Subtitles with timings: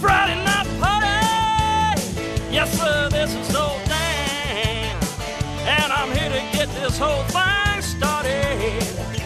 [0.00, 1.06] Friday night party.
[2.50, 4.96] Yes, sir, this is so damn.
[5.68, 8.82] And I'm here to get this whole thing started.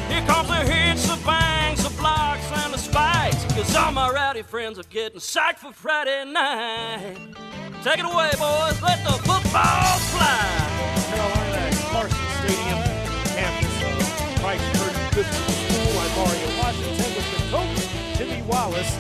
[0.08, 3.44] Here comes the hits, the bangs, the blocks, and the spikes.
[3.54, 7.18] Cause all my rowdy friends are getting psyched for Friday night.
[7.84, 8.82] Take it away, boys.
[8.82, 10.74] Let the football fly.
[11.08, 12.82] Carolina Carson Stadium
[13.30, 16.00] campus of Christ Church School.
[16.02, 18.98] I'm Mario Washington with the coach, Jimmy Wallace.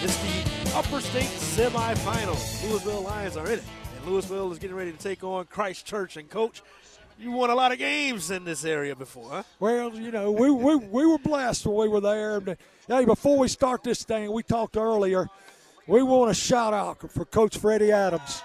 [0.00, 0.37] It's the
[0.78, 2.36] Upper State semifinal.
[2.62, 3.64] Lewisville Lions are in it.
[3.96, 6.16] And Lewisville is getting ready to take on Christchurch.
[6.16, 6.62] And, coach,
[7.18, 9.42] you won a lot of games in this area before, huh?
[9.58, 12.56] Well, you know, we, we, we were blessed when we were there.
[12.86, 15.28] Hey, before we start this thing, we talked earlier.
[15.88, 18.40] We want a shout out for Coach Freddie Adams.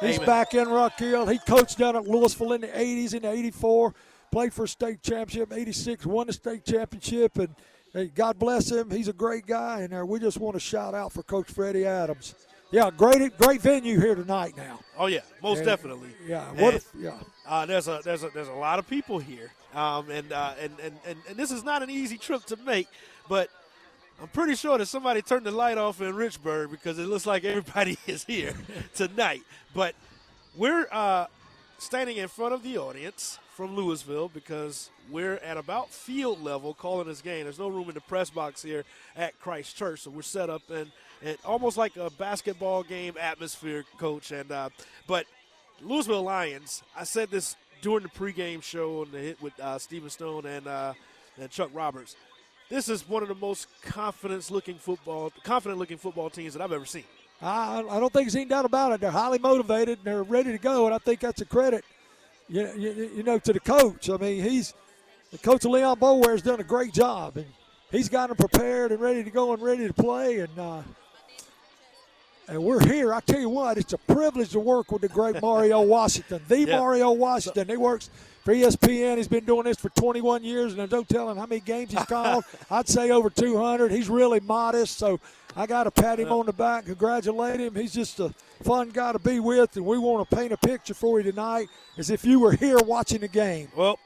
[0.00, 1.26] He's back in Rock Hill.
[1.26, 3.94] He coached down at Lewisville in the 80s and 84,
[4.32, 7.54] played for state championship, 86, won the state championship, and
[7.96, 8.90] hey, God bless him.
[8.90, 11.86] He's a great guy, and uh, we just want to shout out for Coach Freddie
[11.86, 12.34] Adams.
[12.70, 14.56] Yeah, great, great venue here tonight.
[14.56, 14.80] Now.
[14.98, 16.10] Oh yeah, most And- definitely.
[16.26, 16.74] Yeah, what?
[16.74, 17.12] And, if, yeah.
[17.46, 20.72] Uh, there's a there's a there's a lot of people here, um, and, uh, and
[20.82, 22.88] and and and this is not an easy trip to make,
[23.28, 23.48] but
[24.20, 27.44] I'm pretty sure that somebody turned the light off in Richburg because it looks like
[27.44, 28.54] everybody is here
[28.94, 29.42] tonight.
[29.74, 29.94] But
[30.56, 31.26] we're uh,
[31.78, 37.08] standing in front of the audience from Lewisville because we're at about field level calling
[37.08, 37.44] this game.
[37.44, 38.84] There's no room in the press box here
[39.16, 43.84] at Christ Church, so we're set up in, in almost like a basketball game atmosphere,
[43.96, 44.30] coach.
[44.30, 44.68] And uh,
[45.06, 45.24] but
[45.82, 46.82] Lewisville Lions.
[46.94, 50.66] I said this during the pregame show on the hit with uh, Stephen Stone and
[50.66, 50.92] uh,
[51.40, 52.14] and Chuck Roberts.
[52.68, 57.04] This is one of the most confidence-looking football, confident-looking football teams that I've ever seen.
[57.40, 59.00] I, I don't think there's any doubt about it.
[59.00, 61.84] They're highly motivated and they're ready to go, and I think that's a credit,
[62.48, 64.08] you, you, you know, to the coach.
[64.10, 64.74] I mean, he's
[65.32, 67.46] the coach of Leon Boulware has done a great job, and
[67.90, 70.38] he's got them prepared and ready to go and ready to play.
[70.40, 70.82] And uh,
[72.48, 73.12] and we're here.
[73.12, 76.60] I tell you what, it's a privilege to work with the great Mario Washington, the
[76.60, 76.78] Yeah.
[76.78, 77.68] Mario Washington.
[77.68, 78.08] He works
[78.44, 79.16] for ESPN.
[79.16, 82.04] He's been doing this for 21 years, and there's no telling how many games he's
[82.04, 82.44] called.
[82.70, 83.90] I'd say over 200.
[83.90, 85.18] He's really modest, so
[85.56, 86.38] I got to pat him uh-huh.
[86.40, 87.74] on the back, congratulate him.
[87.74, 88.28] He's just a
[88.62, 91.68] fun guy to be with, and we want to paint a picture for you tonight
[91.96, 93.68] as if you were here watching the game.
[93.74, 93.98] Well,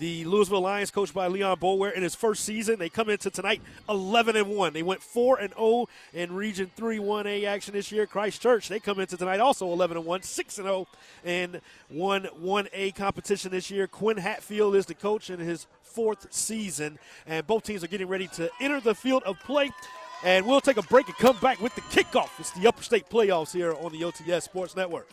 [0.00, 3.60] the Lewisville Lions, coached by Leon Boulware, in his first season, they come into tonight
[3.88, 4.72] 11 and one.
[4.72, 8.06] They went four and 0 in Region 3 1A action this year.
[8.06, 10.86] Christchurch, they come into tonight also 11 and one, 6 and 0
[11.24, 13.86] in one 1A competition this year.
[13.86, 18.28] Quinn Hatfield is the coach in his fourth season, and both teams are getting ready
[18.28, 19.70] to enter the field of play.
[20.24, 22.30] And we'll take a break and come back with the kickoff.
[22.38, 25.08] It's the Upper State Playoffs here on the OTS Sports Network.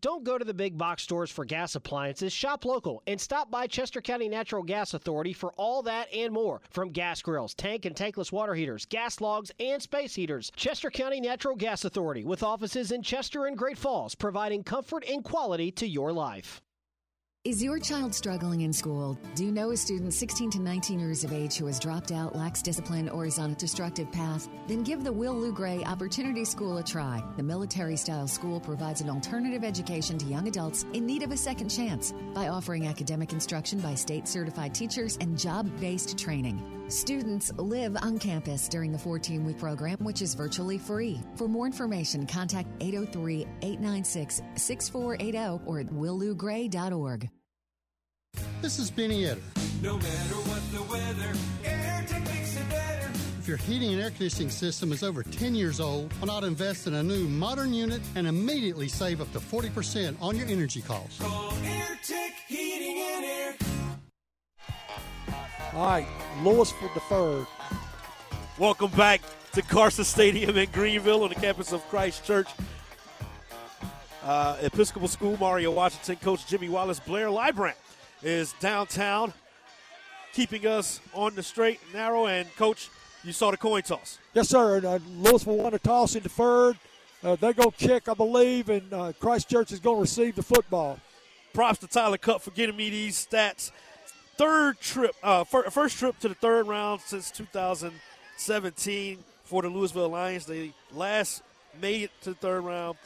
[0.00, 2.32] Don't go to the big box stores for gas appliances.
[2.32, 6.60] Shop local and stop by Chester County Natural Gas Authority for all that and more.
[6.70, 10.52] From gas grills, tank and tankless water heaters, gas logs, and space heaters.
[10.54, 15.24] Chester County Natural Gas Authority with offices in Chester and Great Falls, providing comfort and
[15.24, 16.62] quality to your life.
[17.48, 19.18] Is your child struggling in school?
[19.34, 22.36] Do you know a student 16 to 19 years of age who has dropped out,
[22.36, 24.50] lacks discipline, or is on a destructive path?
[24.66, 27.24] Then give the Will Lou Gray Opportunity School a try.
[27.38, 31.38] The military style school provides an alternative education to young adults in need of a
[31.38, 36.62] second chance by offering academic instruction by state certified teachers and job based training.
[36.88, 41.18] Students live on campus during the 14 week program, which is virtually free.
[41.36, 47.30] For more information, contact 803 896 6480 or at willugray.org.
[48.60, 49.38] This is Benny Etter.
[49.82, 53.08] No matter what the weather, AirTech makes it better.
[53.38, 56.88] If your heating and air conditioning system is over 10 years old, why not invest
[56.88, 61.20] in a new modern unit and immediately save up to 40% on your energy costs?
[61.20, 63.56] Call AirTech Heating and Air.
[65.72, 66.06] All right,
[66.42, 67.46] Lewisville deferred.
[68.58, 69.20] Welcome back
[69.52, 72.48] to Carson Stadium in Greenville on the campus of Christ Church.
[74.24, 77.74] Uh, Episcopal School, Mario Washington, Coach Jimmy Wallace, Blair Librand
[78.22, 79.32] is downtown,
[80.32, 82.26] keeping us on the straight and narrow.
[82.26, 82.88] And, Coach,
[83.24, 84.18] you saw the coin toss.
[84.34, 84.76] Yes, sir.
[84.76, 86.76] And, uh, Lewisville won a toss and deferred.
[87.22, 90.42] Uh, they're going to kick, I believe, and uh, Christchurch is going to receive the
[90.42, 90.98] football.
[91.52, 93.72] Props to Tyler Cup for getting me these stats.
[94.36, 100.10] Third trip, uh, fir- first trip to the third round since 2017 for the Lewisville
[100.10, 100.46] Lions.
[100.46, 101.42] They last
[101.80, 102.96] made it to the third round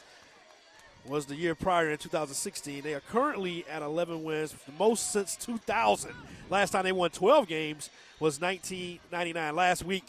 [1.05, 2.81] was the year prior in 2016.
[2.81, 6.11] They are currently at 11 wins, the most since 2000.
[6.49, 7.89] Last time they won 12 games
[8.19, 9.55] was 1999.
[9.55, 10.03] Last week,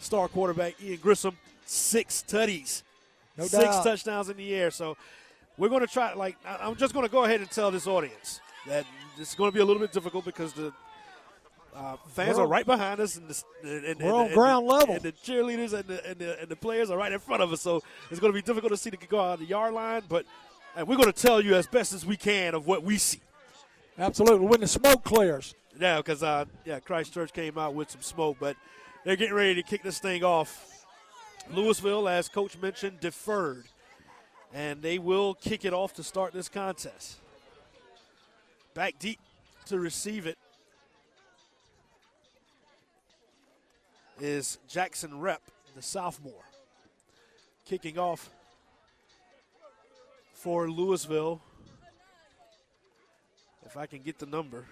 [0.00, 1.36] star quarterback Ian Grissom,
[1.66, 2.82] six tutties,
[3.36, 3.84] No six doubt.
[3.84, 4.70] touchdowns in the air.
[4.70, 4.96] So
[5.56, 6.14] we're going to try.
[6.14, 8.84] Like I'm just going to go ahead and tell this audience that
[9.18, 10.72] it's going to be a little bit difficult because the
[11.74, 14.78] Uh, fans are right behind us, and the, and, and, We're on and- ground and-
[14.78, 14.94] level.
[14.96, 17.52] And the cheerleaders and the, and, the, and the players are right in front of
[17.52, 20.02] us, so it's going to be difficult to see the go out the yard line.
[20.08, 20.26] But
[20.76, 23.20] uh, we're going to tell you as best as we can of what we see.
[23.98, 24.46] Absolutely.
[24.46, 25.54] When the smoke clears.
[25.78, 28.56] Yeah, because uh, yeah, Christchurch came out with some smoke, but
[29.04, 30.66] they're getting ready to kick this thing off.
[31.52, 33.64] Lewisville, as Coach mentioned, deferred,
[34.52, 37.18] and they will kick it off to start this contest.
[38.74, 39.18] Back deep
[39.66, 40.38] to receive it
[44.22, 45.42] is Jackson Rep,
[45.74, 46.44] the sophomore,
[47.64, 48.30] kicking off
[50.34, 51.40] for Lewisville.
[53.64, 54.64] If I can get the number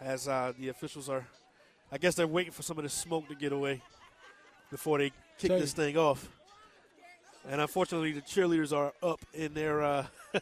[0.00, 1.26] as uh, the officials are,
[1.90, 3.82] I guess they're waiting for some of the smoke to get away
[4.70, 6.28] before they kick this thing off.
[7.48, 10.06] And unfortunately, the cheerleaders are up in their uh,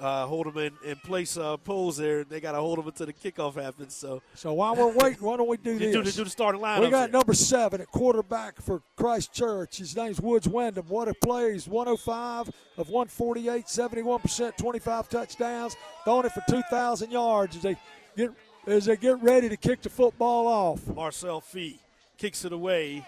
[0.00, 1.56] uh, hold them in, in place uh,
[1.96, 2.24] there.
[2.24, 3.94] They got to hold them until the kickoff happens.
[3.94, 5.92] So So while we're waiting, why don't we do this?
[5.92, 6.80] do, the- do the starting lineup.
[6.80, 9.78] We got number seven at quarterback for Christchurch.
[9.78, 10.86] His name's Woods Wyndham.
[10.88, 11.52] What a play.
[11.52, 12.48] He's 105
[12.78, 17.76] of 148, 71%, 25 touchdowns, throwing it for 2,000 yards as they
[18.16, 18.30] get
[18.66, 20.86] as they get ready to kick the football off.
[20.88, 21.78] Marcel Fee
[22.16, 23.04] kicks it away,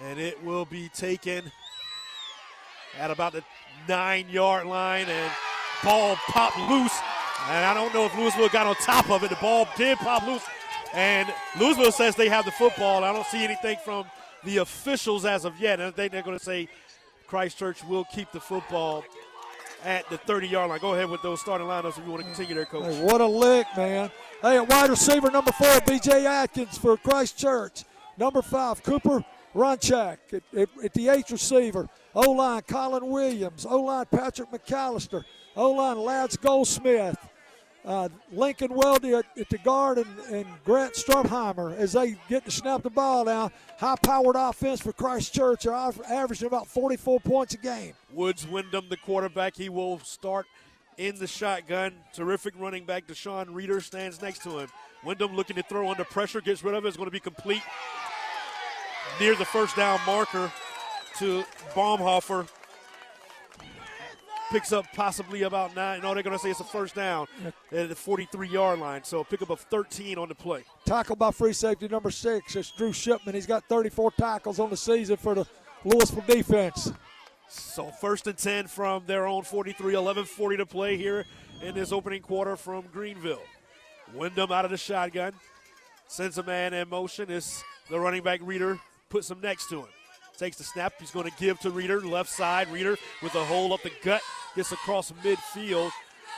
[0.00, 1.44] and it will be taken
[2.98, 3.44] at about the
[3.88, 5.32] nine yard line, and
[5.84, 6.98] ball popped loose.
[7.48, 9.30] And I don't know if Lewisville got on top of it.
[9.30, 10.42] The ball did pop loose,
[10.94, 13.04] and Lewisville says they have the football.
[13.04, 14.06] I don't see anything from
[14.44, 15.80] the officials as of yet.
[15.80, 16.68] And I think they're going to say
[17.26, 19.04] Christchurch will keep the football
[19.84, 20.80] at the 30 yard line.
[20.80, 22.84] Go ahead with those starting lineups if you want to continue there, coach.
[22.84, 24.10] Hey, what a lick, man.
[24.40, 26.26] Hey, wide receiver, number four, B.J.
[26.26, 27.84] Atkins for Christchurch.
[28.16, 31.88] Number five, Cooper Runchak at, at, at the eighth receiver.
[32.14, 33.66] O line, Colin Williams.
[33.66, 35.24] O line, Patrick McAllister.
[35.56, 37.16] O line, Lads Goldsmith.
[37.84, 42.50] Uh, Lincoln Weldy at, at the guard and, and Grant Strumheimer as they get to
[42.50, 43.50] snap the ball now.
[43.78, 45.64] High powered offense for Christ Church.
[45.64, 47.92] They're averaging about 44 points a game.
[48.10, 50.46] Woods Wyndham, the quarterback, he will start
[50.96, 51.92] in the shotgun.
[52.14, 53.06] Terrific running back.
[53.06, 54.68] Deshaun Reeder stands next to him.
[55.04, 56.88] Wyndham looking to throw under pressure, gets rid of it.
[56.88, 57.62] It's going to be complete
[59.20, 60.50] near the first down marker
[61.18, 62.48] to Baumhofer.
[64.50, 66.02] Picks up possibly about nine.
[66.02, 67.26] No, they're going to say it's a first down
[67.72, 69.02] at the 43 yard line.
[69.02, 70.64] So pick up of 13 on the play.
[70.84, 72.54] Tackle by free safety number six.
[72.54, 73.34] It's Drew Shipman.
[73.34, 75.46] He's got 34 tackles on the season for the
[75.84, 76.92] Lewisville defense.
[77.48, 81.24] So first and 10 from their own 43, 11 40 to play here
[81.62, 83.42] in this opening quarter from Greenville.
[84.12, 85.32] Wyndham out of the shotgun.
[86.06, 87.30] Sends a man in motion.
[87.30, 89.88] Is the running back Reader puts him next to him.
[90.38, 90.94] Takes the snap.
[90.98, 92.00] He's going to give to Reader.
[92.00, 92.68] Left side.
[92.72, 94.20] Reader with a hole up the gut.
[94.56, 95.90] Gets across midfield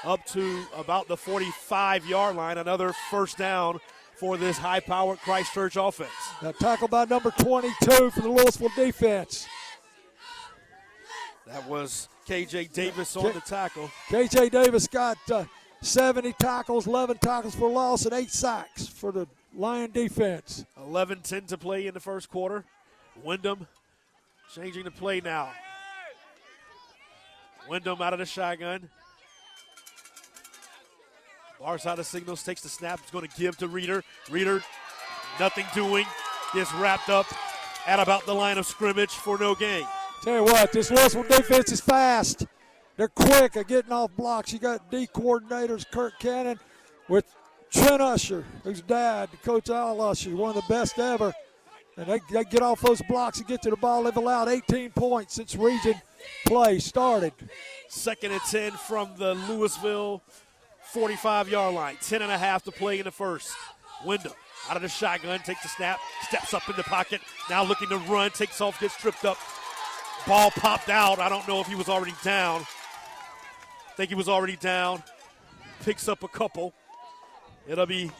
[0.04, 2.58] up to about the 45 yard line.
[2.58, 3.80] Another first down
[4.16, 6.10] for this high powered Christchurch offense.
[6.42, 9.46] Now tackle by number 22 for the Lewisville defense.
[11.46, 13.90] That was KJ Davis on the tackle.
[14.08, 15.44] KJ Davis got uh,
[15.80, 20.64] 70 tackles, 11 tackles for loss, and eight sacks for the Lion defense.
[20.76, 22.64] 11 10 to play in the first quarter.
[23.22, 23.66] Wyndham
[24.54, 25.50] changing the play now.
[27.68, 28.88] Wyndham out of the shotgun.
[31.60, 33.00] Bars out of signals, takes the snap.
[33.00, 34.04] He's going to give to Reader.
[34.30, 34.62] Reader,
[35.40, 36.04] nothing doing.
[36.54, 37.26] Gets wrapped up
[37.86, 39.86] at about the line of scrimmage for no gain.
[40.22, 42.46] Tell you what, this Lewisville defense is fast.
[42.96, 44.52] They're quick at getting off blocks.
[44.52, 46.58] You got D coordinators, Kirk Cannon,
[47.08, 47.24] with
[47.70, 51.32] Trent Usher, whose dad, Coach Al Usher, one of the best ever.
[51.96, 54.02] And they, they get off those blocks and get to the ball.
[54.02, 55.94] They've allowed 18 points since region
[56.44, 57.32] play started.
[57.88, 60.20] Second and 10 from the Lewisville
[60.92, 61.96] 45 yard line.
[62.02, 63.50] 10 and a half to play in the first.
[64.04, 64.32] Wyndham
[64.68, 67.98] out of the shotgun, takes the snap, steps up in the pocket, now looking to
[67.98, 69.38] run, takes off, gets tripped up.
[70.26, 71.20] Ball popped out.
[71.20, 72.62] I don't know if he was already down.
[72.62, 75.02] I think he was already down.
[75.84, 76.74] Picks up a couple.
[77.68, 78.10] It'll be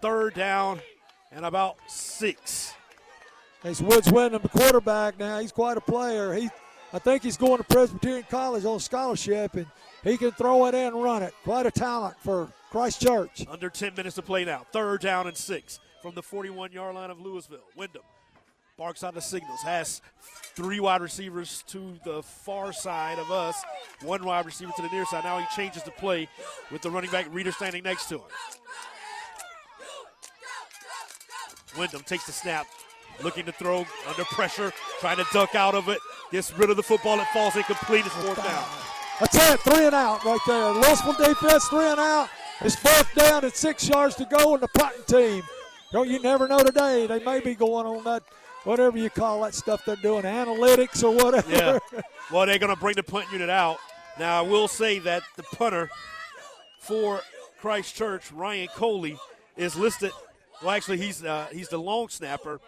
[0.00, 0.80] third down
[1.32, 2.74] and about six.
[3.64, 5.40] It's Woods Wyndham, the quarterback now.
[5.40, 6.32] He's quite a player.
[6.32, 6.48] He,
[6.92, 9.66] I think he's going to Presbyterian College on scholarship, and
[10.04, 11.34] he can throw it and run it.
[11.42, 13.44] Quite a talent for Christ Church.
[13.50, 14.64] Under 10 minutes to play now.
[14.72, 17.58] Third down and six from the 41 yard line of Lewisville.
[17.76, 18.02] Wyndham
[18.78, 20.00] barks on the signals, has
[20.54, 23.60] three wide receivers to the far side of us,
[24.02, 25.24] one wide receiver to the near side.
[25.24, 26.28] Now he changes the play
[26.70, 28.28] with the running back Reader standing next to him.
[31.76, 32.66] Wyndham takes the snap,
[33.22, 35.98] looking to throw under pressure, trying to duck out of it,
[36.30, 38.64] gets rid of the football, it falls incomplete, it's fourth down.
[39.20, 40.72] That's it, three and out right there.
[40.74, 42.28] Lewisville defense, three and out.
[42.60, 45.42] It's fourth down and six yards to go in the punting team.
[45.92, 47.06] Don't you never know today.
[47.06, 48.22] They may be going on that,
[48.64, 51.50] whatever you call that stuff they're doing, analytics or whatever.
[51.50, 51.78] Yeah.
[52.30, 53.78] Well, they're going to bring the punt unit out.
[54.18, 55.88] Now, I will say that the punter
[56.78, 57.22] for
[57.58, 59.16] Christchurch, Ryan Coley,
[59.56, 60.12] is listed.
[60.60, 62.60] Well, actually, he's uh, he's the long snapper,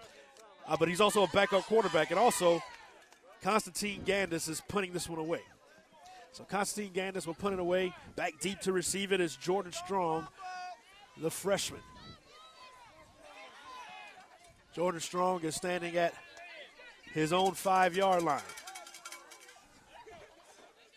[0.67, 2.63] uh, but he's also a backup quarterback, and also
[3.43, 5.41] Constantine Gandis is punting this one away.
[6.33, 7.93] So Constantine Gandis will punt it away.
[8.15, 10.29] Back deep to receive it is Jordan Strong,
[11.21, 11.81] the freshman.
[14.75, 16.15] Jordan Strong is standing at
[17.13, 18.41] his own five yard line.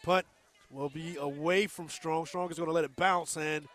[0.04, 0.26] Punt
[0.70, 2.28] will be away from Strong.
[2.28, 3.68] Strong is going to let it bounce, and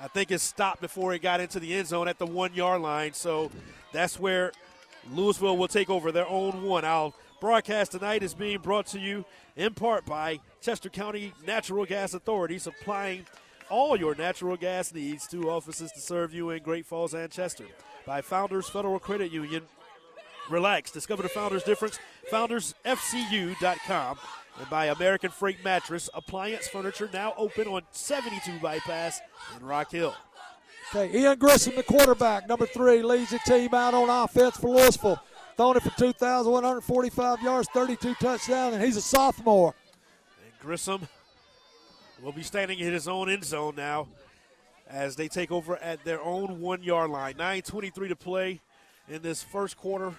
[0.00, 2.80] I think it stopped before it got into the end zone at the one yard
[2.80, 3.12] line.
[3.12, 3.50] So
[3.92, 4.52] that's where
[5.10, 6.84] Lewisville will take over their own one.
[6.84, 9.24] Our broadcast tonight is being brought to you
[9.56, 13.26] in part by Chester County Natural Gas Authority, supplying
[13.68, 17.66] all your natural gas needs to offices to serve you in Great Falls and Chester.
[18.06, 19.62] By Founders Federal Credit Union,
[20.50, 20.90] relax.
[20.90, 21.98] Discover the Founders difference.
[22.30, 24.18] FoundersFCU.com.
[24.60, 29.20] And by American Freight Mattress, appliance furniture now open on 72 Bypass
[29.58, 30.14] in Rock Hill.
[30.94, 35.18] Okay, Ian Grissom, the quarterback, number three, leads the team out on offense for Lewisville.
[35.56, 39.74] Throwing it for 2,145 yards, 32 touchdowns, and he's a sophomore.
[40.44, 41.08] And Grissom
[42.22, 44.06] will be standing in his own end zone now
[44.86, 47.34] as they take over at their own one yard line.
[47.34, 48.60] 9.23 to play
[49.08, 50.12] in this first quarter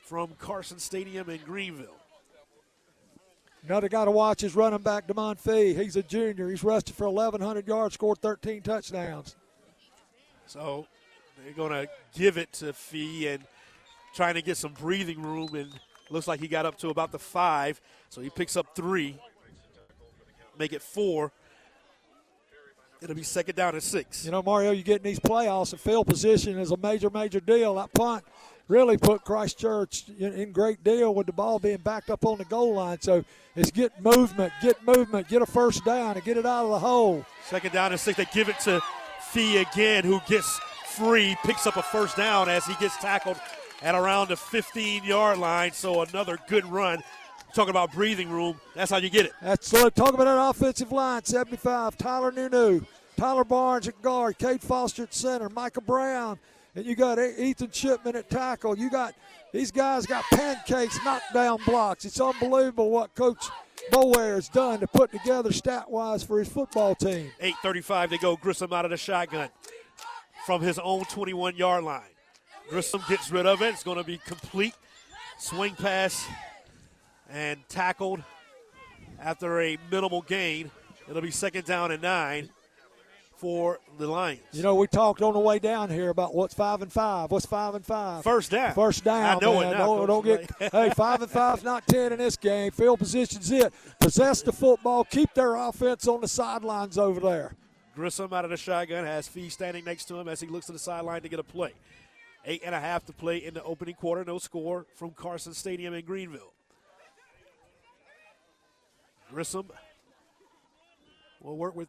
[0.00, 2.00] from Carson Stadium in Greenville.
[3.66, 5.74] Another guy to watch is running back Demond Fee.
[5.74, 6.48] He's a junior.
[6.48, 9.36] He's rushed for 1,100 yards, scored 13 touchdowns.
[10.46, 10.86] So
[11.42, 13.44] they're going to give it to Fee and
[14.14, 15.54] trying to get some breathing room.
[15.54, 15.70] And
[16.10, 17.80] looks like he got up to about the five.
[18.08, 19.18] So he picks up three,
[20.58, 21.32] make it four.
[23.02, 24.24] It'll be second down and six.
[24.24, 27.40] You know, Mario, you get in these playoffs, and field position is a major, major
[27.40, 27.74] deal.
[27.74, 28.24] That punt
[28.68, 32.44] really put Christchurch in, in great deal with the ball being backed up on the
[32.46, 33.00] goal line.
[33.00, 33.22] So
[33.54, 36.78] it's get movement, get movement, get a first down, and get it out of the
[36.78, 37.24] hole.
[37.44, 38.16] Second down and six.
[38.16, 38.80] They give it to
[39.36, 43.38] Fee again, who gets free, picks up a first down as he gets tackled
[43.82, 45.72] at around the 15 yard line.
[45.72, 47.02] So another good run.
[47.52, 49.32] Talking about breathing room, that's how you get it.
[49.42, 51.22] That's uh, talk about that offensive line.
[51.22, 52.80] 75, Tyler Nunu,
[53.18, 56.38] Tyler Barnes at guard, Kate Foster at center, Micah Brown,
[56.74, 58.78] and you got Ethan Shipman at tackle.
[58.78, 59.14] You got
[59.52, 62.06] these guys got pancakes, knockdown blocks.
[62.06, 63.50] It's unbelievable what Coach
[63.90, 67.30] Boulware has done to put together stat wise for his football team.
[67.40, 68.36] 8:35 they go.
[68.36, 69.48] Grissom out of the shotgun
[70.44, 72.02] from his own 21 yard line.
[72.68, 73.74] Grissom gets rid of it.
[73.74, 74.74] It's going to be complete
[75.38, 76.26] swing pass
[77.28, 78.22] and tackled
[79.20, 80.70] after a minimal gain.
[81.08, 82.50] It'll be second down and nine
[83.46, 84.40] for the Lions.
[84.50, 87.30] You know, we talked on the way down here about what's five and five.
[87.30, 88.24] What's five and five?
[88.24, 88.74] First down.
[88.74, 89.36] First down.
[89.36, 89.68] I know man.
[89.68, 89.86] it now.
[89.86, 90.50] Don't, don't get.
[90.72, 92.72] hey, five and five's not ten in this game.
[92.72, 93.72] Field position's it.
[94.00, 95.04] Possess the football.
[95.04, 97.54] Keep their offense on the sidelines over there.
[97.94, 100.72] Grissom out of the shotgun has Fee standing next to him as he looks to
[100.72, 101.72] the sideline to get a play.
[102.46, 104.24] Eight and a half to play in the opening quarter.
[104.24, 106.52] No score from Carson Stadium in Greenville.
[109.30, 109.70] Grissom
[111.40, 111.88] will work with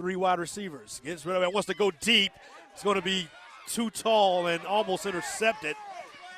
[0.00, 1.00] three wide receivers.
[1.04, 1.52] Gets rid of it.
[1.52, 2.32] Wants to go deep.
[2.72, 3.28] It's going to be
[3.68, 5.76] too tall and almost intercepted.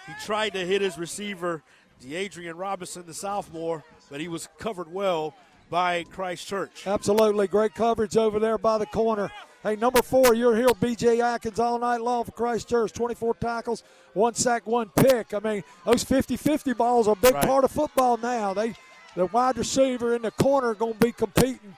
[0.06, 1.62] He tried to hit his receiver,
[2.04, 5.34] DeAdrian Robinson, the sophomore, but he was covered well
[5.70, 6.86] by Christchurch.
[6.86, 7.46] Absolutely.
[7.46, 9.30] Great coverage over there by the corner.
[9.62, 11.20] Hey, number four, you're here, B.J.
[11.20, 12.92] Atkins, all night long for Christchurch.
[12.92, 15.32] 24 tackles, one sack, one pick.
[15.32, 17.46] I mean, those 50 50 balls are a big Right.
[17.46, 18.52] part of football now.
[18.54, 18.74] They,
[19.14, 21.76] The wide receiver in the corner are going to be competing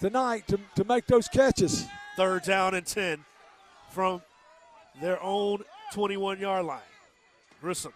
[0.00, 1.86] tonight to, to make those catches.
[2.16, 3.24] Third down and 10
[3.90, 4.22] from
[5.00, 6.80] their own 21 yard line.
[7.60, 7.92] Grissom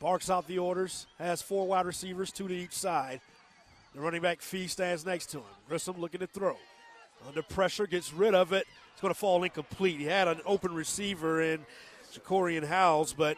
[0.00, 3.20] barks out the orders, has four wide receivers, two to each side.
[3.94, 5.44] The running back Fee stands next to him.
[5.68, 6.56] Grissom looking to throw.
[7.26, 8.66] Under pressure, gets rid of it.
[8.92, 9.98] It's going to fall incomplete.
[9.98, 11.60] He had an open receiver in
[12.14, 13.36] Jacorian Howells, but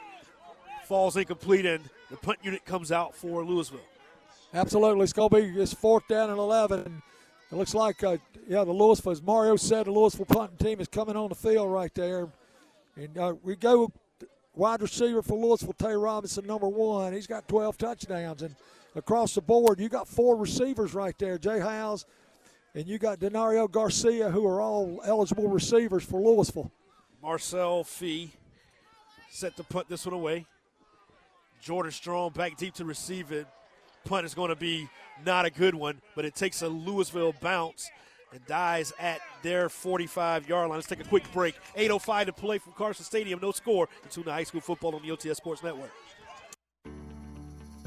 [0.85, 3.81] falls incomplete, and the punt unit comes out for Lewisville.
[4.55, 5.05] Absolutely.
[5.05, 7.03] It's going to be it's fourth down and 11.
[7.51, 8.17] It looks like, uh,
[8.49, 11.71] yeah, the Lewisville, as Mario said, the Lewisville punting team is coming on the field
[11.71, 12.29] right there.
[12.97, 13.91] And uh, we go
[14.55, 17.13] wide receiver for Lewisville, Tay Robinson, number one.
[17.13, 18.43] He's got 12 touchdowns.
[18.43, 18.55] And
[18.95, 22.05] across the board, you got four receivers right there Jay Howes,
[22.75, 26.71] and you got Denario Garcia, who are all eligible receivers for Lewisville.
[27.23, 28.33] Marcel Fee
[29.31, 30.47] set to punt this one away.
[31.61, 33.47] Jordan Strong back deep to receive it.
[34.05, 34.89] Punt is going to be
[35.25, 37.91] not a good one, but it takes a Lewisville bounce
[38.33, 40.79] and dies at their 45 yard line.
[40.79, 41.55] Let's take a quick break.
[41.77, 43.41] 8.05 to play from Carson Stadium.
[43.43, 43.89] No score.
[44.11, 45.91] Tune to high school football on the OTS Sports Network.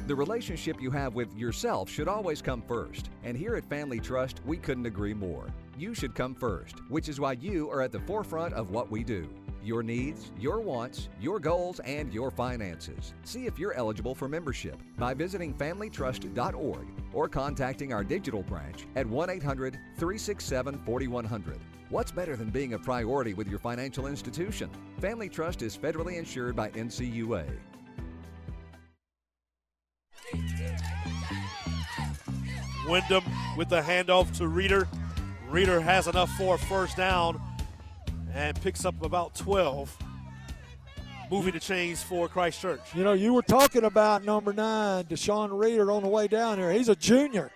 [0.07, 3.10] The relationship you have with yourself should always come first.
[3.24, 5.48] And here at Family Trust, we couldn't agree more.
[5.79, 9.03] You should come first, which is why you are at the forefront of what we
[9.03, 9.27] do.
[9.65, 13.15] Your needs, your wants, your goals, and your finances.
[13.24, 19.07] See if you're eligible for membership by visiting FamilyTrust.org or contacting our digital branch at
[19.07, 21.60] 1 800 367 4100.
[21.89, 24.69] What's better than being a priority with your financial institution?
[25.00, 27.48] Family Trust is federally insured by NCUA.
[32.88, 33.24] Wyndham
[33.57, 34.88] with the handoff to Reeder.
[35.50, 37.41] Reeder has enough for a first down
[38.36, 39.98] and picks up about 12.
[41.32, 42.82] Moving the chains for Christchurch.
[42.94, 46.72] You know, you were talking about number nine, Deshaun Reeder, on the way down here.
[46.72, 47.50] He's a junior.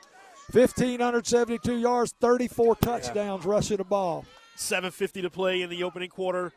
[0.51, 3.51] 1,572 yards, 34 touchdowns yeah.
[3.51, 4.25] rushing the ball.
[4.57, 6.51] 7.50 to play in the opening quarter.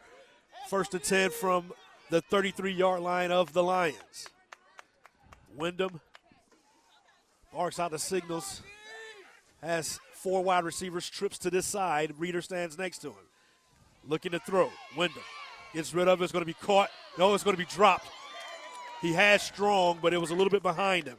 [0.70, 1.72] First and 10 from
[2.08, 4.28] the 33 yard line of the Lions.
[5.54, 6.00] Wyndham
[7.52, 8.62] barks out the signals.
[9.62, 12.14] Has four wide receivers, trips to this side.
[12.16, 13.16] Reeder stands next to him.
[14.06, 14.70] Looking to throw.
[14.96, 15.22] Wyndham
[15.72, 16.24] gets rid of it.
[16.24, 16.90] It's going to be caught.
[17.18, 18.06] No, it's going to be dropped.
[19.00, 21.16] He has strong, but it was a little bit behind him.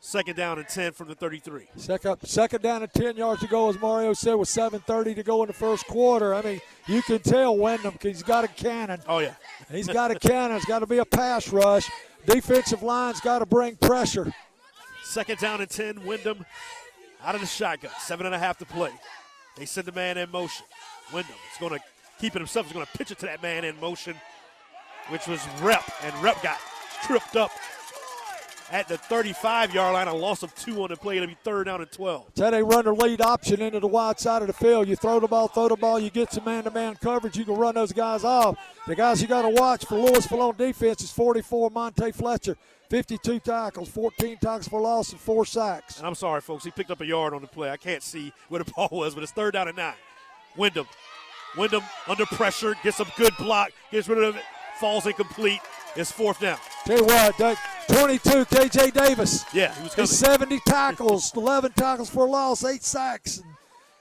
[0.00, 1.66] Second down and 10 from the 33.
[1.76, 5.42] Second, second down and 10 yards to go, as Mario said, with 7.30 to go
[5.42, 6.34] in the first quarter.
[6.34, 9.00] I mean, you can tell Wyndham because he's got a cannon.
[9.08, 9.34] Oh, yeah.
[9.70, 10.58] he's got a cannon.
[10.58, 11.90] It's got to be a pass rush.
[12.26, 14.30] Defensive line's got to bring pressure.
[15.04, 16.44] Second down and 10, Wyndham
[17.22, 17.90] out of the shotgun.
[17.98, 18.92] Seven and a half to play.
[19.56, 20.66] They send the man in motion.
[21.12, 21.80] Wyndham is going to
[22.20, 22.66] keep it himself.
[22.66, 24.14] He's going to pitch it to that man in motion,
[25.08, 25.84] which was Rep.
[26.02, 26.58] And Rep got
[27.04, 27.50] tripped up
[28.70, 30.08] at the 35 yard line.
[30.08, 31.16] A loss of two on the play.
[31.16, 32.24] It'll be third down and 12.
[32.34, 34.88] So they run the lead option into the wide side of the field.
[34.88, 37.36] You throw the ball, throw the ball, you get some man to man coverage.
[37.36, 38.56] You can run those guys off.
[38.86, 42.56] The guys you got to watch for Lewisville on defense is 44 Monte Fletcher.
[42.90, 45.98] 52 tackles, 14 tackles for loss, and four sacks.
[45.98, 46.64] And I'm sorry, folks.
[46.64, 47.70] He picked up a yard on the play.
[47.70, 49.94] I can't see where the ball was, but it's third down and nine.
[50.56, 50.86] Wyndham.
[51.56, 54.42] Wyndham under pressure, gets a good block, gets rid of it,
[54.78, 55.60] falls incomplete.
[55.96, 56.58] It's fourth down.
[56.84, 57.56] Tell you what, Doug,
[57.88, 59.44] 22, KJ Davis.
[59.54, 60.06] Yeah, he was coming.
[60.08, 63.42] 70 tackles, 11 tackles for a loss, eight sacks.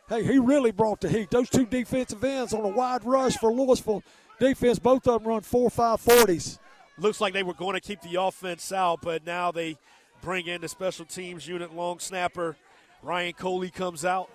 [0.10, 1.30] Hey, he really brought the heat.
[1.30, 4.02] Those two defensive ends on a wide rush for Lewisville
[4.40, 6.58] defense, both of them run 4 5 40s.
[6.98, 9.78] Looks like they were going to keep the offense out, but now they
[10.22, 12.56] bring in the special teams unit long snapper.
[13.02, 14.30] Ryan Coley comes out.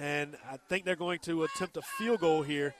[0.00, 2.74] And I think they're going to attempt a field goal here.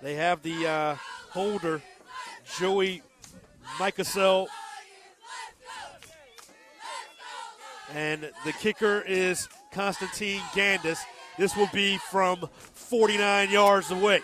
[0.00, 0.94] They have the uh,
[1.30, 1.82] holder,
[2.58, 3.02] Joey
[3.76, 4.46] Micasel.
[7.94, 10.98] And the kicker is Constantine Gandis.
[11.36, 14.22] This will be from 49 yards away.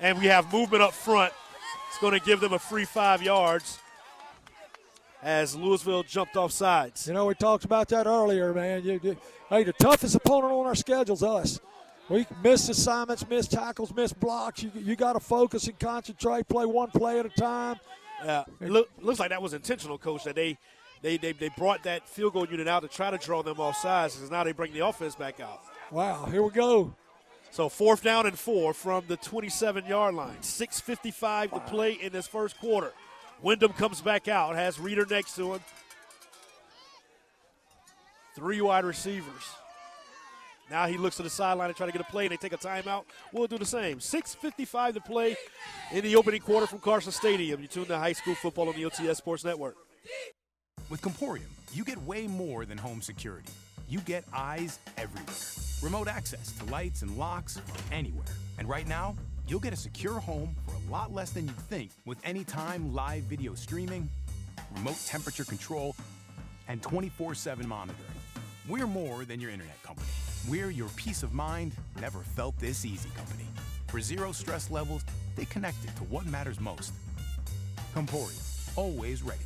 [0.00, 1.32] And we have movement up front.
[1.90, 3.78] It's going to give them a free five yards
[5.24, 7.08] as Lewisville jumped off sides.
[7.08, 8.84] You know, we talked about that earlier, man.
[8.84, 9.16] You, you,
[9.48, 11.60] hey, the toughest opponent on our schedule is us.
[12.10, 14.62] We miss assignments, miss tackles, miss blocks.
[14.62, 17.76] You, you got to focus and concentrate, play one play at a time.
[18.22, 20.24] Yeah, it look, looks like that was intentional, coach.
[20.24, 20.58] That they,
[21.00, 23.78] they, they, they brought that field goal unit out to try to draw them off
[23.78, 25.62] sides, because now they bring the offense back out.
[25.90, 26.94] Wow, here we go.
[27.50, 30.36] So fourth down and four from the 27-yard line.
[30.42, 32.92] 6:55 to play in this first quarter.
[33.42, 35.60] Wyndham comes back out, has Reader next to him.
[38.34, 39.44] Three wide receivers.
[40.70, 42.52] Now he looks to the sideline and try to get a play, and they take
[42.52, 43.04] a timeout.
[43.32, 43.98] We'll do the same.
[43.98, 45.36] 6.55 to play
[45.92, 47.60] in the opening quarter from Carson Stadium.
[47.60, 49.76] You tune to high school football on the OTS Sports Network.
[50.88, 53.52] With Comporium, you get way more than home security.
[53.88, 55.34] You get eyes everywhere.
[55.82, 58.26] Remote access to lights and locks from anywhere.
[58.58, 59.16] And right now,
[59.48, 63.22] you'll get a secure home for a lot less than you'd think with anytime live
[63.24, 64.08] video streaming,
[64.74, 65.94] remote temperature control,
[66.68, 68.00] and 24 7 monitoring.
[68.68, 70.08] We're more than your internet company.
[70.48, 73.44] We're your peace of mind, never felt this easy company.
[73.88, 75.04] For zero stress levels,
[75.36, 76.92] they connect it to what matters most.
[77.92, 78.40] Comporium,
[78.76, 79.44] always ready.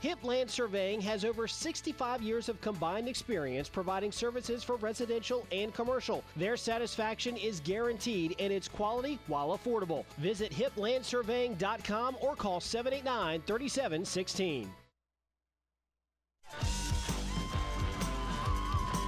[0.00, 5.72] Hip Land Surveying has over 65 years of combined experience providing services for residential and
[5.72, 6.22] commercial.
[6.36, 10.04] Their satisfaction is guaranteed and it's quality while affordable.
[10.18, 14.70] Visit hiplandsurveying.com or call 789 3716.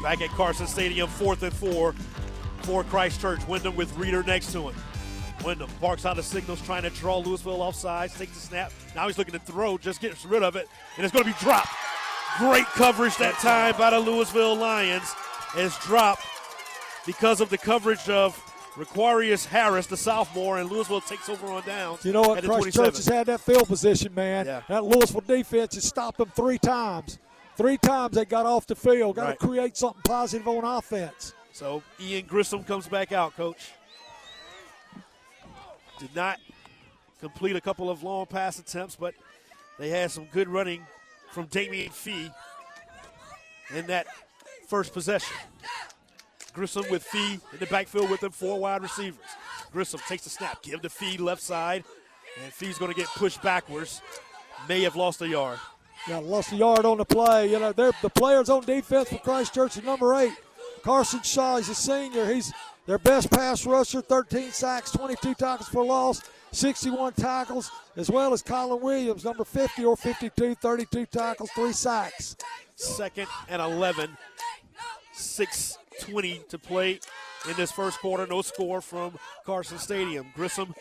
[0.02, 1.92] Back at Carson Stadium, fourth and four
[2.62, 3.46] for Christchurch.
[3.48, 4.74] Wyndham with Reeder next to him.
[5.44, 8.10] Wyndham barks out the signals, trying to draw Lewisville offside.
[8.12, 11.12] takes the snap, Now he's looking to throw, just gets rid of it, and it's
[11.12, 11.72] going to be dropped.
[12.38, 15.12] Great coverage that time by the Lewisville Lions.
[15.56, 16.24] It's dropped
[17.06, 18.36] because of the coverage of
[18.76, 22.04] Requarius Harris, the sophomore, and Lewisville takes over on downs.
[22.04, 22.38] You know what?
[22.38, 24.46] at Christ Church has had that field position, man.
[24.46, 24.62] Yeah.
[24.68, 27.18] That Lewisville defense has stopped them three times.
[27.56, 29.16] Three times they got off the field.
[29.16, 29.40] Got Right.
[29.40, 31.34] to create something positive on offense.
[31.52, 33.70] So Ian Grissom comes back out, coach.
[35.98, 36.38] Did not
[37.20, 39.14] complete a couple of long pass attempts, but
[39.78, 40.86] they had some good running
[41.30, 42.30] from Damian Fee
[43.74, 44.06] in that
[44.66, 45.36] first possession.
[46.52, 49.20] Grissom with Fee in the backfield with them, four wide receivers.
[49.72, 51.84] Grissom takes the snap, give the Fee left side,
[52.42, 54.02] and Fee's going to get pushed backwards.
[54.68, 55.58] May have lost a yard.
[56.08, 57.50] Yeah, lost a yard on the play.
[57.50, 60.32] You know, they're the players on defense for Christchurch is number eight.
[60.82, 62.26] Carson Shaw, he's a senior.
[62.32, 62.52] He's
[62.86, 66.22] their best pass rusher, 13 sacks, 22 tackles for loss,
[66.52, 72.36] 61 tackles, as well as Colin Williams, number 50 or 52, 32 tackles, three sacks.
[72.76, 74.16] Second and 11.
[75.14, 77.00] 6.20 to play
[77.48, 78.26] in this first quarter.
[78.26, 80.26] No score from Carson Stadium.
[80.34, 80.74] Grissom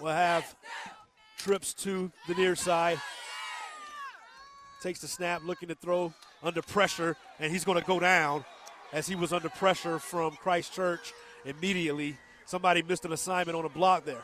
[0.00, 0.54] will have
[1.38, 3.00] trips to the near side.
[4.82, 8.44] Takes the snap, looking to throw under pressure, and he's going to go down
[8.92, 11.12] as he was under pressure from Christchurch
[11.44, 12.16] immediately.
[12.44, 14.22] Somebody missed an assignment on a block there.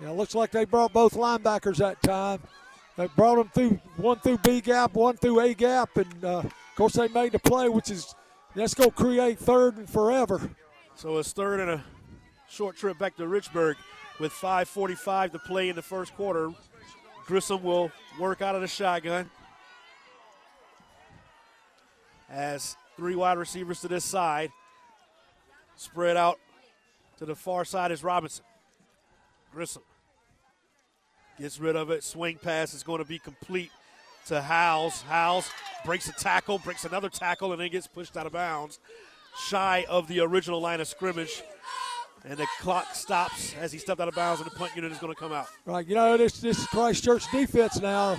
[0.00, 2.40] Yeah, it looks like they brought both linebackers that time.
[2.96, 6.52] They brought them through one through B gap, one through A gap, and uh, of
[6.76, 8.14] course they made the play, which is
[8.54, 10.50] that's going to create third and forever.
[10.94, 11.84] So it's third and a
[12.48, 13.74] short trip back to Richburg
[14.20, 16.52] with 5.45 to play in the first quarter.
[17.26, 19.28] Grissom will work out of the shotgun
[22.30, 24.50] as three wide receivers to this side.
[25.76, 26.38] Spread out
[27.18, 28.44] to the far side is Robinson.
[29.54, 29.82] Grissom
[31.40, 32.02] gets rid of it.
[32.02, 33.70] Swing pass is going to be complete
[34.26, 35.02] to Howes.
[35.02, 35.48] Howes
[35.84, 38.80] breaks a tackle, breaks another tackle, and then gets pushed out of bounds.
[39.46, 41.42] Shy of the original line of scrimmage.
[42.26, 44.98] And the clock stops as he stepped out of bounds, and the punt unit is
[44.98, 45.46] going to come out.
[45.66, 48.16] Right, you know this this is Christ Church defense now.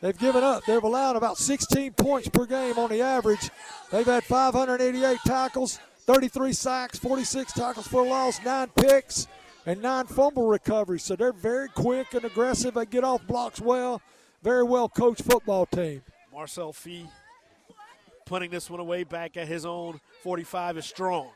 [0.00, 0.64] They've given up.
[0.64, 3.50] They've allowed about 16 points per game on the average.
[3.90, 9.26] They've had 588 tackles, 33 sacks, 46 tackles for loss, nine picks,
[9.66, 11.04] and nine fumble recoveries.
[11.04, 12.74] So they're very quick and aggressive.
[12.74, 14.00] They get off blocks well.
[14.42, 16.02] Very well coached football team.
[16.32, 17.06] Marcel Fee
[18.24, 21.30] punting this one away back at his own 45 is strong.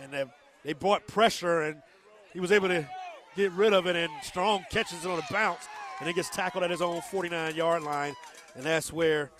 [0.00, 0.24] And they,
[0.64, 1.82] they brought pressure, and
[2.32, 2.88] he was able to
[3.36, 5.68] get rid of it, and Strong catches it on a bounce,
[6.00, 8.14] and it gets tackled at his own 49 yard line.
[8.54, 9.30] And that's where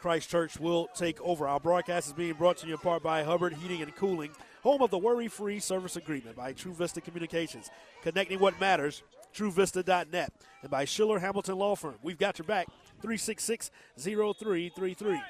[0.00, 1.46] Christchurch will take over.
[1.48, 4.30] Our broadcast is being brought to you in part by Hubbard Heating and Cooling,
[4.62, 7.70] home of the worry free service agreement by TruVista Communications,
[8.02, 9.02] connecting what matters.
[9.34, 11.96] TruVista.net and by Schiller Hamilton Law Firm.
[12.02, 12.66] We've got your back.
[13.02, 15.20] 366 0333.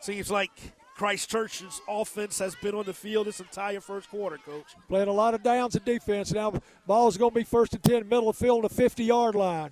[0.00, 0.50] Seems like
[0.96, 4.64] Christchurch's offense has been on the field this entire first quarter, coach.
[4.88, 6.32] Playing a lot of downs in defense.
[6.32, 6.54] Now,
[6.86, 9.70] ball's going to be first and 10, middle of the field, the 50 yard line.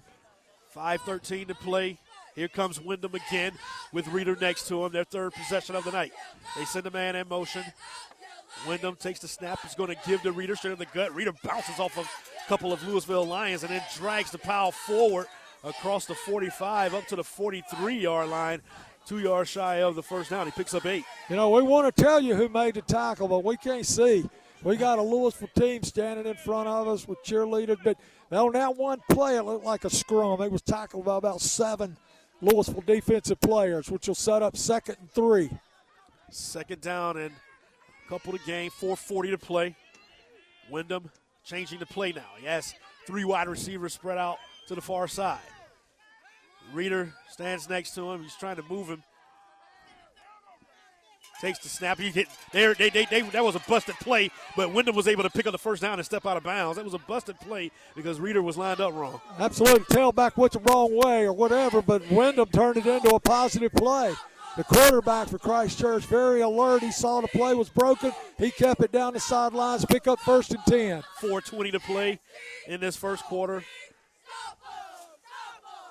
[0.74, 1.98] 5.13 to play.
[2.34, 3.52] Here comes Wyndham again
[3.92, 6.12] with Reader next to him, their third possession of the night.
[6.56, 7.62] They send a man in motion.
[8.66, 9.60] Wyndham takes the snap.
[9.62, 11.14] He's going to give the Reader straight in the gut.
[11.14, 15.26] Reader bounces off of a couple of Lewisville Lions and then drags the pile forward
[15.62, 18.62] across the 45 up to the 43 yard line,
[19.06, 20.46] two yards shy of the first down.
[20.46, 21.04] He picks up eight.
[21.28, 24.28] You know, we want to tell you who made the tackle, but we can't see.
[24.64, 27.98] We got a Lewisville team standing in front of us with cheerleaders, but
[28.32, 30.40] on that one play, it looked like a scrum.
[30.40, 31.96] It was tackled by about seven
[32.42, 35.50] Lewisville defensive players, which will set up second and three.
[36.30, 39.76] Second down and a couple to gain, 4.40 to play.
[40.70, 41.10] Wyndham
[41.44, 42.22] changing the play now.
[42.38, 42.74] He has
[43.06, 45.38] three wide receivers spread out to the far side.
[46.72, 48.22] Reader stands next to him.
[48.22, 49.02] He's trying to move him.
[51.44, 51.98] Takes the snap.
[51.98, 52.72] He hit there.
[52.72, 55.52] They, they, they, that was a busted play, but Wyndham was able to pick up
[55.52, 56.78] the first down and step out of bounds.
[56.78, 59.20] That was a busted play because Reader was lined up wrong.
[59.38, 63.74] Absolutely, tailback went the wrong way or whatever, but Wyndham turned it into a positive
[63.74, 64.14] play.
[64.56, 66.80] The quarterback for Christchurch, very alert.
[66.80, 68.12] He saw the play was broken.
[68.38, 71.02] He kept it down the sidelines, pick up first and 10.
[71.20, 72.20] 4.20 to play
[72.68, 73.62] in this first quarter.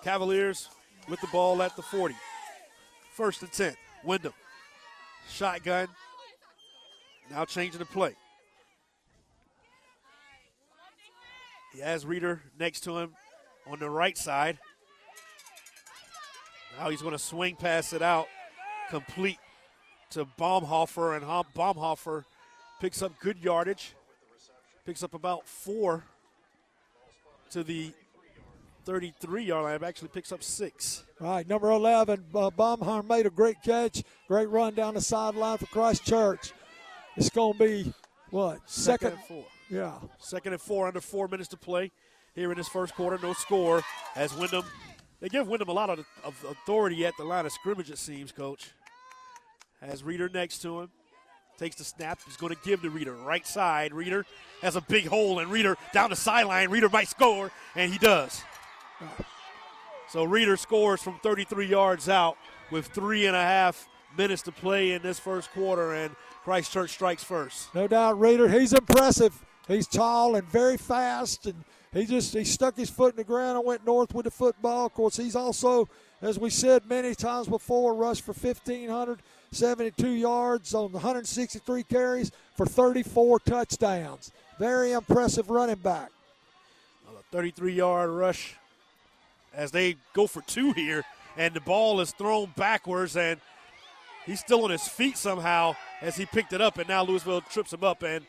[0.04, 0.70] Cavaliers
[1.08, 2.16] with the ball at the 40.
[3.12, 3.76] First and 10.
[4.04, 4.34] Wyndham.
[5.30, 5.88] Shotgun.
[7.30, 8.16] Now changing the play.
[11.74, 13.12] He has Reader next to him
[13.66, 14.60] on the right side.
[16.78, 18.28] Now he's going to swing pass it out,
[18.90, 19.40] complete
[20.12, 22.26] to Baumhofer, and Baumhofer
[22.80, 23.94] picks up good yardage.
[24.86, 26.04] Picks up about four
[27.52, 27.94] to the
[28.86, 31.04] 33 yard line, actually picks up six.
[31.24, 35.58] All right, number 11, uh, Baumheimer made a great catch, great run down the sideline
[35.58, 36.52] for Christchurch.
[37.16, 37.94] It's going to be
[38.30, 39.46] what second, second and four.
[39.70, 41.92] Yeah, Second and four, under four minutes to play
[42.36, 43.18] here in this first quarter.
[43.24, 43.82] No score
[44.18, 44.66] as Wyndham.
[45.22, 48.34] They give Wyndham a lot of, of authority at the line of scrimmage, it seems,
[48.34, 48.72] Coach.
[49.80, 50.90] Has Reader next to him.
[51.58, 52.20] Takes the snap.
[52.26, 53.14] He's going to give to Reader.
[53.14, 53.94] Right side.
[53.94, 54.26] Reader
[54.62, 56.70] has a big hole, and Reader down the sideline.
[56.70, 58.42] Reader might score, and he does.
[60.13, 62.38] So Reader scores from 33 yards out
[62.69, 67.23] with three and a half minutes to play in this first quarter, and Christchurch strikes
[67.23, 67.73] first.
[67.73, 68.47] no doubt, Reader.
[68.47, 69.34] He's impressive.
[69.67, 71.56] He's tall and very fast, and
[71.93, 74.86] he just he stuck his foot in the ground and went north with the football.
[74.86, 75.89] Of course, he's also,
[76.21, 83.39] as we said many times before, rushed for 1,572 yards on 163 carries for 34
[83.39, 84.32] touchdowns.
[84.60, 86.12] Very impressive running back.
[87.08, 88.58] a 33 yard rush
[89.54, 91.04] as they go for two here,
[91.38, 93.39] and the ball is thrown backwards, and
[94.26, 97.74] he's still on his feet somehow as he picked it up, and now Lewisville trips
[97.74, 98.26] him up, and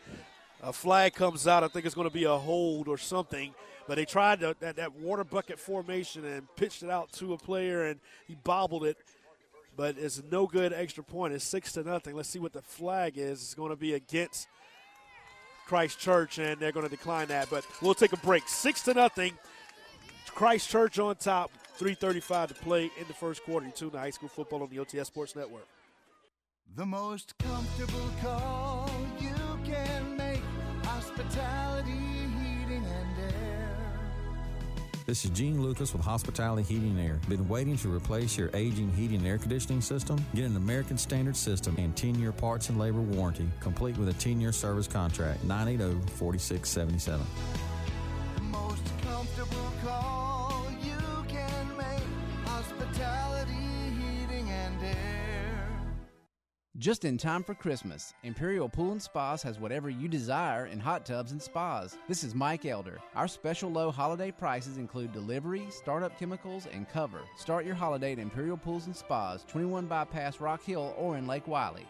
[0.62, 1.62] a flag comes out.
[1.62, 3.54] I think it's going to be a hold or something.
[3.86, 7.38] But they tried to, that, that water bucket formation and pitched it out to a
[7.38, 8.96] player, and he bobbled it.
[9.76, 11.34] But it's no good extra point.
[11.34, 12.16] It's six to nothing.
[12.16, 13.42] Let's see what the flag is.
[13.42, 14.48] It's going to be against
[15.66, 17.50] Christchurch, and they're going to decline that.
[17.50, 18.48] But we'll take a break.
[18.48, 19.34] Six to nothing.
[20.30, 21.50] Christchurch on top.
[21.78, 23.66] 3:35 to play in the first quarter.
[23.66, 25.66] You tune to high school football on the OTS Sports Network.
[26.76, 29.34] The most comfortable call you
[29.64, 30.42] can make.
[30.84, 33.54] Hospitality, heating, and air.
[35.06, 37.20] This is Gene Lucas with Hospitality Heating and Air.
[37.28, 40.24] Been waiting to replace your aging heating and air conditioning system?
[40.34, 44.14] Get an American Standard system and 10 year parts and labor warranty, complete with a
[44.14, 45.40] 10 year service contract.
[45.44, 47.73] oh, 980 4677.
[56.84, 61.06] Just in time for Christmas, Imperial Pool and Spas has whatever you desire in hot
[61.06, 61.96] tubs and spas.
[62.08, 62.98] This is Mike Elder.
[63.16, 67.22] Our special low holiday prices include delivery, startup chemicals, and cover.
[67.38, 71.48] Start your holiday at Imperial Pools and Spas, 21 Bypass Rock Hill or in Lake
[71.48, 71.86] Wylie.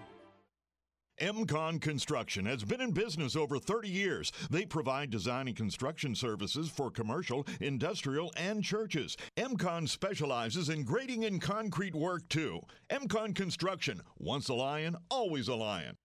[1.21, 4.33] MCON Construction has been in business over 30 years.
[4.51, 9.17] They provide design and construction services for commercial, industrial, and churches.
[9.37, 12.61] MCON specializes in grading and concrete work too.
[12.91, 15.97] MCON Construction, once a lion, always a lion.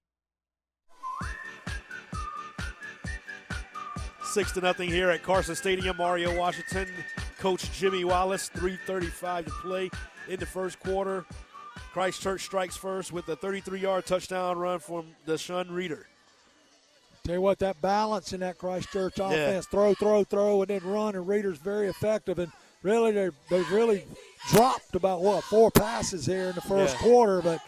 [4.23, 5.97] Six to nothing here at Carson Stadium.
[5.97, 6.87] Mario Washington,
[7.39, 8.49] Coach Jimmy Wallace.
[8.49, 9.89] 3:35 to play
[10.27, 11.25] in the first quarter.
[11.93, 16.05] Christchurch strikes first with a 33-yard touchdown run from Deshaun Reeder.
[17.23, 21.15] Tell you what, that balance in that Christchurch offense, throw, throw, throw, and then run,
[21.15, 22.39] and Reader's very effective.
[22.39, 24.03] And really, they they've really
[24.51, 27.01] dropped about what four passes here in the first Yeah.
[27.01, 27.41] quarter.
[27.41, 27.59] But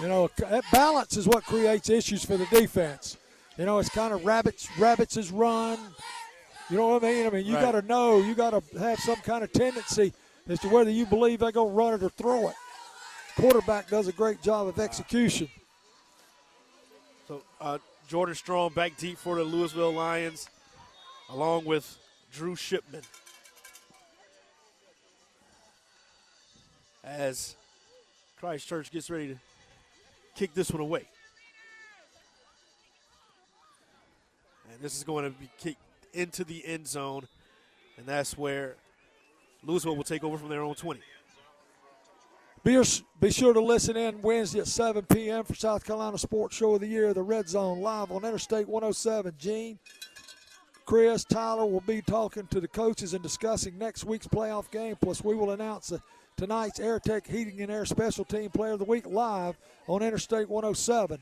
[0.00, 3.16] you know, that balance is what creates issues for the defense.
[3.56, 5.78] You know, it's kind of rabbits, rabbits is run.
[6.70, 7.26] You know what I mean?
[7.26, 7.62] I mean, you Right.
[7.62, 10.12] got to know, you got to have some kind of tendency
[10.48, 12.54] as to whether you believe they're going to run it or throw it.
[13.36, 15.48] Quarterback does a great job of execution.
[17.26, 20.48] So uh, Jordan Strong back deep for the Lewisville Lions,
[21.30, 21.98] along with
[22.32, 23.02] Drew Shipman.
[27.02, 27.56] As
[28.38, 29.38] Christchurch gets ready to
[30.36, 31.04] kick this one away.
[34.72, 35.80] And this is going to be kicked
[36.12, 37.26] into the end zone,
[37.96, 38.76] and that's where
[39.66, 41.00] Lewisville will take over from their own 20.
[42.64, 42.82] Be,
[43.20, 45.44] be sure to listen in Wednesday at 7 p.m.
[45.44, 49.34] for South Carolina Sports Show of the Year, the Red Zone, live on Interstate 107.
[49.38, 49.78] Gene,
[50.86, 54.96] Chris, Tyler will be talking to the coaches and discussing next week's playoff game.
[54.98, 55.98] Plus, we will announce uh,
[56.38, 61.18] tonight's AirTech Heating and Air Special Team Player of the Week live on Interstate 107.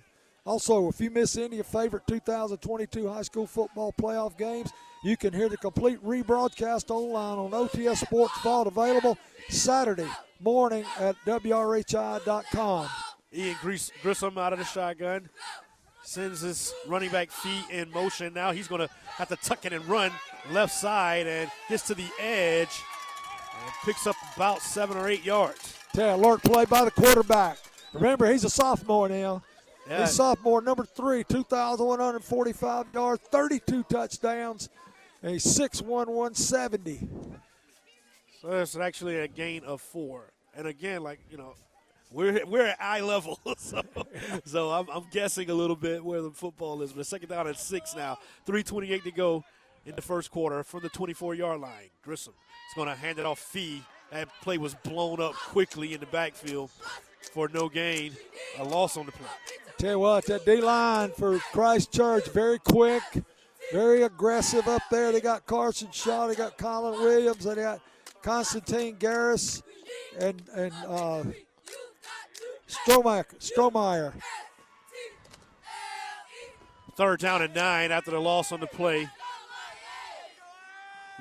[0.47, 4.71] Also, if you miss any of your favorite 2022 high school football playoff games,
[5.03, 10.09] you can hear the complete rebroadcast online on OTS Sports Vault, available Saturday
[10.43, 12.89] morning at WRHI.com.
[13.35, 15.29] Ian Gris- Grissom out of the shotgun.
[16.05, 18.35] Sends his running back feet in motion.
[18.35, 20.11] Now he's going to have to tuck it and run
[20.51, 22.83] left side and gets to the edge
[23.65, 25.79] and picks up about seven or eight yards.
[25.95, 27.59] Tell alert play by the quarterback.
[27.93, 29.43] Remember, he's a sophomore now.
[29.89, 30.01] Yeah.
[30.01, 34.69] He's sophomore number three, 2,145 yards, 32 touchdowns,
[35.23, 37.09] a he's 6'1", 170.
[38.43, 40.33] So it's actually a gain of four.
[40.57, 41.55] And again, like, you know,
[42.11, 43.39] we're, we're at eye level.
[43.57, 43.83] So,
[44.45, 46.93] so I'm, I'm guessing a little bit where the football is.
[46.93, 48.19] But second down at six now.
[48.49, 49.45] 3.28 to go.
[49.87, 51.91] in the first quarter from the 24 yard line.
[52.03, 52.35] Grissom
[52.69, 53.83] is going to hand it off Fee.
[54.11, 56.71] That play was blown up quickly in the backfield
[57.33, 58.13] for no gain,
[58.59, 59.29] a loss on the play.
[59.79, 63.03] Tell you what, that D line for Christ Church, very quick,
[63.73, 65.13] very aggressive up there.
[65.13, 67.81] They got Carson Shaw, they got Colin Williams, they got
[68.23, 69.63] Constantine Gandis,
[70.19, 71.25] and and uh,
[72.69, 74.13] Stromeyer.
[76.95, 79.09] Third down and nine after the loss on the play.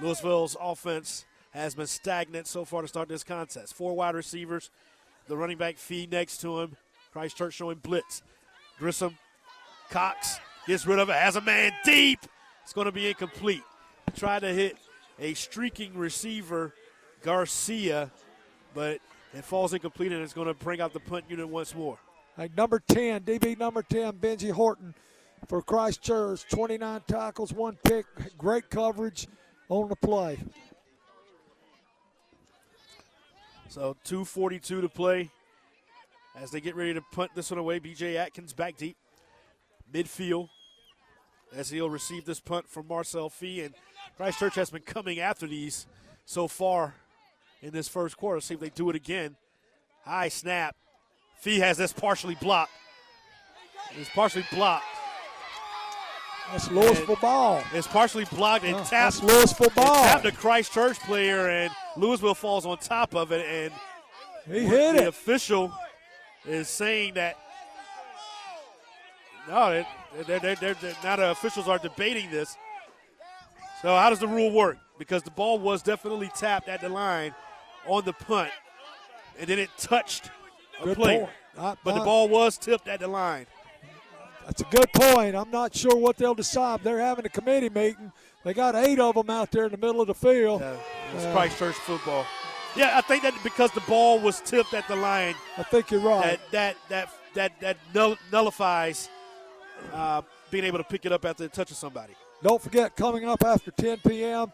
[0.02, 3.74] Lewisville's offense has been stagnant so far to start this contest.
[3.74, 4.70] Four wide receivers,
[5.28, 6.76] the running back Fee next to him.
[7.14, 8.24] Christ Church showing blitz.
[8.80, 9.18] Grissom,
[9.90, 12.20] Cox gets rid of it, has a man deep.
[12.64, 13.64] It's going to be incomplete.
[14.16, 14.78] Tried to hit
[15.20, 16.74] a streaking receiver,
[17.22, 18.12] Garcia,
[18.74, 19.00] but
[19.34, 21.98] it falls incomplete and it's going to bring out the punt unit once more.
[22.38, 24.94] Like number 10, DB number 10, Benji Horton
[25.48, 26.46] for Christ Church.
[26.50, 28.06] 29 tackles, one pick,
[28.38, 29.28] great coverage
[29.70, 30.38] on the play.
[33.70, 35.30] So 242 to play
[36.36, 37.80] as they get ready to punt this one away.
[37.80, 38.98] BJ Atkins back deep.
[39.94, 40.50] Midfield
[41.56, 43.62] as he'll receive this punt from Marcel Fee.
[43.62, 43.74] And
[44.18, 45.88] Christ Church has been coming after these
[46.26, 46.96] so far
[47.62, 48.42] in this first quarter.
[48.42, 49.36] See if they do it again.
[50.06, 50.76] High snap.
[51.40, 52.72] Fee has this partially blocked.
[54.00, 54.86] It's partially blocked.
[56.52, 57.64] That's Lewisville ball.
[57.74, 59.22] It's partially blocked and Uh, tapped.
[59.22, 60.04] that's Lewisville it ball.
[60.04, 63.46] tapped a Christ Church player, and Lewisville falls on top of it.
[63.46, 65.08] And He hit the it.
[65.08, 65.72] official
[66.46, 67.38] is saying that
[69.48, 69.84] no,
[70.28, 72.56] they're, they're, they're- now the officials are debating this.
[73.82, 74.78] So how does the rule work?
[75.00, 77.34] Because the ball was definitely tapped at the line
[77.88, 78.52] on the punt,
[79.40, 80.30] and then it touched
[80.82, 81.20] a Good player.
[81.20, 81.30] point.
[81.60, 83.46] I- but the ball was tipped at the line.
[84.46, 85.36] That's a good point.
[85.36, 86.84] I'm not sure what they'll decide.
[86.84, 88.12] They're having a committee meeting.
[88.44, 90.62] They got eight of them out there in the middle of the field.
[91.14, 92.26] It's Uh, Christ Church football.
[92.76, 96.00] Yeah, I think that because the ball was tipped at the line, I think you're
[96.02, 96.40] right.
[96.52, 99.10] that that that that that null- nullifies
[99.94, 102.14] uh, being able to pick it up after it touches somebody.
[102.42, 104.52] Don't forget, coming up after 10 p.m.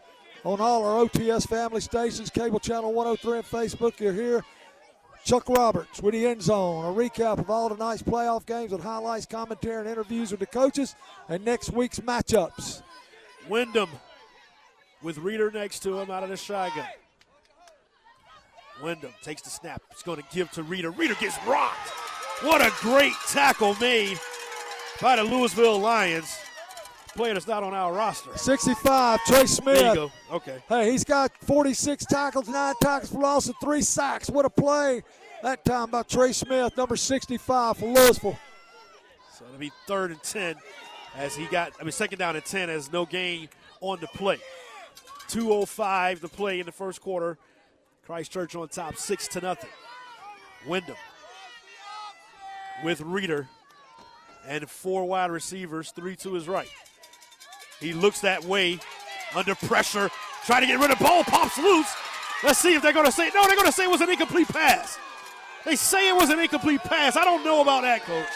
[0.48, 4.44] on all our OTS family stations, Cable Channel 103 and Facebook, You're here.
[5.22, 9.26] Chuck Roberts with the end zone, a recap of all tonight's playoff games with highlights,
[9.26, 10.94] commentary, and interviews with the coaches,
[11.28, 12.82] and next week's matchups.
[13.46, 13.90] Wyndham
[15.02, 16.86] with Reeder next to him out of the shotgun.
[18.82, 19.82] Wyndham takes the snap.
[19.92, 20.92] He's going to give to Reeder.
[20.92, 21.90] Reeder gets rocked.
[22.40, 24.18] What a great tackle made
[25.02, 26.38] by the Lewisville Lions.
[27.18, 28.30] Player that's not on our roster.
[28.38, 29.76] 65, Trey Smith.
[29.80, 30.12] There you go.
[30.30, 30.62] Okay.
[30.68, 34.30] Hey, he's got 46 tackles, nine tackles for loss, and three sacks.
[34.30, 35.02] What a play
[35.42, 38.38] that time by Trey Smith, number 65 for Lewisville.
[39.36, 40.54] So it'll be third and 10
[41.16, 43.48] as he got, I mean, second down and 10 as no gain
[43.80, 44.38] on the play.
[45.26, 47.36] 2.05 to play in the first quarter.
[48.06, 49.70] Christ Church on top, 6 to nothing.
[50.68, 50.94] Wyndham
[52.84, 53.48] with Reeder
[54.46, 56.68] and four wide receivers, three to his right.
[57.80, 58.78] He looks that way
[59.34, 60.10] under pressure,
[60.44, 61.92] trying to get rid of ball, pops loose.
[62.42, 64.10] Let's see if they're going to say, no, they're going to say it was an
[64.10, 64.98] incomplete pass.
[65.64, 67.16] They say it was an incomplete pass.
[67.16, 68.26] I don't know about that, coach.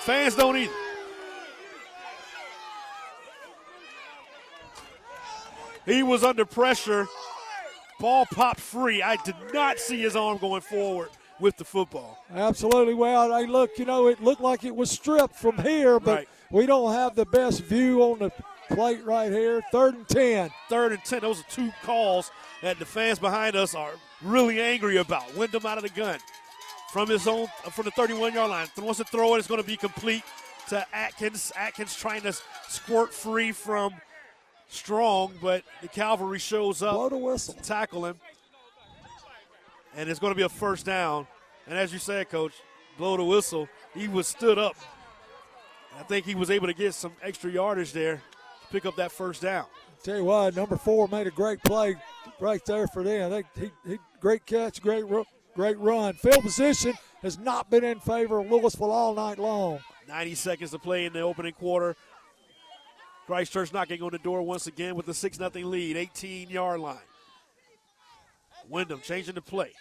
[0.00, 0.72] Fans don't either.
[5.86, 7.06] He was under pressure.
[8.00, 9.02] Ball popped free.
[9.02, 12.24] I did not see his arm going forward with the football.
[12.34, 12.94] Absolutely.
[12.94, 16.28] Well, hey, look, you know, it looked like it was stripped from here, but Right.
[16.54, 18.30] We don't have the best view on the
[18.68, 19.60] plate right here.
[19.72, 20.50] Third and 10.
[20.68, 21.20] Third and 10.
[21.20, 22.30] Those are two calls
[22.62, 23.90] that the fans behind us are
[24.22, 25.34] really angry about.
[25.36, 26.20] Wyndham out of the gun
[26.92, 28.68] from his own, from the 31 yard line.
[28.78, 29.38] Wants to throw it.
[29.38, 30.22] It's going to be complete
[30.68, 31.52] to Atkins.
[31.56, 32.32] Atkins trying to
[32.68, 33.92] squirt free from
[34.68, 37.54] Strong, but the cavalry shows up Blow the whistle.
[37.54, 38.16] to tackle him.
[39.96, 41.26] And it's going to be a first down.
[41.66, 42.52] And as you said, coach,
[42.96, 43.68] blow the whistle.
[43.92, 44.76] He was stood up.
[45.98, 49.12] I think he was able to get some extra yardage there to pick up that
[49.12, 49.66] first down.
[50.02, 51.96] Tell you what, number four made a great play
[52.40, 53.30] right there for them.
[53.30, 55.04] They, he, he, great catch, great,
[55.54, 56.14] great run.
[56.14, 56.92] Field position
[57.22, 59.80] has not been in favor of Lewisville all night long.
[60.08, 61.96] 90 seconds to play in the opening quarter.
[63.26, 66.80] Christ Church knocking on the door once again with a 6 0 lead, 18 yard
[66.80, 66.98] line.
[68.68, 69.72] Wyndham changing the play.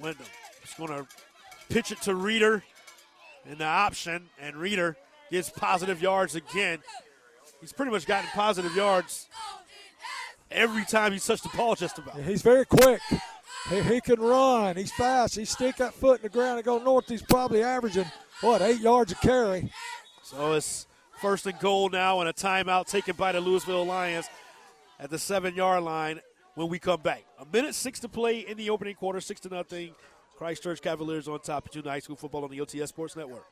[0.00, 0.26] Wyndham
[0.62, 1.06] is going to
[1.70, 2.62] pitch it to Reeder
[3.50, 4.96] in the option, and Reeder
[5.30, 6.78] gets positive yards again.
[7.60, 9.28] He's pretty much gotten positive yards
[10.50, 12.16] every time he's touched the ball, just about.
[12.20, 13.00] He's very quick.
[13.68, 14.76] He, he can run.
[14.76, 15.36] He's fast.
[15.36, 17.08] He stick that foot in the ground and go north.
[17.08, 18.06] He's probably averaging,
[18.40, 19.70] what, eight yards a carry.
[20.22, 20.86] So it's
[21.20, 24.30] First and goal now, and a timeout taken by the Lewisville Lions
[24.98, 26.20] at the seven yard line
[26.54, 27.24] when we come back.
[27.38, 29.94] A minute six to play in the opening quarter, six to nothing.
[30.40, 33.44] Christ Church Cavaliers on top of junior high school football on the OTS Sports Network.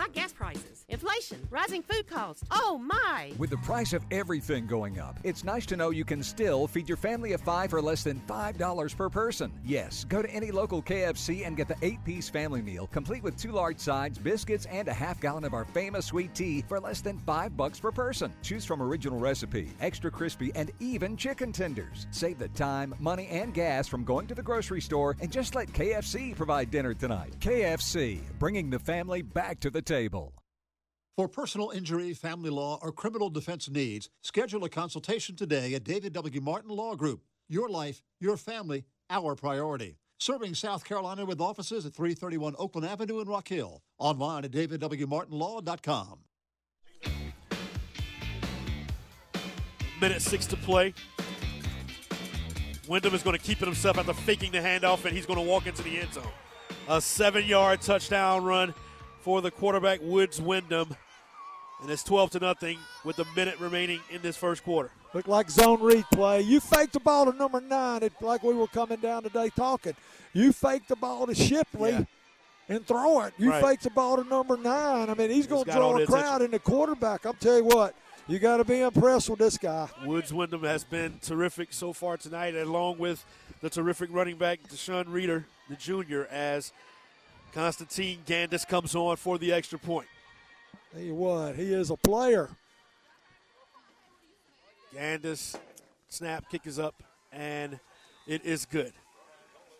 [0.00, 2.42] High gas prices, inflation, rising food costs.
[2.50, 3.32] Oh my!
[3.36, 6.88] With the price of everything going up, it's nice to know you can still feed
[6.88, 9.52] your family of five for less than $5 per person.
[9.62, 13.36] Yes, go to any local KFC and get the eight piece family meal, complete with
[13.36, 17.02] two large sides, biscuits, and a half gallon of our famous sweet tea for less
[17.02, 18.32] than five bucks per person.
[18.40, 22.06] Choose from original recipe, extra crispy, and even chicken tenders.
[22.10, 25.68] Save the time, money, and gas from going to the grocery store and just let
[25.74, 27.34] KFC provide dinner tonight.
[27.40, 30.34] KFC, bringing the family back to the table.
[31.16, 36.12] For personal injury, family law, or criminal defense needs, schedule a consultation today at David
[36.12, 36.40] W.
[36.40, 37.22] Martin Law Group.
[37.48, 39.98] Your life, your family, our priority.
[40.20, 43.82] Serving South Carolina with offices at 331 Oakland Avenue in Rock Hill.
[43.98, 46.20] Online at davidwmartinlaw.com.
[50.00, 50.94] Minute six to play.
[52.86, 55.44] Wyndham is going to keep it himself after faking the handoff, and he's going to
[55.44, 56.22] walk into the end zone.
[56.88, 58.72] A seven yard touchdown run
[59.20, 60.96] for the quarterback Woods Wyndham.
[61.82, 64.90] And it's 12 to nothing with a minute remaining in this first quarter.
[65.14, 66.42] Look like zone read play.
[66.42, 69.94] You faked the ball to number nine, it, like we were coming down today talking.
[70.34, 72.04] You faked the ball to Shipley Yeah.
[72.68, 73.32] and throw it.
[73.38, 73.64] You Right.
[73.64, 75.08] faked the ball to number nine.
[75.08, 77.24] I mean, he's going to draw the a crowd in the quarterback.
[77.24, 77.94] I'm tell you what,
[78.28, 79.88] you got to be impressed with this guy.
[80.04, 83.24] Woods Wyndham has been terrific so far tonight, along with
[83.62, 86.72] the terrific running back Deshaun Reeder, the junior, as
[87.52, 90.06] Constantine Gandis comes on for the extra point.
[90.92, 92.48] Tell you what, he is a player.
[94.94, 95.56] Gandis,
[96.08, 97.78] snap, kick is up, and
[98.26, 98.92] it is good.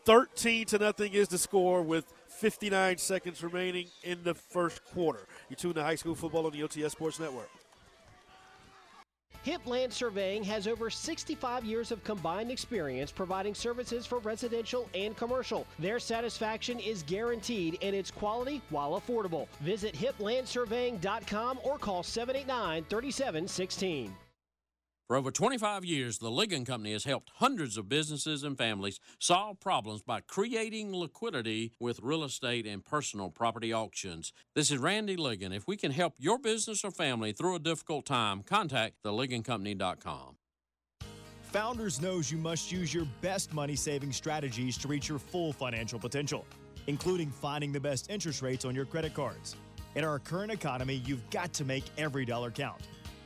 [0.05, 5.27] 13 to nothing is the score with 59 seconds remaining in the first quarter.
[5.49, 7.51] You tune to high school football on the OTS Sports Network.
[9.43, 15.17] Hip Land Surveying has over 65 years of combined experience providing services for residential and
[15.17, 15.67] commercial.
[15.79, 19.49] Their satisfaction is guaranteed and it's quality while affordable.
[19.61, 24.15] Visit hiplandsurveying.com or call 789 3716.
[25.11, 29.59] For over 25 years, the Ligon Company has helped hundreds of businesses and families solve
[29.59, 34.33] problems by creating liquidity with real estate and personal property auctions.
[34.55, 35.53] This is Randy Ligon.
[35.53, 40.37] If we can help your business or family through a difficult time, contact theligoncompany.com.
[41.43, 45.99] Founders knows you must use your best money saving strategies to reach your full financial
[45.99, 46.47] potential,
[46.87, 49.57] including finding the best interest rates on your credit cards.
[49.97, 52.81] In our current economy, you've got to make every dollar count.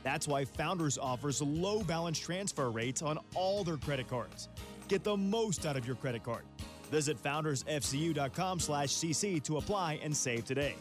[0.05, 4.49] That's why Founders offers low balance transfer rates on all their credit cards.
[4.87, 6.43] Get the most out of your credit card.
[6.91, 10.75] Visit foundersfcu.com/cc to apply and save today.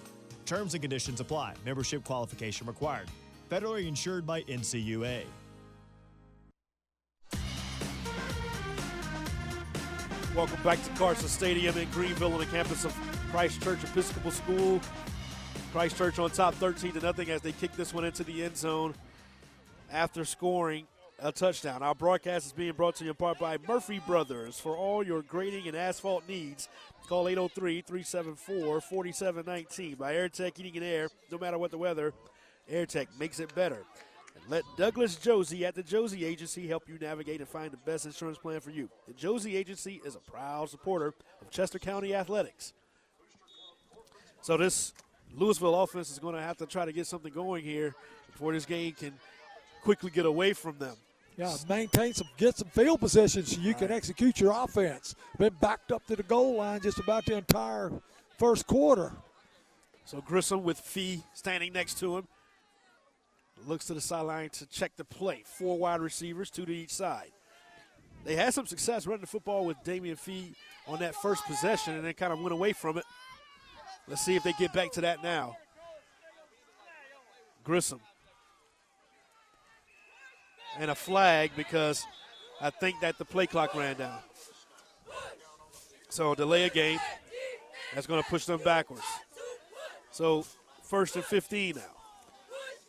[0.45, 1.55] Terms and conditions apply.
[1.65, 3.09] Membership qualification required.
[3.51, 5.23] Federally insured by NCUA.
[10.37, 12.93] Welcome back to Carson Stadium in Greenville on the campus of
[13.31, 14.83] Christ Church Episcopal School.
[15.73, 18.59] Christ Church on top 13 to nothing as they kick this one into the end
[18.59, 18.95] zone
[19.91, 20.87] after scoring
[21.21, 21.83] a touchdown.
[21.83, 24.59] Our broadcast is being brought to you in part by Murphy Brothers.
[24.59, 26.69] For all your grading and asphalt needs,
[27.09, 29.95] call 803 374 4719.
[29.95, 32.13] By AirTech Heating and Air, no matter what the weather,
[32.71, 33.85] AirTech makes it better.
[34.35, 38.05] And let Douglas Josie at the Josie Agency help you navigate and find the best
[38.05, 38.91] insurance plan for you.
[39.07, 42.73] The Josie Agency is a proud supporter of Chester County Athletics.
[44.43, 44.93] So this
[45.39, 47.95] Lewisville offense is going to have to try to get something going here
[48.33, 49.15] before this game can
[49.85, 50.97] quickly get away from them.
[51.37, 55.15] Yeah, maintain some, get some field position so you can execute your offense.
[55.37, 57.93] Been backed up to the goal line just about the entire
[58.39, 59.13] first quarter.
[60.05, 62.29] So Grissom with Fee standing next to him.
[63.67, 65.43] Looks to the sideline to check the play.
[65.45, 67.33] Four wide receivers, two to each side.
[68.25, 70.55] They had some success running the football with Damian Fee
[70.87, 73.05] on that first possession and then kind of went away from it.
[74.07, 75.57] Let's see if they get back to that now.
[77.65, 78.01] Grissom.
[80.79, 82.05] And a flag because
[82.61, 84.19] I think that the play clock ran down.
[86.09, 86.99] So delay a game.
[87.95, 89.05] That's going to push them backwards.
[90.11, 90.45] So
[90.83, 91.83] first and 15 now.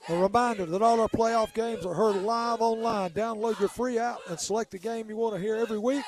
[0.07, 3.09] A reminder that all our playoff games are heard live online.
[3.09, 6.03] Download your free app and select the game you want to hear every week.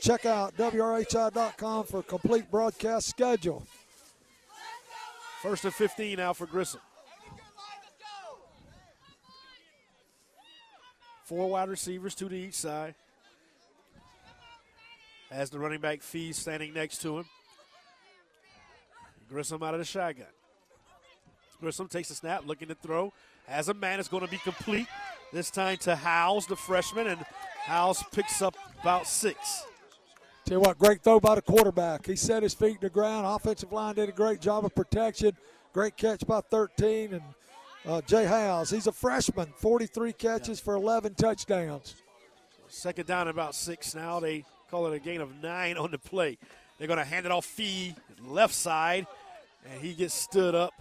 [0.00, 3.66] Check out WRHI.com for a complete broadcast schedule.
[5.42, 6.80] First and 15 now for Grissom.
[11.30, 12.96] Four wide receivers, two to each side.
[15.30, 17.24] Has the running back Fee standing next to him.
[19.28, 20.26] Grissom out of the shotgun.
[21.60, 23.12] Grissom takes a snap, looking to throw.
[23.46, 24.88] As a man, it's going to be complete.
[25.32, 27.24] This time to Howes, the freshman, and
[27.62, 29.62] Howes picks up about six.
[30.46, 32.06] Tell you what, great throw by the quarterback.
[32.06, 33.24] He set his feet to the ground.
[33.24, 35.36] Offensive line did a great job of protection.
[35.72, 37.12] Great catch by 13.
[37.12, 37.22] And
[37.86, 40.64] uh, Jay Howes, he's a freshman, 43 catches yeah.
[40.64, 41.94] for 11 touchdowns.
[42.68, 44.20] Second down about six now.
[44.20, 46.38] They call it a gain of nine on the play.
[46.78, 49.06] They're going to hand it off Fee, left side,
[49.68, 50.72] and he gets stood up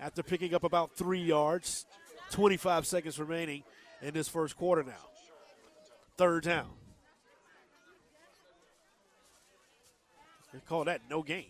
[0.00, 1.86] after picking up about three yards.
[2.32, 3.62] 25 seconds remaining
[4.02, 4.92] in this first quarter now.
[6.16, 6.68] Third down.
[10.52, 11.46] They call that no gain.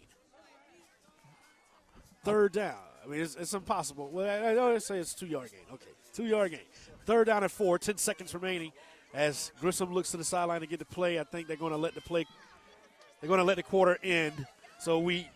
[2.25, 2.88] Third down.
[3.09, 4.11] I mean, it's, it's impossible.
[4.13, 5.61] Well, I, I always say it's two yard gain.
[5.73, 6.61] Okay, two yard gain.
[7.07, 7.79] Third down at four.
[7.79, 8.73] Ten seconds remaining.
[9.15, 11.79] As Grissom looks to the sideline to get the play, I think they're going to
[11.79, 12.27] let the play.
[13.21, 14.47] They're going to let the quarter end.
[14.79, 15.27] So we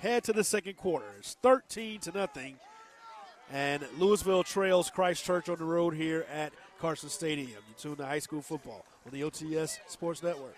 [0.00, 1.06] head to the second quarter.
[1.18, 2.56] It's 13 to nothing,
[3.52, 7.62] and Lewisville trails Christ Church on the road here at Carson Stadium.
[7.68, 10.56] You tune to high school football on the OTS Sports Network.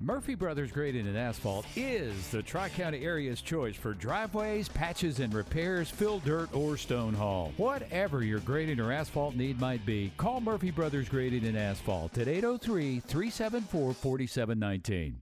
[0.00, 5.34] Murphy Brothers Grading and Asphalt is the Tri County area's choice for driveways, patches, and
[5.34, 7.52] repairs, fill dirt, or stone haul.
[7.56, 12.28] Whatever your grading or asphalt need might be, call Murphy Brothers Grading and Asphalt at
[12.28, 15.20] 803 374 4719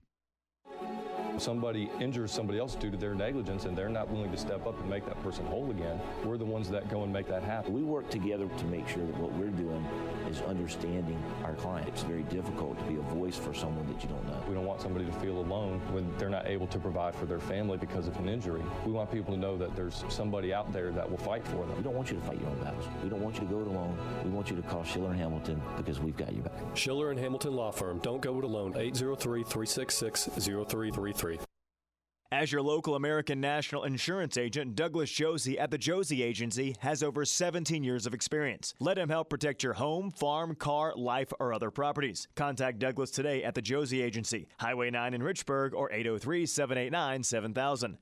[1.39, 4.79] somebody injures somebody else due to their negligence and they're not willing to step up
[4.79, 7.73] and make that person whole again, we're the ones that go and make that happen.
[7.73, 9.85] We work together to make sure that what we're doing
[10.29, 11.87] is understanding our client.
[11.87, 14.41] It's very difficult to be a voice for someone that you don't know.
[14.47, 17.39] We don't want somebody to feel alone when they're not able to provide for their
[17.39, 18.61] family because of an injury.
[18.85, 21.75] We want people to know that there's somebody out there that will fight for them.
[21.77, 22.85] We don't want you to fight your own battles.
[23.03, 23.97] We don't want you to go it alone.
[24.23, 26.53] We want you to call Schiller and Hamilton because we've got you back.
[26.75, 27.99] Schiller and Hamilton Law Firm.
[27.99, 28.73] Don't go it alone.
[28.75, 31.26] 803 366 0333.
[32.31, 37.23] As your local American National Insurance agent, Douglas Josie at the Josie Agency has over
[37.23, 38.73] 17 years of experience.
[38.81, 42.27] Let him help protect your home, farm, car, life, or other properties.
[42.35, 47.97] Contact Douglas today at the Josie Agency, Highway 9 in Richburg, or 803 789 7000.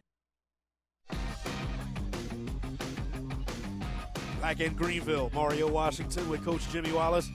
[4.41, 7.29] Back in Greenville, Mario Washington with Coach Jimmy Wallace.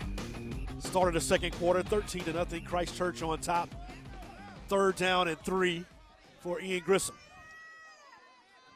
[0.80, 2.64] Started the second quarter, 13 to nothing.
[2.64, 3.68] Christ Church on top.
[4.70, 5.84] Third down and three
[6.44, 7.16] for Ian Grissom.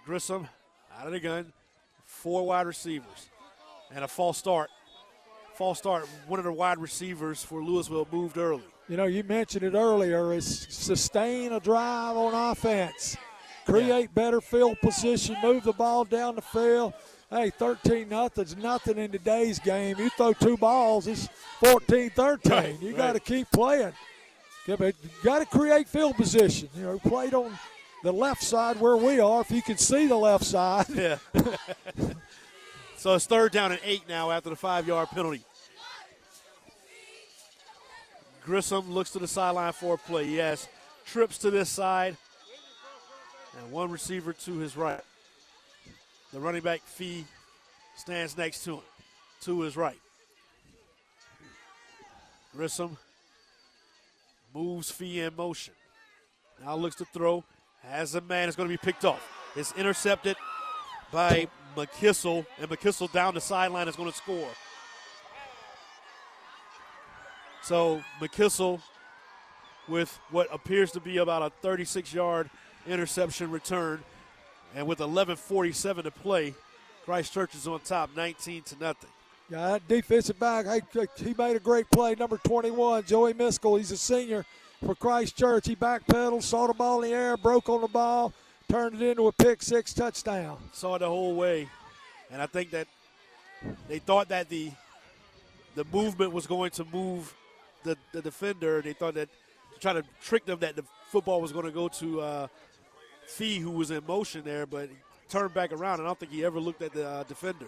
[0.04, 0.48] Grissom
[0.98, 1.52] out of the gun,
[2.04, 3.30] four wide receivers,
[3.94, 4.70] and a false start.
[5.54, 6.08] False start.
[6.26, 8.64] One of the wide receivers for Lewisville moved early.
[8.88, 10.32] You know, you mentioned it earlier.
[10.32, 13.16] Is sustain a drive on offense,
[13.64, 14.06] create yeah.
[14.14, 16.92] better field position, move the ball down the field.
[17.30, 19.96] Hey, 13 nothing's nothing in today's game.
[19.96, 21.28] You throw two balls, it's
[21.60, 22.52] 14 13.
[22.52, 22.96] Right, you right.
[22.96, 23.92] got to keep playing.
[24.66, 26.68] Yeah, but you got to create field position.
[26.74, 27.52] You know, played on
[28.02, 30.86] the left side where we are, if you can see the left side.
[30.94, 31.18] Yeah.
[32.96, 35.42] so it's third down and eight now after the five yard penalty.
[38.44, 40.26] Grissom looks to the sideline for a play.
[40.26, 40.68] Yes.
[41.06, 42.16] Trips to this side.
[43.58, 45.00] And one receiver to his right.
[46.32, 47.24] The running back Fee
[47.96, 48.82] stands next to him,
[49.42, 49.98] to his right.
[52.56, 52.96] Grissom
[54.54, 55.74] moves Fee in motion.
[56.64, 57.44] Now looks to throw,
[57.82, 59.22] has a man, it's going to be picked off.
[59.56, 60.36] It's intercepted
[61.10, 64.48] by McKissel, and McKissel down the sideline is going to score.
[67.62, 68.80] So McKissel
[69.88, 72.48] with what appears to be about a 36 yard
[72.86, 74.02] interception return.
[74.74, 76.54] And with 11.47 to play,
[77.04, 79.10] Christ Church is on top, 19 to nothing.
[79.50, 80.66] Yeah, that defensive back,
[81.16, 82.14] he made a great play.
[82.14, 83.76] Number 21, Joey Miskell.
[83.76, 84.44] He's a senior
[84.84, 85.66] for Christ Church.
[85.66, 88.32] He backpedaled, saw the ball in the air, broke on the ball,
[88.70, 90.56] turned it into a pick six touchdown.
[90.72, 91.68] Saw it the whole way.
[92.30, 92.88] And I think that
[93.88, 94.70] they thought that the
[95.74, 97.34] the movement was going to move
[97.82, 98.80] the, the defender.
[98.80, 99.28] They thought that
[99.74, 102.46] to try to trick them that the football was going to go to uh,
[103.26, 104.88] Fee, who was in motion there, but
[105.28, 107.66] turned back around, and I don't think he ever looked at the uh, defender.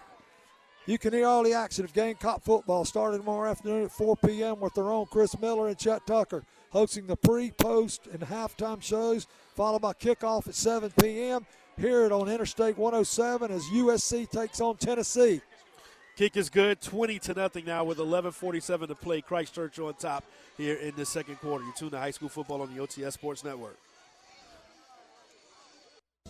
[0.86, 4.60] You can hear all the action of Gamecock football starting tomorrow afternoon at 4 p.m.
[4.60, 9.26] with their own Chris Miller and Chet Tucker hosting the pre, post, and halftime shows,
[9.54, 11.44] followed by kickoff at 7 p.m.
[11.76, 15.40] Hear it on Interstate 107 as USC takes on Tennessee.
[16.16, 19.20] Kick is good, 20 to nothing now with 11:47 to play.
[19.20, 20.24] Christ Church on top
[20.56, 21.64] here in the second quarter.
[21.64, 23.76] You tune to high school football on the OTS Sports Network.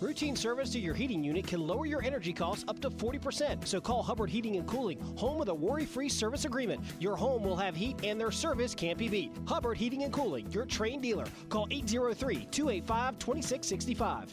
[0.01, 3.67] Routine service to your heating unit can lower your energy costs up to 40%.
[3.67, 6.83] So call Hubbard Heating and Cooling, home with a worry-free service agreement.
[7.01, 9.33] Your home will have heat and their service can't be beat.
[9.47, 11.25] Hubbard Heating and Cooling, your trained dealer.
[11.49, 14.29] Call 803-285-2665.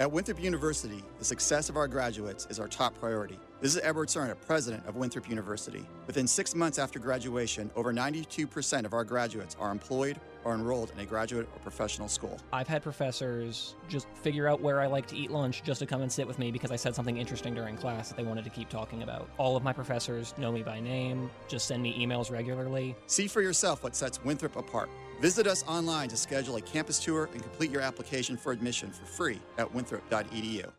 [0.00, 3.38] At Winthrop University, the success of our graduates is our top priority.
[3.64, 5.86] This is Edward Serna, president of Winthrop University.
[6.06, 11.00] Within six months after graduation, over 92% of our graduates are employed or enrolled in
[11.00, 12.38] a graduate or professional school.
[12.52, 16.02] I've had professors just figure out where I like to eat lunch just to come
[16.02, 18.50] and sit with me because I said something interesting during class that they wanted to
[18.50, 19.30] keep talking about.
[19.38, 22.94] All of my professors know me by name, just send me emails regularly.
[23.06, 24.90] See for yourself what sets Winthrop apart.
[25.22, 29.06] Visit us online to schedule a campus tour and complete your application for admission for
[29.06, 30.70] free at winthrop.edu.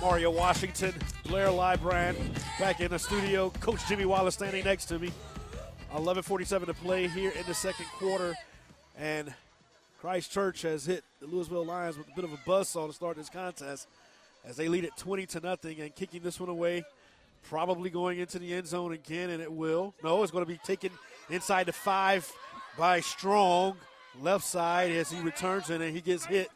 [0.00, 0.94] Mario Washington,
[1.26, 2.16] Blair Librand
[2.58, 3.50] back in the studio.
[3.60, 5.12] Coach Jimmy Wallace standing next to me.
[5.92, 8.34] 11:47 to play here in the second quarter,
[8.96, 9.34] and
[10.00, 13.18] Christ Church has hit the Lewisville Lions with a bit of a buzzsaw to start
[13.18, 13.88] this contest,
[14.44, 16.82] as they lead it 20 to nothing and kicking this one away,
[17.42, 19.94] probably going into the end zone again, and it will.
[20.02, 20.90] No, it's going to be taken
[21.28, 22.30] inside the five
[22.78, 23.76] by Strong,
[24.18, 26.50] left side as he returns and he gets hit.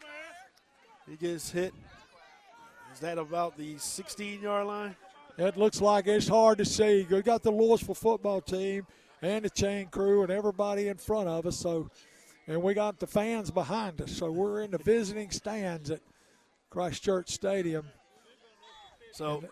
[1.07, 1.74] He gets hit
[2.95, 4.97] is that about the 16 yard line?
[5.36, 7.05] It looks like it's hard to see.
[7.11, 8.86] We got the Lewisville football team
[9.20, 11.57] and the chain crew and everybody in front of us.
[11.57, 11.90] So,
[12.47, 14.12] and we got the fans behind us.
[14.12, 16.01] So we're in the visiting stands at
[16.70, 17.84] Christ Church Stadium.
[19.12, 19.42] So,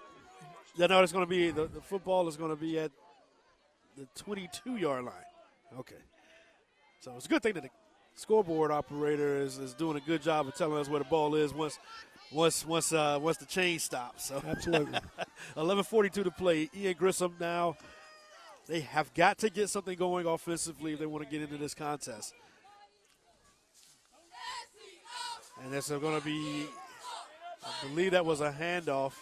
[0.77, 2.93] you know, it's going to be the, the football is going to be at
[3.97, 5.15] the 22 yard line.
[5.81, 5.97] Okay.
[7.01, 7.71] So it's a good thing that the
[8.15, 11.53] scoreboard operator is, is doing a good job of telling us where the ball is
[11.53, 11.81] once
[12.33, 14.27] once once uh, once the chain stops.
[14.27, 14.99] So absolutely,
[15.57, 16.71] 11:42 to play.
[16.77, 17.77] Ian Grissom now.
[18.69, 21.75] They have got to get something going offensively if they want to get into this
[21.75, 22.33] contest.
[25.63, 26.67] And this is going to be,
[27.65, 29.13] I believe that was a handoff.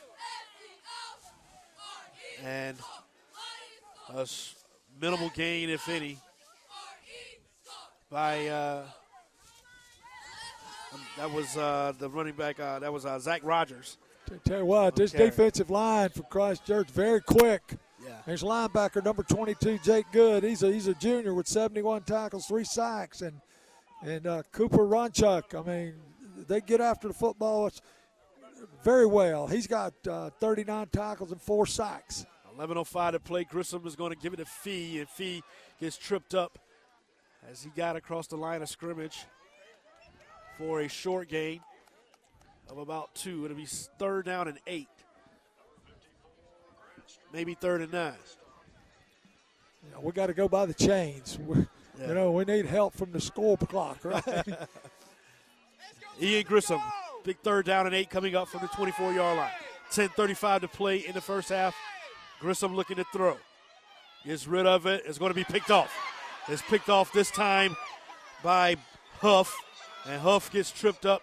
[2.44, 2.76] And
[4.14, 4.26] a
[5.00, 6.16] minimal gain, if any,
[8.10, 8.82] by uh,
[11.16, 12.58] that was uh, the running back.
[12.60, 13.98] Uh, that was uh, Zach Rogers.
[14.44, 17.62] Tell you what, this defensive line for Christ Church very quick.
[18.02, 18.14] Yeah.
[18.26, 20.44] There's linebacker number 22, Jake Good.
[20.44, 23.40] He's a he's a junior with 71 tackles, three sacks, and
[24.02, 25.54] and uh, Cooper Ronchuk.
[25.54, 25.94] I mean,
[26.46, 27.70] they get after the football
[28.84, 29.46] very well.
[29.46, 32.24] He's got uh, 39 tackles and four sacks.
[32.58, 33.44] 11:05 to play.
[33.44, 35.42] Grissom is going to give it a Fee, and Fee
[35.80, 36.58] gets tripped up
[37.50, 39.24] as he got across the line of scrimmage
[40.60, 41.60] for a short gain
[42.68, 43.46] of about two.
[43.46, 44.88] It'll be third down and eight.
[47.32, 48.12] Maybe third and nine.
[49.90, 51.38] Yeah, we got to go by the chains.
[51.98, 52.08] Yeah.
[52.08, 54.24] You know, we need help from the score clock, right?
[56.22, 56.80] Ian Grissom,
[57.24, 59.50] big third down and eight coming up from the 24 yard line.
[59.90, 61.76] 10:35 to play in the first half.
[62.40, 63.36] Grissom looking to throw.
[64.24, 65.02] Gets rid of it.
[65.04, 65.92] It's going to be picked off.
[66.48, 67.76] It's picked off this time
[68.42, 68.76] by
[69.18, 69.54] Huff.
[70.06, 71.22] And Huff gets tripped up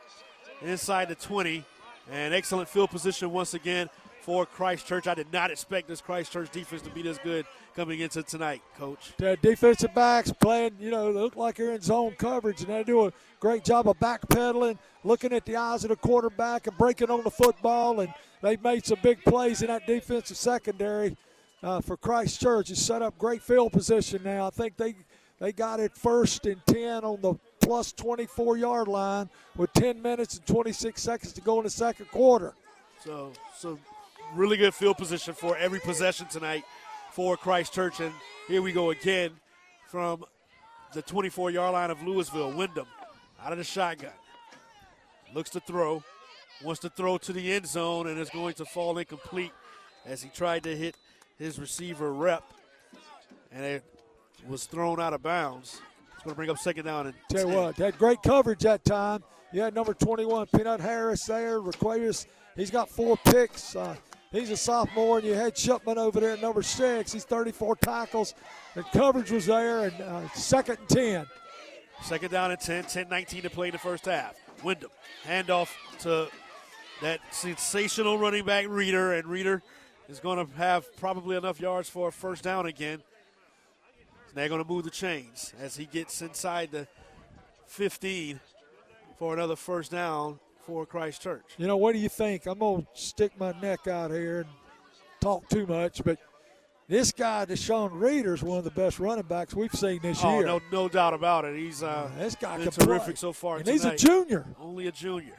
[0.61, 1.63] inside the 20.
[2.09, 3.89] And excellent field position once again
[4.21, 5.07] for Christ Church.
[5.07, 8.61] I did not expect this Christ Church defense to be this good coming into tonight,
[8.77, 9.13] Coach.
[9.17, 13.05] The defensive backs playing, you know, look like they're in zone coverage, and they do
[13.05, 17.23] a great job of backpedaling, looking at the eyes of the quarterback and breaking on
[17.23, 17.99] the football.
[17.99, 21.15] And they've made some big plays in that defensive secondary
[21.61, 22.69] uh, for Christ Church.
[22.69, 24.47] It's set up great field position now.
[24.47, 24.95] I think they
[25.39, 27.35] they got it first and 10 on the
[27.67, 32.05] plus 24 yard line with 10 minutes and 26 seconds to go in the second
[32.07, 32.53] quarter.
[33.03, 33.77] So, so
[34.33, 36.63] really good field position for every possession tonight
[37.11, 37.99] for Christ Church.
[37.99, 38.13] And
[38.47, 39.31] here we go again
[39.89, 40.23] from
[40.93, 42.55] the 24 yard line of Lewisville.
[42.55, 42.87] Wyndham
[43.43, 44.11] out of the shotgun.
[45.33, 46.01] Looks to throw.
[46.63, 49.51] Wants to throw to the end zone and is going to fall incomplete
[50.05, 50.95] as he tried to hit
[51.37, 52.43] his receiver rep.
[53.51, 53.83] And it
[54.47, 55.81] was thrown out of bounds.
[56.27, 57.07] Going to bring up second down.
[57.07, 59.23] And Tell you what, had great coverage that time.
[59.53, 61.61] You had number 21, Peanut Harris there.
[61.61, 63.77] Requires, he's got four picks.
[63.77, 63.95] Uh,
[64.33, 67.13] he's a sophomore, and you had Shipman over there at number six.
[67.13, 68.33] He's 34 tackles.
[68.75, 71.27] The coverage was there, and uh, second and 10.
[72.01, 74.35] Second down and 10, 10 19 to play in the first half.
[74.65, 74.89] Wyndham,
[75.25, 75.69] handoff
[75.99, 76.27] to
[77.01, 79.63] that sensational running back Reeder, and Reeder
[80.09, 83.01] is going to have probably enough yards for a first down again.
[84.37, 86.87] They're going to move the chains as he gets inside the
[87.65, 88.39] 15
[89.17, 91.43] for another first down for Christ Church.
[91.57, 92.45] You know, what do you think?
[92.45, 94.49] I'm going to stick my neck out here and
[95.21, 96.19] talk too much, but
[96.87, 100.37] this guy, Deshaun Reeder, is one of the best running backs we've seen this oh,
[100.37, 100.45] year.
[100.45, 101.57] No, no doubt about it.
[101.57, 103.15] He's uh, this guy been terrific play.
[103.15, 103.57] so far.
[103.57, 103.73] And tonight.
[103.73, 104.45] he's a junior.
[104.59, 105.37] Only a junior.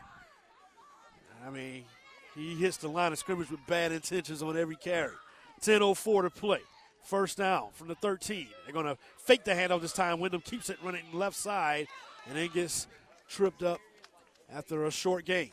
[1.47, 1.85] I mean,
[2.35, 5.15] he hits the line of scrimmage with bad intentions on every carry.
[5.63, 6.61] 10:04 to play.
[7.09, 8.49] First down from the 13.
[8.67, 10.21] They're going to fake the handoff this time.
[10.21, 11.89] Wyndham keeps it running left side,
[12.27, 12.87] and then gets
[13.27, 13.81] tripped up
[14.53, 15.53] after a short gain.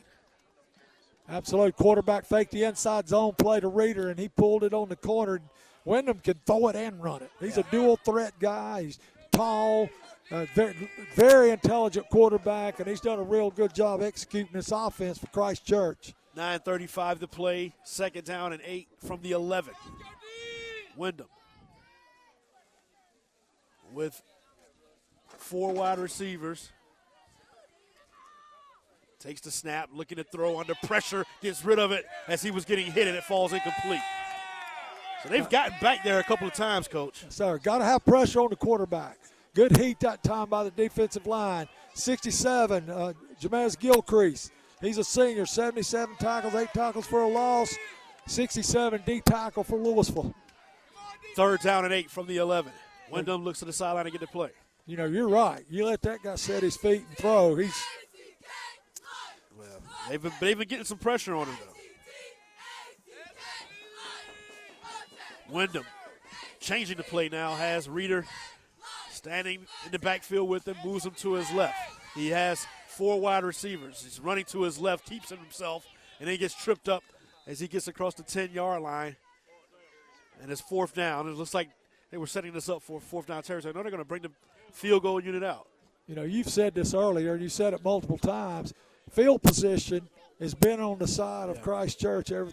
[1.30, 4.96] Absolute quarterback faked the inside zone play to Reeder, and he pulled it on the
[4.96, 5.40] corner.
[5.86, 7.30] Wyndham can throw it and run it.
[7.40, 8.82] He's a dual threat guy.
[8.82, 8.98] He's
[9.32, 9.88] tall,
[10.30, 15.16] uh, very, very intelligent quarterback, and he's done a real good job executing this offense
[15.16, 16.12] for Christ Church.
[16.36, 19.72] 9.35 to play, second down and eight from the 11.
[20.98, 21.28] Wyndham
[23.96, 24.22] with
[25.38, 26.70] four wide receivers.
[29.18, 32.64] Takes the snap, looking to throw under pressure, gets rid of it as he was
[32.66, 34.02] getting hit, and it falls incomplete.
[35.22, 37.24] So they've gotten back there a couple of times, coach.
[37.30, 39.18] Sir, got to have pressure on the quarterback.
[39.54, 41.66] Good heat that time by the defensive line.
[41.94, 44.50] 67, uh, Jamez Gilcrease.
[44.82, 47.74] He's a senior, 77 tackles, eight tackles for a loss,
[48.26, 50.34] 67 D tackle for Lewisville.
[51.34, 52.70] Third down and eight from the 11.
[53.10, 54.50] Wyndham looks to the sideline to get the play.
[54.86, 55.64] You know, you're right.
[55.68, 57.56] You let that guy set his feet and throw.
[57.56, 57.82] He's
[59.58, 61.72] well, they've been, they've been getting some pressure on him though.
[65.54, 65.84] Wyndham
[66.60, 68.24] changing the play now has Reeder
[69.10, 71.76] standing in the backfield with him, moves him to his left.
[72.14, 74.02] He has four wide receivers.
[74.02, 75.86] He's running to his left, keeps him himself,
[76.18, 77.04] and then gets tripped up
[77.46, 79.16] as he gets across the 10 yard line.
[80.42, 81.28] And it's fourth down.
[81.28, 81.70] It looks like
[82.10, 83.72] they were setting this up for fourth down territory.
[83.72, 84.30] I know they're going to bring the
[84.72, 85.66] field goal unit out.
[86.06, 88.72] You know, you've said this earlier, and you said it multiple times.
[89.10, 90.08] Field position
[90.40, 92.52] has been on the side of Christ Church ever,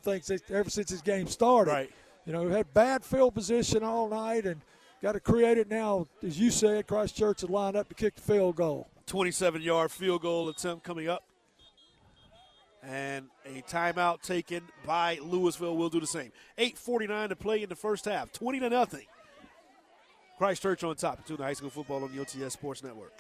[0.49, 1.72] ever since this game started.
[1.72, 1.91] Right.
[2.26, 4.62] You know, we had bad field position all night and
[5.01, 6.08] got to create it now.
[6.26, 8.88] As you said, Christ Church is lined up to kick the field goal.
[9.06, 11.24] 27 yard field goal attempt coming up.
[12.82, 16.32] And a timeout taken by Lewisville will do the same.
[16.58, 18.32] 8.49 to play in the first half.
[18.34, 19.06] 20 to nothing.
[20.44, 21.26] Christ Church on top.
[21.26, 23.14] Tuna High School football on the OTS Sports Network.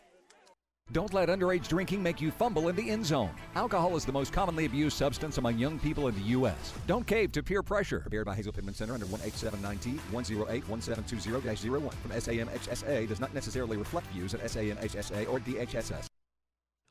[0.91, 3.29] Don't let underage drinking make you fumble in the end zone.
[3.55, 6.73] Alcohol is the most commonly abused substance among young people in the U.S.
[6.85, 8.01] Don't cave to peer pressure.
[8.01, 14.33] Prepared by Hazel Pittman Center under 1879T 108-1720-01 from SAMHSA does not necessarily reflect views
[14.33, 16.07] at SAMHSA or DHSS.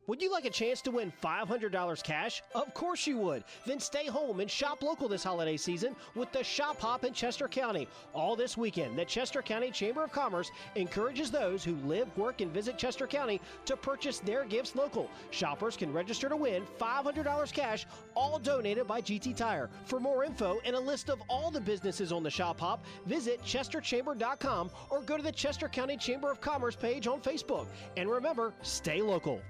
[0.09, 2.42] Would you like a chance to win $500 cash?
[2.57, 3.44] Of course you would.
[3.64, 7.46] Then stay home and shop local this holiday season with the Shop Hop in Chester
[7.46, 7.86] County.
[8.12, 12.50] All this weekend, the Chester County Chamber of Commerce encourages those who live, work, and
[12.50, 15.09] visit Chester County to purchase their gifts local.
[15.30, 17.86] Shoppers can register to win $500 cash,
[18.16, 19.70] all donated by GT Tire.
[19.84, 23.40] For more info and a list of all the businesses on the Shop Hop, visit
[23.44, 27.68] chesterchamber.com or go to the Chester County Chamber of Commerce page on Facebook.
[27.96, 29.40] And remember, stay local.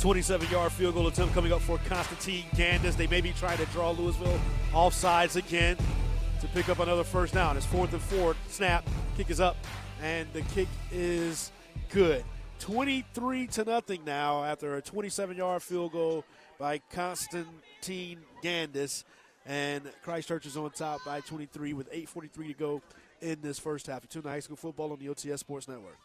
[0.00, 2.96] 27 yard field goal attempt coming up for Constantine Gandis.
[2.96, 4.40] They may be trying to draw Lewisville
[4.72, 5.76] off sides again
[6.40, 7.58] to pick up another first down.
[7.58, 8.34] It's fourth and four.
[8.48, 8.88] Snap.
[9.18, 9.56] Kick is up,
[10.02, 11.52] and the kick is
[11.90, 12.24] good.
[12.60, 16.24] 23 to nothing now after a 27 yard field goal
[16.58, 19.04] by Constantine Gandis.
[19.44, 22.82] And Christ Church is on top by 23 with 8.43 to go
[23.20, 24.08] in this first half.
[24.08, 25.98] Tuna High School football on the OTS Sports Network.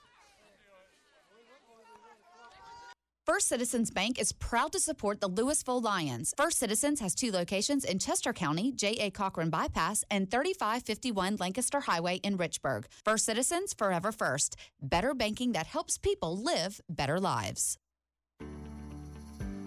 [3.26, 6.32] First Citizens Bank is proud to support the Lewisville Lions.
[6.38, 9.10] First Citizens has two locations in Chester County, J.A.
[9.10, 12.84] Cochran Bypass, and 3551 Lancaster Highway in Richburg.
[13.04, 14.58] First Citizens, forever first.
[14.80, 17.80] Better banking that helps people live better lives.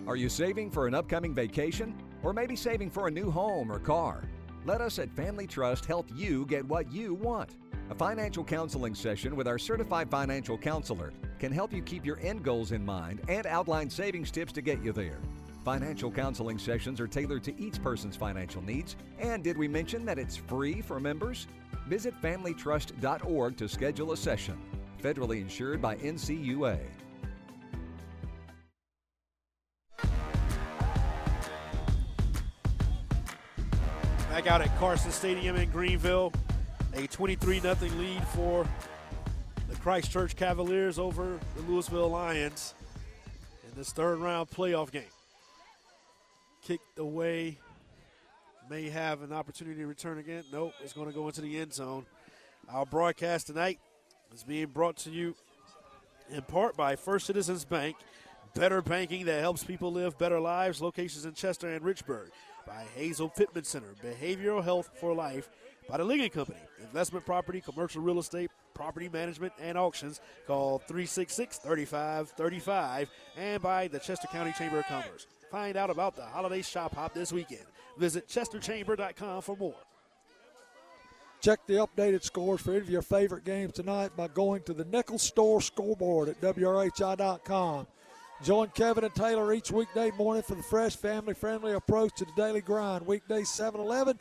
[0.07, 1.95] Are you saving for an upcoming vacation?
[2.23, 4.23] Or maybe saving for a new home or car?
[4.67, 7.57] Let us at Family Trust help you get what you want.
[7.91, 12.43] A financial counseling session with our certified financial counselor can help you keep your end
[12.43, 15.19] goals in mind and outline savings tips to get you there.
[15.65, 18.97] Financial counseling sessions are tailored to each person's financial needs.
[19.19, 21.47] And did we mention that it's free for members?
[21.87, 24.61] Visit familytrust.org to schedule a session.
[25.03, 26.79] Federally insured by NCUA.
[34.29, 36.33] Back out at Carson Stadium in Greenville.
[36.95, 38.67] A 23 0 lead for
[39.69, 42.75] the Christ Church Cavaliers over the Lewisville Lions
[43.69, 45.03] in this third round playoff game.
[46.63, 47.59] Kicked away.
[48.71, 50.45] May have an opportunity to return again.
[50.53, 52.05] Nope, it's going to go into the end zone.
[52.71, 53.79] Our broadcast tonight
[54.35, 55.35] is being brought to you
[56.31, 57.97] in part by First Citizens Bank.
[58.55, 60.83] Better banking that helps people live better lives.
[60.83, 62.29] Locations in Chester and Richburg.
[62.67, 63.95] By Hazel Pittman Center.
[64.05, 65.49] Behavioral Health for Life.
[65.89, 66.61] By the Ligon Company.
[66.83, 70.21] Investment property, commercial real estate, property management, and auctions.
[70.47, 73.11] Call 366 3535.
[73.37, 75.27] And by the Chester County Chamber of Commerce.
[75.51, 77.65] Find out about the holiday shop hop this weekend.
[77.97, 79.75] Visit chesterchamber.com for more.
[81.41, 84.85] Check the updated scores for any of your favorite games tonight by going to the
[84.85, 87.87] Nickel Store scoreboard at WRHI.com.
[88.43, 92.33] Join Kevin and Taylor each weekday morning for the fresh, family friendly approach to the
[92.37, 93.07] daily grind.
[93.07, 94.19] Weekday 7 11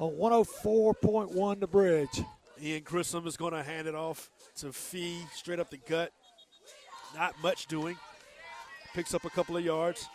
[0.00, 2.22] on 104.1 The Bridge.
[2.60, 6.10] Ian Grissom is going to hand it off to Fee straight up the gut.
[7.14, 7.96] Not much doing.
[8.94, 10.08] Picks up a couple of yards.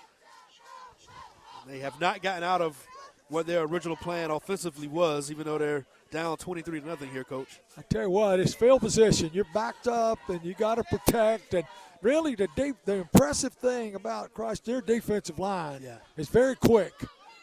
[1.68, 2.84] They have not gotten out of
[3.30, 7.60] what their original plan offensively was, even though they're down 23 to nothing here, coach.
[7.78, 9.32] I tell you what, it's field position.
[9.34, 11.54] You're backed up and you got to protect.
[11.54, 11.64] And
[12.02, 15.98] really, the deep, the impressive thing about Christ, their defensive line yeah.
[16.18, 16.94] is very quick.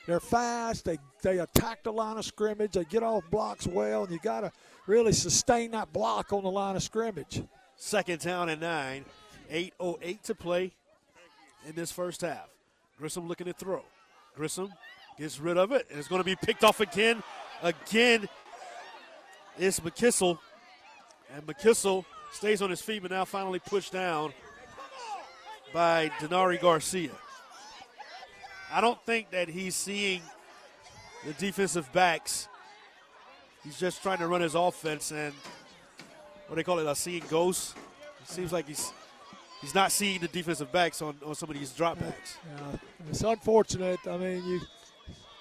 [0.06, 0.84] They're fast.
[0.84, 2.72] They they attack the line of scrimmage.
[2.72, 4.52] They get off blocks well, and you got to
[4.86, 7.42] really sustain that block on the line of scrimmage.
[7.76, 9.04] Second down and nine.
[9.50, 10.72] 8.08 to play
[11.68, 12.48] in this first half.
[12.98, 13.82] Grissom looking to throw.
[14.34, 14.72] Grissom
[15.18, 17.22] gets rid of it, and it's going to be picked off again.
[17.62, 18.28] Again,
[19.58, 20.38] it's McKissel.
[21.34, 24.32] And McKissel stays on his feet, but now finally pushed down
[25.72, 27.10] by Denari Garcia.
[28.72, 30.22] I don't think that he's seeing
[31.26, 32.48] the defensive backs.
[33.62, 35.34] He's just trying to run his offense, and
[36.48, 37.76] what they call it, a seeing ghost.
[38.22, 38.92] It seems like he's
[39.60, 42.36] he's not seeing the defensive backs on, on some of these dropbacks.
[42.46, 42.78] Yeah,
[43.10, 44.00] it's unfortunate.
[44.08, 44.60] I mean, you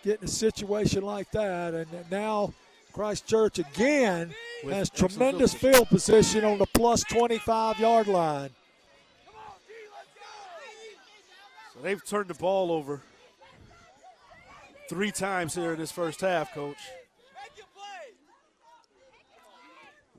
[0.04, 2.54] get in a situation like that, and now
[2.92, 8.50] Christ Church again With has tremendous field field position on the plus 25 yard line.
[11.74, 13.02] So they've turned the ball over
[14.92, 16.76] three times here in this first half, coach.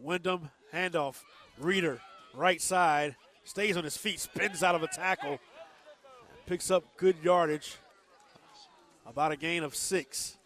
[0.01, 1.17] Wyndham, handoff.
[1.59, 2.01] Reeder,
[2.35, 3.15] right side,
[3.45, 5.39] stays on his feet, spins out of a tackle,
[6.47, 7.77] picks up good yardage,
[9.07, 10.39] about a gain of six.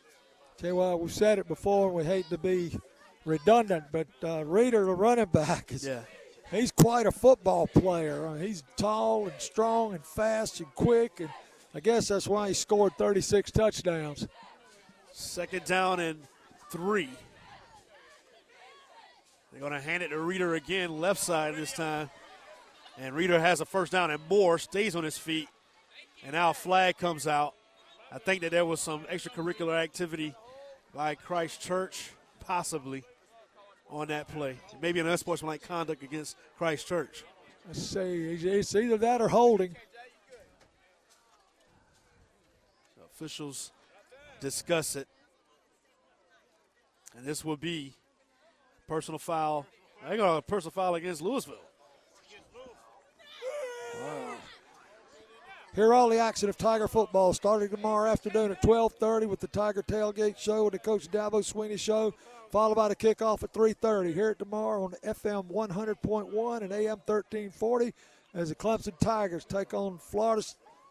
[0.59, 2.77] Tell you what, we've said it before, and we hate to be
[3.24, 6.01] redundant, but uh, Reeder, the running back, is Yeah.
[6.51, 8.27] he's quite a football player.
[8.27, 11.31] Uh, he's tall and strong and fast and quick, and
[11.77, 14.27] I guess that's why he scored 36 touchdowns.
[15.12, 16.18] Second down and
[16.70, 17.11] three.
[19.53, 22.09] They're going to hand it to Reeder again, left side this time.
[22.97, 25.51] And Reeder has a first down, and Moore stays on his feet.
[26.24, 27.53] And now a flag comes out.
[28.11, 30.35] I think that there was some extracurricular activity
[30.95, 32.11] by Christ Church,
[32.41, 33.05] possibly,
[33.91, 34.57] on that play.
[34.81, 37.22] Maybe an unsportsmanlike conduct against Christ Church.
[37.66, 39.77] Let's see, it's- it's either that or holding.
[43.17, 43.73] Officials
[44.41, 45.09] discuss it.
[47.17, 47.95] And this will be
[48.87, 49.64] personal foul.
[50.07, 51.55] They're going to personal foul against Lewisville.
[55.75, 59.83] Hear all the action of Tiger football starting tomorrow afternoon at 12:30 with the Tiger
[59.83, 62.12] Tailgate Show and the Coach Dabo Swinney Show,
[62.51, 64.12] followed by the kickoff at 3:30.
[64.12, 67.95] Hear it tomorrow on FM 100.1 and AM 1340
[68.35, 70.43] as the Clemson Tigers take on Florida,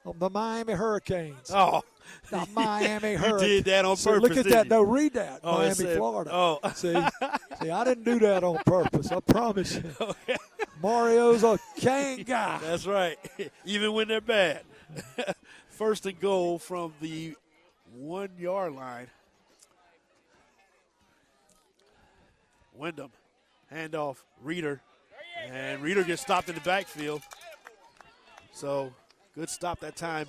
[0.05, 1.51] on the Miami Hurricanes.
[1.53, 1.81] Oh,
[2.29, 3.41] the Miami You Hurricanes.
[3.41, 4.65] did that on purpose, Look at that.
[4.65, 4.69] you?
[4.69, 5.39] No, read that.
[5.43, 6.29] Oh, Miami, Florida.
[6.33, 6.59] oh.
[6.75, 6.93] see,
[7.61, 9.11] see, I didn't do that on purpose.
[9.11, 9.83] I promise you.
[10.81, 12.59] Mario's a cane guy.
[12.61, 13.17] That's right.
[13.65, 14.61] Even when they're bad.
[15.69, 17.35] First and goal from the
[17.95, 19.07] one yard line.
[22.75, 23.09] Wyndham.
[23.73, 24.17] Handoff.
[24.43, 24.81] Reeder.
[25.49, 27.21] And Reeder gets stopped in the backfield.
[28.53, 28.93] So
[29.35, 30.27] good stop that time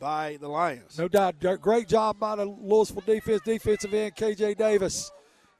[0.00, 0.98] by the Lions.
[0.98, 1.36] No doubt.
[1.60, 5.10] Great job by the Lewisville defense, defensive end, KJ Davis.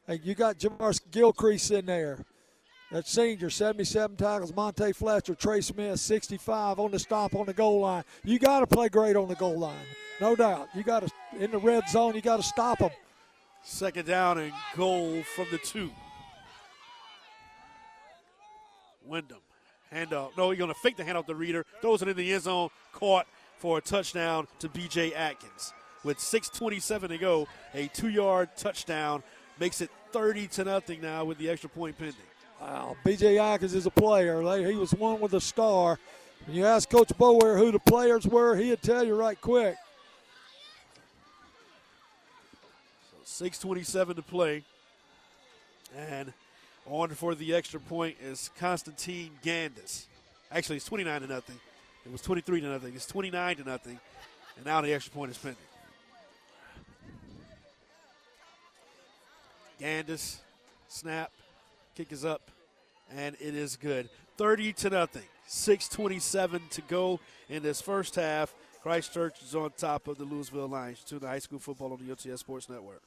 [0.06, 2.18] And you got Jamar Gilcrease in there.
[2.92, 4.54] That senior, 77 tackles.
[4.54, 8.04] Monte Fletcher, Trey Smith, 65 on the stop on the goal line.
[8.22, 9.86] You got to play great on the goal line.
[10.20, 10.68] No doubt.
[10.74, 11.10] You got to,
[11.42, 12.90] in the red zone, you got to stop them.
[13.62, 15.90] Second down and goal from the two.
[19.04, 19.38] Wyndham.
[19.94, 20.36] Handoff.
[20.36, 21.64] No, he's going to fake the handoff to Reeder.
[21.80, 22.70] Throws it in the end zone.
[22.92, 23.26] Caught
[23.58, 25.14] for a touchdown to B.J.
[25.14, 25.72] Atkins.
[26.02, 29.22] With 6.27 to go, a two yard touchdown
[29.58, 32.16] makes it 30 to nothing now with the extra point pending.
[32.60, 33.38] Wow, B.J.
[33.38, 34.40] Atkins is a player.
[34.66, 35.98] He was one with a star.
[36.46, 39.76] When you ask Coach Boulware who the players were, he'd tell you right quick.
[43.24, 44.62] 6.27 to play.
[45.96, 46.32] And
[46.86, 50.06] on for the extra point is Constantine Gandis.
[50.50, 51.56] Actually, it's 29 to nothing.
[52.04, 52.94] It was 23 to nothing.
[52.94, 53.98] It's 29 to nothing.
[54.56, 55.56] And now the extra point is pending.
[59.80, 60.36] Gandis,
[60.88, 61.32] snap,
[61.96, 62.50] kick is up,
[63.14, 64.08] and it is good.
[64.36, 65.24] 30 to nothing.
[65.48, 68.54] 6.27 to go in this first half.
[68.82, 71.02] Christ Church is on top of the Lewisville Lions.
[71.04, 73.02] To the high school football on the OTS Sports Network.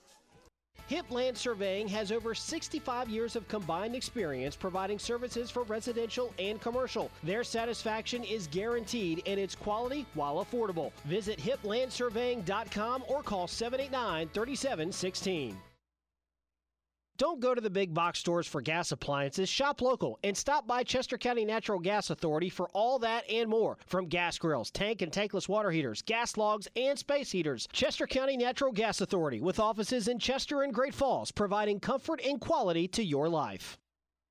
[0.90, 7.12] Hipland Surveying has over 65 years of combined experience providing services for residential and commercial.
[7.24, 10.92] Their satisfaction is guaranteed and it's quality while affordable.
[11.06, 15.58] Visit hiplandsurveying.com or call 789 3716.
[17.18, 19.50] Don't go to the big box stores for gas appliances.
[19.50, 23.80] Shop local and stop by Chester County Natural Gas Authority for all that and more.
[23.88, 27.68] From gas grills, tank and tankless water heaters, gas logs, and space heaters.
[27.74, 32.40] Chester County Natural Gas Authority with offices in Chester and Great Falls, providing comfort and
[32.40, 33.80] quality to your life.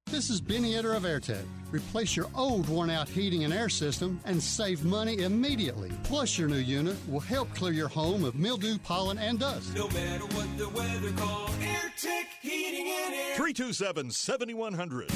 [0.08, 1.44] This is Benny Etter of AirTech.
[1.72, 5.90] Replace your old worn out heating and air system and save money immediately.
[6.04, 9.74] Plus, your new unit will help clear your home of mildew, pollen, and dust.
[9.74, 13.34] No matter what the weather calls, AirTech Heating and Air.
[13.34, 15.10] 327 7100.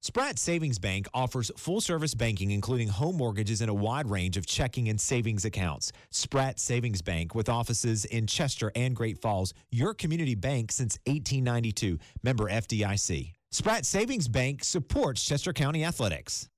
[0.00, 4.46] Spratt Savings Bank offers full service banking, including home mortgages and a wide range of
[4.46, 5.92] checking and savings accounts.
[6.10, 11.98] Spratt Savings Bank, with offices in Chester and Great Falls, your community bank since 1892.
[12.22, 13.34] Member FDIC.
[13.50, 16.50] Spratt Savings Bank supports Chester County Athletics.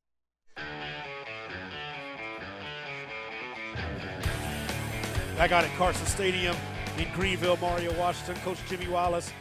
[5.37, 6.57] Back out at Carson Stadium
[6.99, 9.33] in Greenville, Mario Washington, Coach Jimmy Wallace.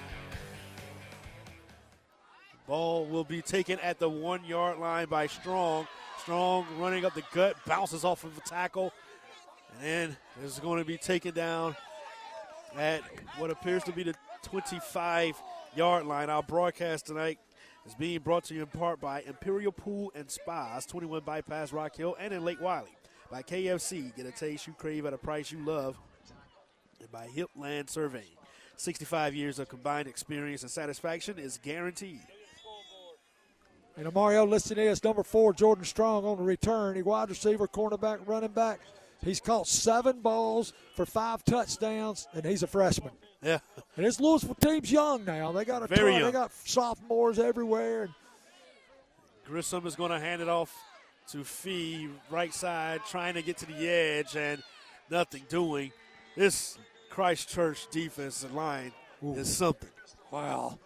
[2.68, 5.88] Ball will be taken at the one yard line by Strong.
[6.22, 8.94] Strong running up the gut, bounces off of the tackle,
[9.74, 11.76] and then is going to be taken down
[12.78, 13.02] at
[13.40, 15.36] what appears to be the 25
[15.76, 16.30] yard line.
[16.30, 17.40] Our broadcast tonight
[17.86, 21.96] is being brought to you in part by Imperial Pool and Spas, 21 Bypass Rock
[21.96, 22.96] Hill, and in Lake Wylie.
[23.32, 25.98] By KFC, get a taste you crave at a price you love.
[27.00, 28.26] And by Hipland Surveying.
[28.78, 32.22] 65 years of combined experience and satisfaction is guaranteed.
[33.98, 36.96] And Mario listed as number four, Jordan Strong on the return.
[36.96, 38.80] He wide receiver, cornerback, running back.
[39.24, 43.12] He's caught seven balls for five touchdowns, and he's a freshman.
[43.42, 43.60] Yeah.
[43.96, 45.52] And this Lewisville team's young now.
[45.52, 46.32] They got a Very ton, young.
[46.32, 48.04] they got sophomores everywhere.
[48.04, 48.14] And
[49.46, 50.74] Grissom is going to hand it off
[51.32, 54.62] to Fee, right side, trying to get to the edge, and
[55.10, 55.92] nothing doing.
[56.36, 56.78] This
[57.10, 58.92] Christ Church defensive line
[59.22, 59.90] is something.
[60.32, 60.80] Wow.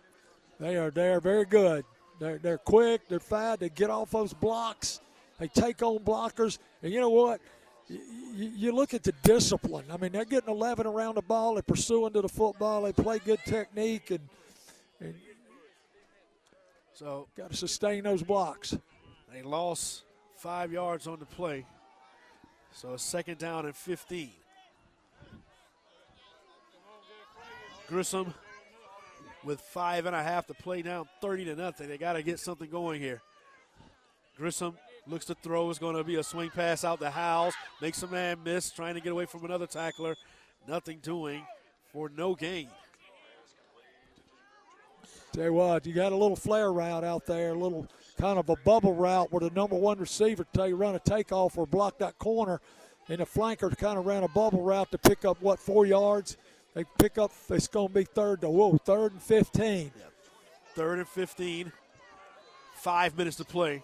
[0.60, 1.86] They are they are very good.
[2.20, 5.02] They're they're quick, they're fast, they get off those blocks,
[5.40, 7.42] they take on blockers, and you know what?
[7.88, 8.00] You,
[8.36, 9.86] you look at the discipline.
[9.92, 11.56] I mean, they're getting 11 around the ball.
[11.56, 12.84] They're pursuing to the football.
[12.84, 14.22] They play good technique, and,
[15.00, 15.14] and
[16.94, 18.78] so got to sustain those blocks.
[19.32, 20.04] They lost
[20.38, 21.66] five yards on the play.
[22.72, 24.32] So a second down and 15.
[27.88, 28.34] Grissom
[29.44, 31.90] with five and a half to play down 30 to nothing.
[31.90, 33.22] They got to get something going here.
[34.38, 34.78] Grissom
[35.08, 35.70] looks to throw.
[35.70, 37.54] Is going to be a swing pass out the house.
[37.82, 40.16] Makes a man miss, trying to get away from another tackler.
[40.68, 41.46] Nothing doing
[41.92, 42.70] for no gain.
[45.34, 47.88] Tell you what, you got a little flare route out there, a little
[48.20, 51.66] kind of a bubble route where the number one receiver take run a takeoff or
[51.66, 52.62] block that corner,
[53.10, 56.38] and the flanker kind of ran a bubble route to pick up what four yards.
[56.76, 57.32] They pick up.
[57.50, 59.92] It's going to be third to whoa, third and fifteen.
[60.76, 61.72] Third and 15.
[62.76, 63.84] Five minutes to play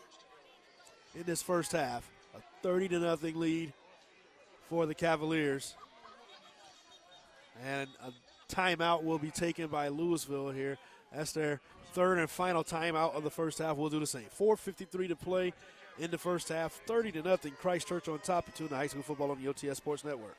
[1.19, 2.09] in this first half.
[2.35, 3.73] A 30 to nothing lead
[4.69, 5.75] for the Cavaliers.
[7.65, 8.11] And a
[8.53, 10.77] timeout will be taken by Lewisville here.
[11.13, 11.59] That's their
[11.93, 13.75] third and final timeout of the first half.
[13.75, 14.27] We'll do the same.
[14.39, 15.53] 4.53 to play
[15.99, 16.73] in the first half.
[16.87, 17.53] 30 to nothing.
[17.59, 20.37] Christ Church on top of Tuna High School football on the OTS Sports Network.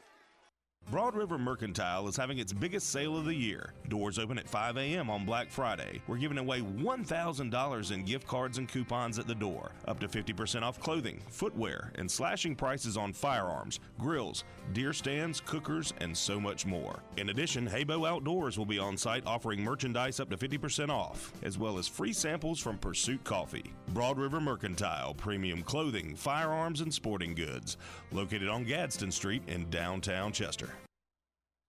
[0.91, 3.75] Broad River Mercantile is having its biggest sale of the year.
[3.89, 5.09] Doors open at 5 a.m.
[5.09, 6.03] on Black Friday.
[6.09, 10.63] We're giving away $1,000 in gift cards and coupons at the door, up to 50%
[10.63, 16.67] off clothing, footwear, and slashing prices on firearms, grills, deer stands, cookers, and so much
[16.67, 16.99] more.
[17.19, 21.57] In addition, Haybo Outdoors will be on site offering merchandise up to 50% off, as
[21.57, 23.73] well as free samples from Pursuit Coffee.
[23.95, 27.77] Broad River Mercantile, premium clothing, firearms, and sporting goods,
[28.11, 30.71] located on Gadsden Street in downtown Chester.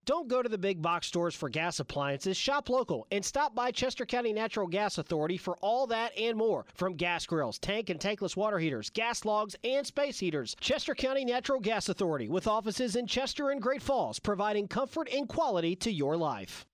[0.05, 2.35] Don't go to the big box stores for gas appliances.
[2.35, 6.65] Shop local and stop by Chester County Natural Gas Authority for all that and more.
[6.73, 10.55] From gas grills, tank and tankless water heaters, gas logs, and space heaters.
[10.59, 15.29] Chester County Natural Gas Authority with offices in Chester and Great Falls, providing comfort and
[15.29, 16.65] quality to your life.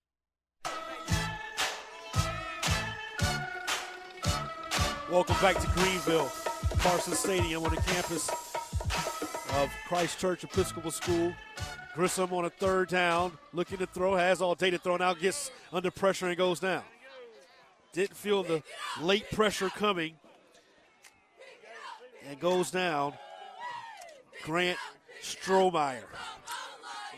[5.11, 6.31] Welcome back to Greenville,
[6.79, 11.33] Carson Stadium on the campus of Christ Church Episcopal School.
[11.97, 15.49] Grissom on a third down, looking to throw, has all day to throw now, gets
[15.73, 16.83] under pressure and goes down.
[17.91, 18.61] Didn't feel the
[19.01, 20.13] late pressure coming
[22.29, 23.13] and goes down.
[24.43, 24.77] Grant
[25.23, 26.03] Strohmeyer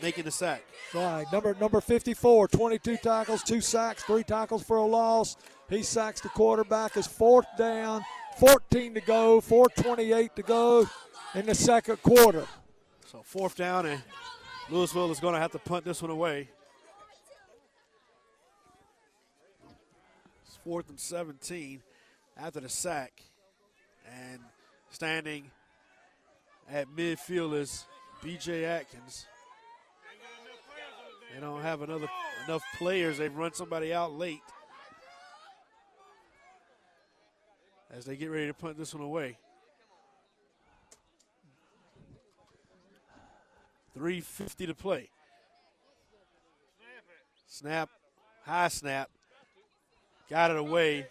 [0.00, 0.64] making the sack.
[0.94, 5.36] Right, number number 54, 22 tackles, two sacks, three tackles for a loss.
[5.68, 6.96] He sacks the quarterback.
[6.96, 8.02] Is fourth down,
[8.38, 10.88] 14 to go, 4:28 to go
[11.34, 12.46] in the second quarter.
[13.04, 14.02] So fourth down, and
[14.70, 16.48] Lewisville is going to have to punt this one away.
[20.46, 21.82] It's fourth and 17
[22.36, 23.12] after the sack,
[24.06, 24.38] and
[24.90, 25.50] standing
[26.70, 27.84] at midfield is
[28.22, 28.64] B.J.
[28.64, 29.26] Atkins.
[31.34, 32.08] They don't have another
[32.46, 33.18] enough players.
[33.18, 34.40] They've run somebody out late
[37.92, 39.36] as they get ready to punt this one away.
[43.94, 45.08] 350 to play.
[47.46, 47.90] Snap,
[48.44, 49.10] high snap.
[50.28, 51.06] Got it away.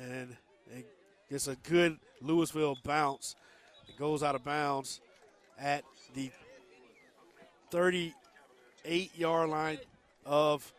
[0.00, 0.34] And
[0.74, 0.86] it
[1.30, 3.36] gets a good Lewisville bounce.
[3.88, 5.00] It goes out of bounds
[5.58, 5.84] at
[6.14, 6.30] the
[7.70, 9.78] 38 yard line
[10.24, 10.72] of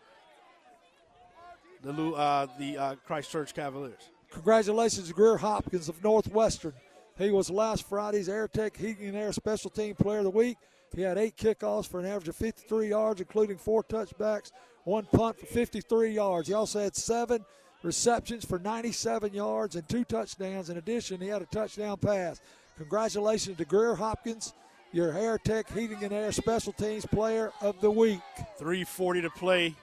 [1.84, 4.10] the uh, the uh, Christ Church Cavaliers.
[4.32, 6.74] Congratulations to Greer Hopkins of Northwestern.
[7.18, 10.58] He was last Friday's Air Tech Heating and Air Special Team Player of the Week.
[10.96, 14.52] He had eight kickoffs for an average of 53 yards, including four touchbacks,
[14.84, 16.48] one punt for 53 yards.
[16.48, 17.44] He also had seven
[17.84, 20.70] receptions for 97 yards and two touchdowns.
[20.70, 22.42] In addition, he had a touchdown pass.
[22.78, 24.54] Congratulations to Greer Hopkins
[24.94, 28.22] your Air Tech Heating and Air Special Teams Player of the Week.
[28.60, 29.76] 340 to play,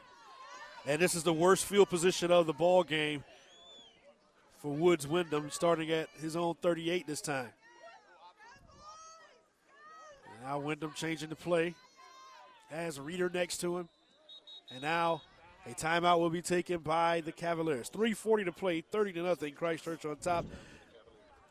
[0.87, 3.25] and this is the worst field position of the ball game
[4.61, 7.49] for Woods Windham, starting at his own 38 this time.
[10.43, 11.75] Now Windham changing the play,
[12.71, 13.89] has Reeder next to him,
[14.71, 15.23] and now
[15.67, 17.89] a timeout will be taken by the Cavaliers.
[17.89, 19.55] 340 to play, 30 to nothing.
[19.55, 20.47] Christ Church on top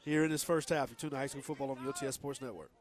[0.03, 0.89] here in this first half.
[0.89, 2.71] You tune to high school football on the OTS Sports Network.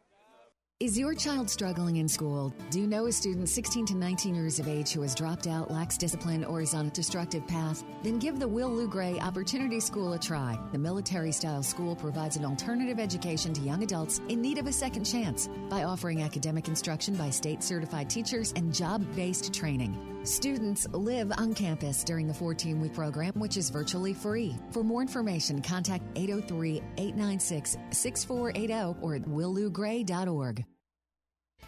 [0.80, 2.54] Is your child struggling in school?
[2.70, 5.72] Do you know a student 16 to 19 years of age who has dropped out,
[5.72, 7.82] lacks discipline, or is on a destructive path?
[8.04, 10.56] Then give the Will Lou Gray Opportunity School a try.
[10.70, 14.72] The military style school provides an alternative education to young adults in need of a
[14.72, 20.17] second chance by offering academic instruction by state certified teachers and job based training.
[20.28, 24.56] Students live on campus during the 14 week program, which is virtually free.
[24.72, 30.66] For more information, contact 803 896 6480 or at willlougray.org.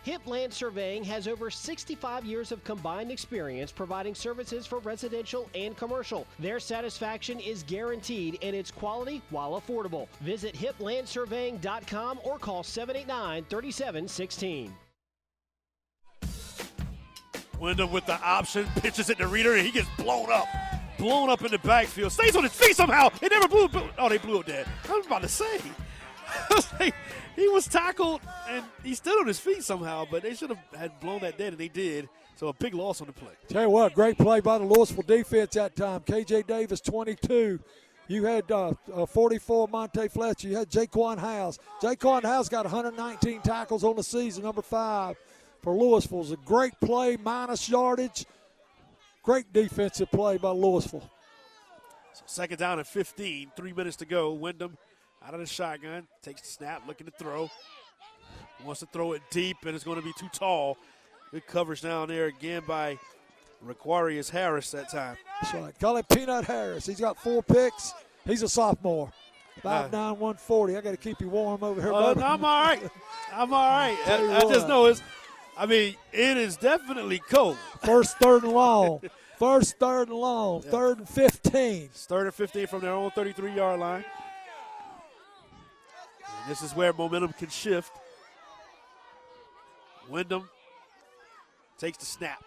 [0.03, 5.75] Hip Land Surveying has over 65 years of combined experience providing services for residential and
[5.75, 6.27] commercial.
[6.39, 10.07] Their satisfaction is guaranteed and it's quality while affordable.
[10.21, 14.75] Visit hiplandsurveying.com or call 789 3716.
[17.61, 20.49] Wyndham with the option, pitches it to Reeder, and he gets blown up.
[20.99, 22.11] Blown up in the backfield.
[22.11, 23.11] Stays on his feet somehow.
[23.21, 23.71] They never blew it.
[23.99, 24.67] Oh, they blew it dead.
[24.89, 25.61] I was about to say.
[27.37, 30.99] he was tackled and he stood on his feet somehow, but they should have had
[31.01, 32.09] blown that dead, and they did.
[32.37, 33.33] So a big loss on the play.
[33.49, 36.01] Tell you what, great play by the Lewisville defense that time.
[36.01, 37.61] KJ Davis, 22.
[38.09, 40.49] You had uh, uh, 44 Monte Fletcher.
[40.49, 41.59] You had Jaquan House.
[41.83, 45.17] Jaquan House got 119 tackles on the season, number five
[45.63, 46.23] for Lewisville.
[46.23, 48.27] It's a great play, minus yardage.
[49.23, 51.09] Great defensive play by Lewisville.
[52.13, 54.33] So second down and 15, three minutes to go.
[54.33, 54.77] Wyndham
[55.25, 57.51] out of the shotgun, takes the snap, looking to throw.
[58.65, 60.77] Wants to throw it deep, and it's going to be too tall.
[61.31, 62.99] Good coverage down there again by
[63.67, 65.17] Requarius Harris that time.
[65.41, 65.79] That's right.
[65.79, 66.87] Call it Peanut Harris.
[66.87, 67.95] He's got four picks.
[68.27, 69.13] He's a sophomore.
[69.63, 70.77] Five nine one forty.
[70.77, 71.93] I got to keep you warm over here.
[71.93, 72.83] Uh, no, I'm all right.
[73.33, 73.97] I'm all right.
[74.07, 75.03] I, I just know it's.
[75.61, 77.59] I mean, it is definitely cold.
[77.85, 79.03] First third and long.
[79.39, 80.63] First third and long.
[80.65, 80.71] Yeah.
[80.71, 81.83] Third and fifteen.
[81.85, 84.05] It's third and fifteen from their own 33 yard line.
[86.27, 87.93] And this is where momentum can shift.
[90.09, 90.49] Wyndham
[91.79, 92.43] takes the snap,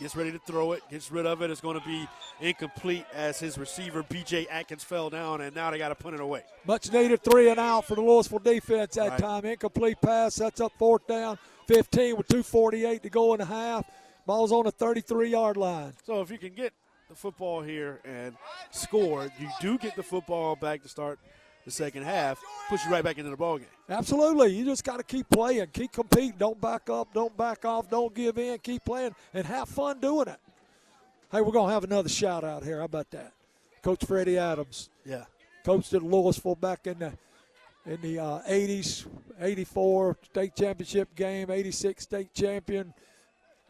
[0.00, 1.50] gets ready to throw it, gets rid of it.
[1.50, 2.08] It's going to be
[2.40, 4.48] incomplete as his receiver, B.J.
[4.48, 6.42] Atkins, fell down, and now they got to punt it away.
[6.66, 9.20] Much needed three and out for the Lewisville defense that right.
[9.20, 9.44] time.
[9.44, 11.38] Incomplete pass, sets up fourth down,
[11.70, 13.88] 15 with 2.48 to go in the half.
[14.26, 15.92] Ball's on the 33 yard line.
[16.04, 16.72] So if you can get
[17.08, 18.34] the football here and
[18.72, 21.20] score, you do get the football back to start
[21.64, 23.68] the second half, push you right back into the ball game.
[23.88, 24.52] Absolutely.
[24.52, 26.34] You just got to keep playing, keep competing.
[26.38, 28.58] Don't back up, don't back off, don't give in.
[28.58, 30.40] Keep playing and have fun doing it.
[31.30, 32.78] Hey, we're gonna have another shout out here.
[32.78, 33.32] How about that,
[33.82, 34.90] Coach Freddie Adams?
[35.04, 35.26] Yeah,
[35.64, 37.12] coached at Lewisville back in the
[37.90, 39.06] in the uh, 80s,
[39.40, 42.94] 84 state championship game, 86 state champion.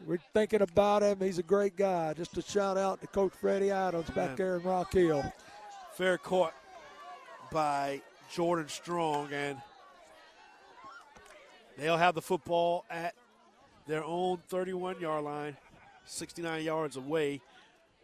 [0.05, 1.19] We're thinking about him.
[1.19, 2.13] He's a great guy.
[2.13, 4.35] Just a shout out to Coach Freddie Adams back Man.
[4.35, 5.23] there in Rock Hill.
[5.95, 6.53] Fair caught
[7.51, 9.57] by Jordan Strong, and
[11.77, 13.15] they'll have the football at
[13.87, 15.57] their own 31 yard line,
[16.05, 17.41] 69 yards away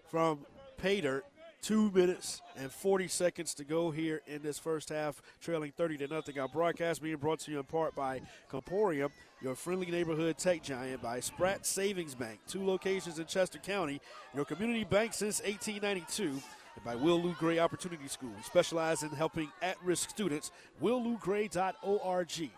[0.09, 0.39] from
[0.77, 1.25] pay dirt.
[1.67, 6.07] Two minutes and 40 seconds to go here in this first half, trailing 30 to
[6.07, 6.39] nothing.
[6.39, 9.11] Our broadcast being brought to you in part by Comporium,
[9.41, 13.99] your friendly neighborhood tech giant, by Spratt Savings Bank, two locations in Chester County,
[14.33, 16.41] your community bank since 1892,
[16.75, 18.31] and by Will Lou Gray Opportunity School.
[18.33, 20.51] We specialize in helping at risk students.
[20.81, 22.49] WillLouGray.org.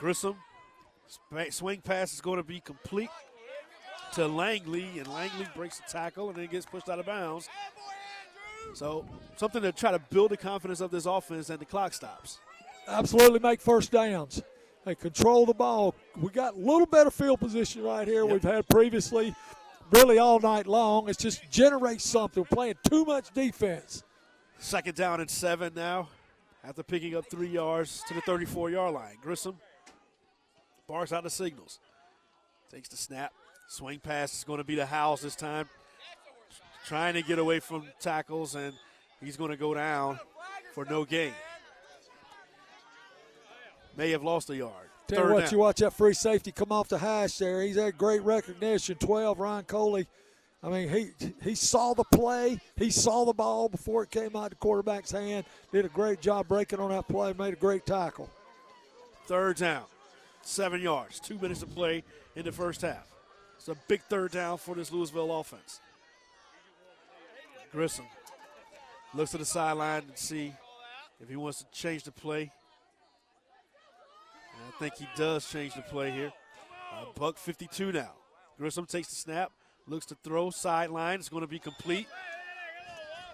[0.00, 0.36] Grissom,
[1.50, 3.10] swing pass is going to be complete
[4.16, 7.50] to Langley, and Langley breaks the tackle and then gets pushed out of bounds.
[8.72, 9.04] So
[9.36, 12.38] something to try to build the confidence of this offense, and the clock stops.
[12.88, 14.42] Absolutely make first downs.
[14.86, 15.94] They control the ball.
[16.16, 18.24] We got a little better field position right here.
[18.24, 18.32] Yep.
[18.32, 19.34] We've had previously,
[19.90, 21.10] really all night long.
[21.10, 22.42] It's just generate something.
[22.42, 24.02] We're playing too much defense.
[24.58, 26.08] Second down and seven now,
[26.64, 29.16] after picking up three yards to the 34-yard line.
[29.20, 29.58] Grissom
[30.88, 31.80] barks out the signals.
[32.70, 33.32] Takes the snap,
[33.68, 35.68] Swing pass is going to be the house this time.
[36.86, 38.72] Trying to get away from tackles, and
[39.20, 40.20] he's going to go down
[40.72, 41.32] for no gain.
[43.96, 44.88] May have lost a yard.
[45.08, 45.52] Tell you what, down.
[45.52, 47.62] you watch that free safety come off the hash there.
[47.62, 48.96] He's had great recognition.
[48.96, 50.06] 12, Ryan Coley.
[50.62, 51.10] I mean, he
[51.42, 52.58] he saw the play.
[52.76, 55.44] He saw the ball before it came out the quarterback's hand.
[55.72, 57.32] Did a great job breaking on that play.
[57.34, 58.28] Made a great tackle.
[59.26, 59.84] Third down,
[60.42, 62.02] seven yards, two minutes of play
[62.34, 63.15] in the first half.
[63.56, 65.80] It's a big third down for this Lewisville offense.
[67.72, 68.06] Grissom
[69.14, 70.52] looks to the sideline and see
[71.20, 72.42] if he wants to change the play.
[72.42, 72.50] And
[74.68, 76.32] I think he does change the play here.
[76.94, 78.12] Uh, buck 52 now.
[78.58, 79.52] Grissom takes the snap,
[79.86, 81.18] looks to throw sideline.
[81.18, 82.06] It's going to be complete.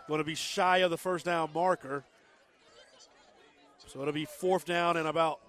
[0.09, 2.05] Going to be shy of the first down marker.
[3.87, 5.41] So it'll be fourth down and about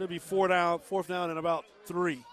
[0.00, 2.24] should be four down, fourth down and about three.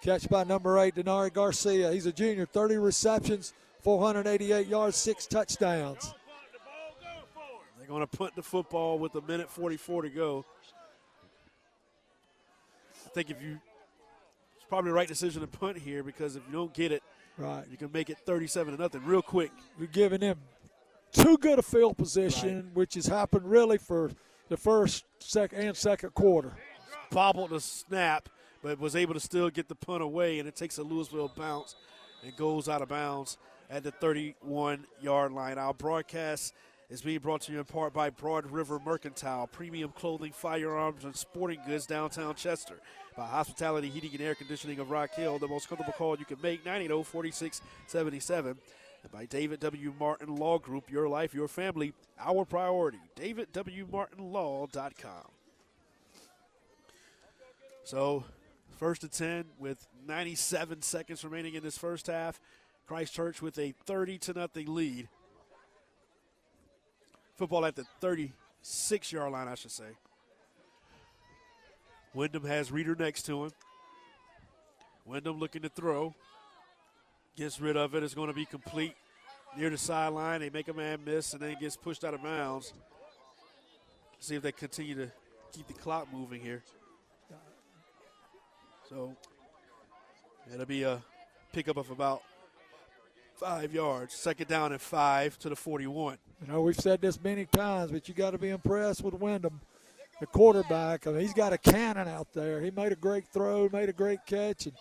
[0.00, 1.90] Catch by number eight, Denari Garcia.
[1.90, 6.14] He's a junior, 30 receptions, 488 yards, six touchdowns.
[7.78, 10.44] They're going to punt the football with a minute 44 to go.
[13.04, 13.58] I think if you,
[14.54, 17.02] it's probably the right decision to punt here because if you don't get it,
[17.38, 19.50] right, you can make it 37 to nothing real quick.
[19.80, 20.38] We're giving them
[21.10, 22.74] too good a field position, right.
[22.74, 24.12] which has happened really for
[24.48, 26.52] the first, second, and second quarter
[27.10, 28.28] bobbled the snap,
[28.62, 31.76] but was able to still get the punt away, and it takes a Lewisville bounce
[32.24, 33.38] and goes out of bounds
[33.70, 35.58] at the 31 yard line.
[35.58, 36.54] Our broadcast
[36.88, 41.16] is being brought to you in part by Broad River Mercantile, premium clothing, firearms, and
[41.16, 42.78] sporting goods downtown Chester.
[43.16, 46.40] By Hospitality Heating and Air Conditioning of Rock Hill, the most comfortable call you can
[46.42, 48.58] make, 980 4677.
[49.02, 49.94] And by David W.
[49.98, 52.98] Martin Law Group, your life, your family, our priority.
[53.16, 55.35] DavidWMartinLaw.com.
[57.86, 58.24] So,
[58.78, 62.40] first and 10 with 97 seconds remaining in this first half.
[62.88, 65.08] Christ Church with a 30 to nothing lead.
[67.36, 69.84] Football at the 36 yard line, I should say.
[72.12, 73.50] Wyndham has Reeder next to him.
[75.04, 76.12] Wyndham looking to throw.
[77.36, 78.02] Gets rid of it.
[78.02, 78.96] It's going to be complete
[79.56, 80.40] near the sideline.
[80.40, 82.72] They make a man miss and then he gets pushed out of bounds.
[84.18, 85.12] See if they continue to
[85.52, 86.64] keep the clock moving here.
[88.88, 89.16] So
[90.52, 91.02] it'll be a
[91.52, 92.22] pickup of about
[93.34, 94.14] five yards.
[94.14, 96.18] Second down and five to the 41.
[96.40, 99.60] You know, we've said this many times, but you got to be impressed with Wyndham,
[100.20, 101.06] the quarterback.
[101.06, 102.60] I mean, he's got a cannon out there.
[102.60, 104.74] He made a great throw, made a great catch, and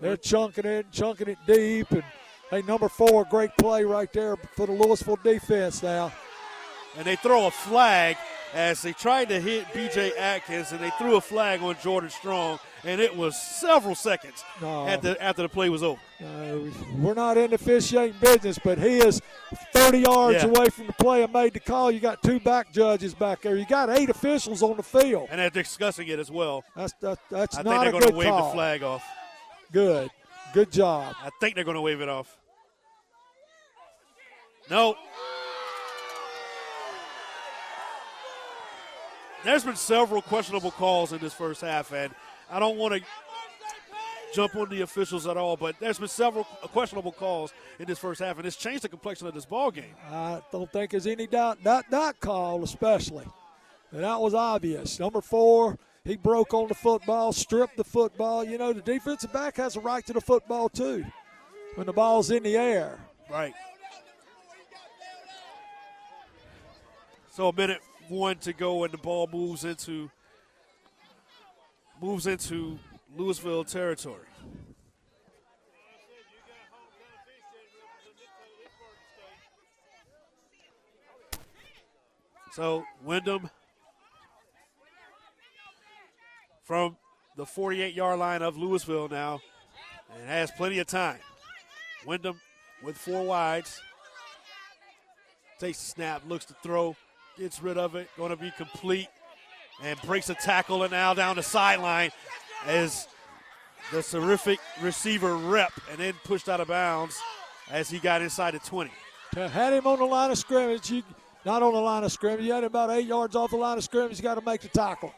[0.00, 1.90] they're chunking it, and chunking it deep.
[1.90, 2.04] And
[2.50, 6.12] hey, number four, great play right there for the Lewisville defense now.
[6.96, 8.16] And they throw a flag
[8.54, 10.16] as they tried to hit B.J.
[10.18, 14.86] Atkins, and they threw a flag on Jordan Strong and it was several seconds no.
[14.86, 16.00] after, after the play was over.
[16.22, 16.58] Uh,
[16.98, 19.20] we're not in the officiating business, but he is
[19.72, 20.48] 30 yards yeah.
[20.48, 21.90] away from the play and made the call.
[21.90, 23.56] You got two back judges back there.
[23.56, 25.28] You got eight officials on the field.
[25.30, 26.64] And they're discussing it as well.
[26.76, 28.48] That's, that, that's I not think they're going to wave call.
[28.48, 29.04] the flag off.
[29.72, 30.10] Good.
[30.52, 31.14] Good job.
[31.20, 32.38] I think they're going to wave it off.
[34.70, 34.96] No.
[39.44, 42.14] There's been several questionable calls in this first half, and–
[42.50, 43.02] I don't want to
[44.34, 48.20] jump on the officials at all, but there's been several questionable calls in this first
[48.20, 49.94] half, and it's changed the complexion of this ball game.
[50.10, 53.26] I don't think there's any doubt that that call, especially,
[53.92, 54.98] and that was obvious.
[54.98, 58.44] Number four, he broke on the football, stripped the football.
[58.44, 61.04] You know, the defensive back has a right to the football too
[61.74, 62.98] when the ball's in the air.
[63.30, 63.54] Right.
[67.30, 70.10] So a minute one to go, and the ball moves into
[72.00, 72.78] moves into
[73.16, 74.26] Lewisville territory.
[82.52, 83.50] So Windham
[86.64, 86.96] from
[87.36, 89.40] the 48 yard line of Lewisville now
[90.14, 91.20] and has plenty of time.
[92.04, 92.40] Windham
[92.82, 93.80] with four wides.
[95.58, 96.96] Takes snap, looks to throw,
[97.36, 99.08] gets rid of it, going to be complete,
[99.82, 102.10] and breaks a tackle and now down the sideline
[102.66, 103.08] as
[103.92, 107.18] the terrific receiver rep and then pushed out of bounds
[107.70, 108.90] as he got inside the 20.
[109.34, 110.90] Had him on the line of scrimmage.
[110.90, 111.02] You,
[111.44, 112.44] not on the line of scrimmage.
[112.44, 114.18] You had him about eight yards off the line of scrimmage.
[114.18, 115.14] You got to make the tackle.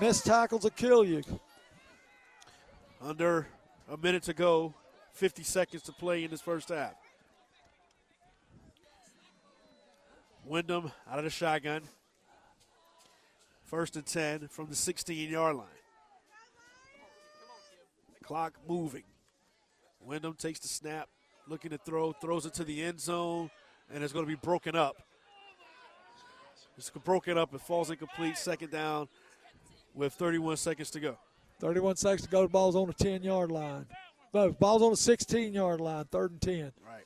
[0.00, 1.22] Missed tackles will kill you.
[3.02, 3.46] Under
[3.90, 4.74] a minute to go,
[5.12, 6.94] 50 seconds to play in this first half.
[10.44, 11.82] Windham out of the shotgun.
[13.70, 15.66] First and 10 from the 16 yard line.
[18.24, 19.04] Clock moving.
[20.00, 21.08] Windham takes the snap,
[21.46, 23.48] looking to throw, throws it to the end zone,
[23.94, 24.96] and it's going to be broken up.
[26.76, 27.54] It's broken up.
[27.54, 28.36] It falls incomplete.
[28.36, 29.06] Second down
[29.94, 31.16] with 31 seconds to go.
[31.60, 32.42] 31 seconds to go.
[32.42, 33.86] The ball's on the 10 yard line.
[34.34, 36.72] No, ball's on the 16 yard line, third and 10.
[36.84, 37.04] Right.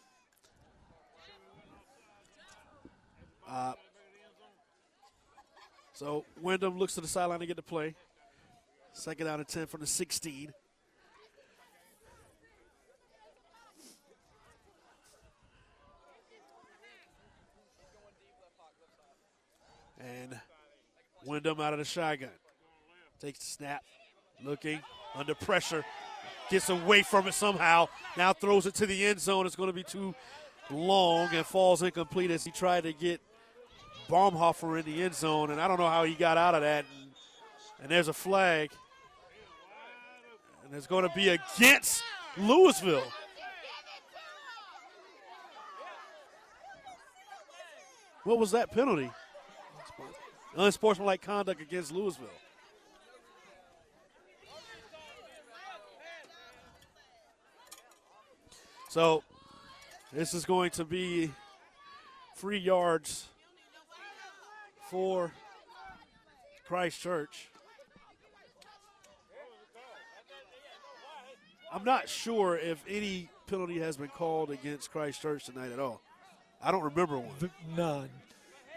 [3.46, 3.74] Uh,
[5.94, 7.94] so Windham looks to the sideline to get the play.
[8.92, 10.52] Second down and 10 from the 16.
[20.00, 20.38] And
[21.24, 22.28] Windham out of the shotgun.
[23.20, 23.84] Takes the snap.
[24.44, 24.80] Looking
[25.14, 25.84] under pressure.
[26.50, 27.88] Gets away from it somehow.
[28.16, 29.46] Now throws it to the end zone.
[29.46, 30.14] It's going to be too
[30.70, 33.20] long and falls incomplete as he tried to get
[34.08, 35.50] Baumhofer in the end zone.
[35.50, 36.84] And I don't know how he got out of that.
[37.00, 37.10] And,
[37.82, 38.70] and there's a flag.
[40.64, 42.02] And it's going to be against
[42.36, 43.02] Lewisville.
[48.24, 49.10] What was that penalty?
[50.56, 52.28] Unsportsmanlike conduct against Lewisville.
[58.88, 59.24] So
[60.12, 61.32] this is going to be
[62.36, 63.26] free yards
[64.94, 65.32] for
[66.68, 67.48] Christ Church.
[71.72, 76.00] I'm not sure if any penalty has been called against Christ Church tonight at all.
[76.62, 77.50] I don't remember one.
[77.76, 78.08] None.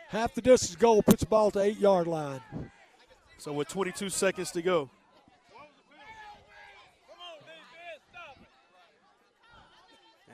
[0.08, 2.42] Half the distance goal puts the ball to eight yard line.
[3.38, 4.90] So with 22 seconds to go.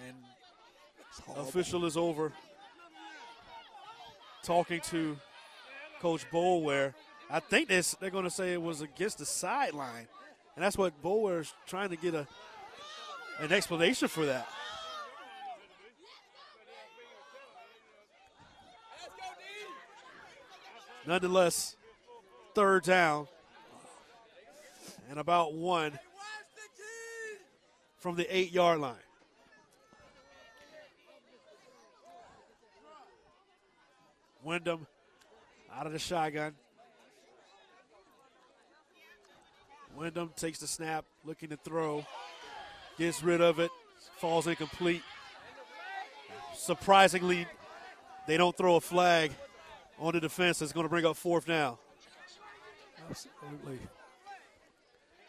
[0.07, 0.15] And
[1.35, 2.31] official is over
[4.43, 5.17] talking to
[6.03, 6.93] Coach Boulware.
[7.31, 10.05] I think this, they're going to say it was against the sideline.
[10.57, 12.27] And that's what Boulware is trying to get a,
[13.39, 14.45] an explanation for that.
[21.07, 21.77] Nonetheless,
[22.53, 23.29] third down
[25.09, 25.97] and about one
[27.99, 28.95] from the eight yard line.
[34.43, 34.85] Windham
[35.75, 36.53] out of the shotgun.
[39.95, 42.05] Windham takes the snap, looking to throw,
[42.97, 43.69] gets rid of it,
[44.17, 45.03] falls incomplete.
[46.55, 47.45] Surprisingly,
[48.27, 49.31] they don't throw a flag
[49.99, 50.59] on the defense.
[50.59, 51.77] That's going to bring up fourth now.
[53.09, 53.79] Absolutely.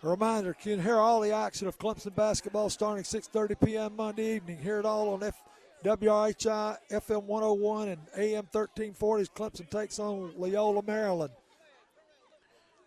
[0.02, 3.96] A reminder, you can hear all the action of Clemson basketball starting 6.30 p.m.
[3.96, 4.58] Monday evening.
[4.58, 5.42] Hear it all on F-
[5.84, 11.32] WRHI, FM 101, and AM 1340 as Clemson takes on Loyola, Maryland.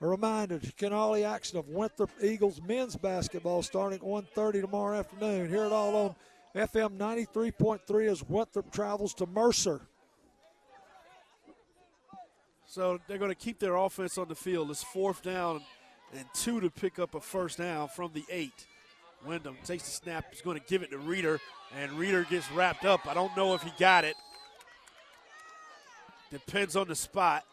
[0.02, 4.62] A reminder, you can all the action of Winthrop Eagles men's basketball starting at 1.30
[4.62, 5.48] tomorrow afternoon.
[5.48, 6.16] Hear it all on
[6.56, 9.82] FM 93.3 as Winthrop travels to Mercer.
[12.66, 14.72] So they're going to keep their offense on the field.
[14.72, 15.62] It's fourth down
[16.16, 18.66] and two to pick up a first down from the eight.
[19.26, 20.26] Windham takes the snap.
[20.32, 21.40] He's going to give it to Reeder,
[21.76, 23.08] and Reeder gets wrapped up.
[23.08, 24.16] I don't know if he got it.
[26.32, 27.44] Depends on the spot.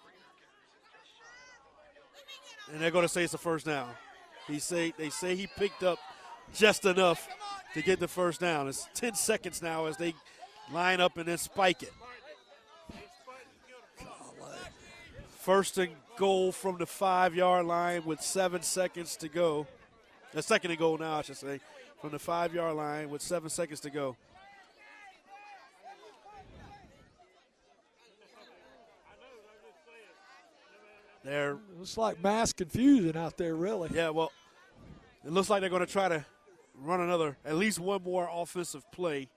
[2.73, 3.89] And they're going to say it's a first down.
[4.49, 5.99] He say they say he picked up
[6.53, 7.28] just enough
[7.74, 8.69] to get the first down.
[8.69, 10.15] It's 10 seconds now as they
[10.73, 11.93] line up and then spike it.
[15.39, 19.66] First and goal from the five yard line with seven seconds to go.
[20.35, 21.61] The second and goal now, I should say,
[22.01, 24.16] from the five yard line with seven seconds to go.
[31.24, 33.90] They're it's like mass confusion out there, really.
[33.94, 34.32] Yeah, well,
[35.24, 36.24] it looks like they're going to try to
[36.81, 39.28] run another, at least one more offensive play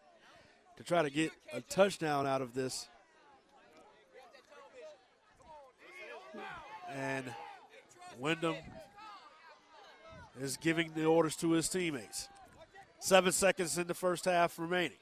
[0.77, 2.89] to try to get a touchdown out of this.
[6.91, 7.25] And
[8.17, 8.55] Wyndham
[10.41, 12.29] is giving the orders to his teammates.
[12.99, 14.97] Seven seconds in the first half remaining.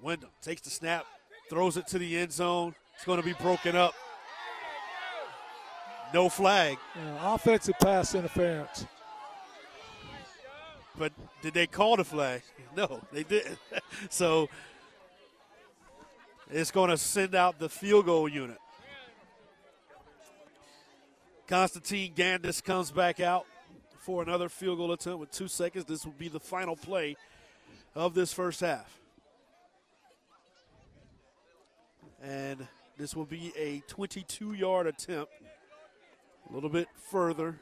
[0.00, 1.04] Wyndham takes the snap,
[1.50, 2.74] throws it to the end zone.
[2.94, 3.94] It's going to be broken up.
[6.12, 6.78] No flag.
[6.96, 8.86] Yeah, offensive pass interference.
[10.96, 11.12] But
[11.42, 12.42] did they call the flag?
[12.76, 13.58] No, they didn't.
[14.08, 14.48] so
[16.50, 18.58] it's going to send out the field goal unit.
[21.48, 23.46] Constantine Gandis comes back out
[24.08, 25.84] for another field goal attempt with two seconds.
[25.84, 27.14] This will be the final play
[27.94, 28.98] of this first half.
[32.22, 32.66] And
[32.96, 35.30] this will be a 22 yard attempt,
[36.48, 37.60] a little bit further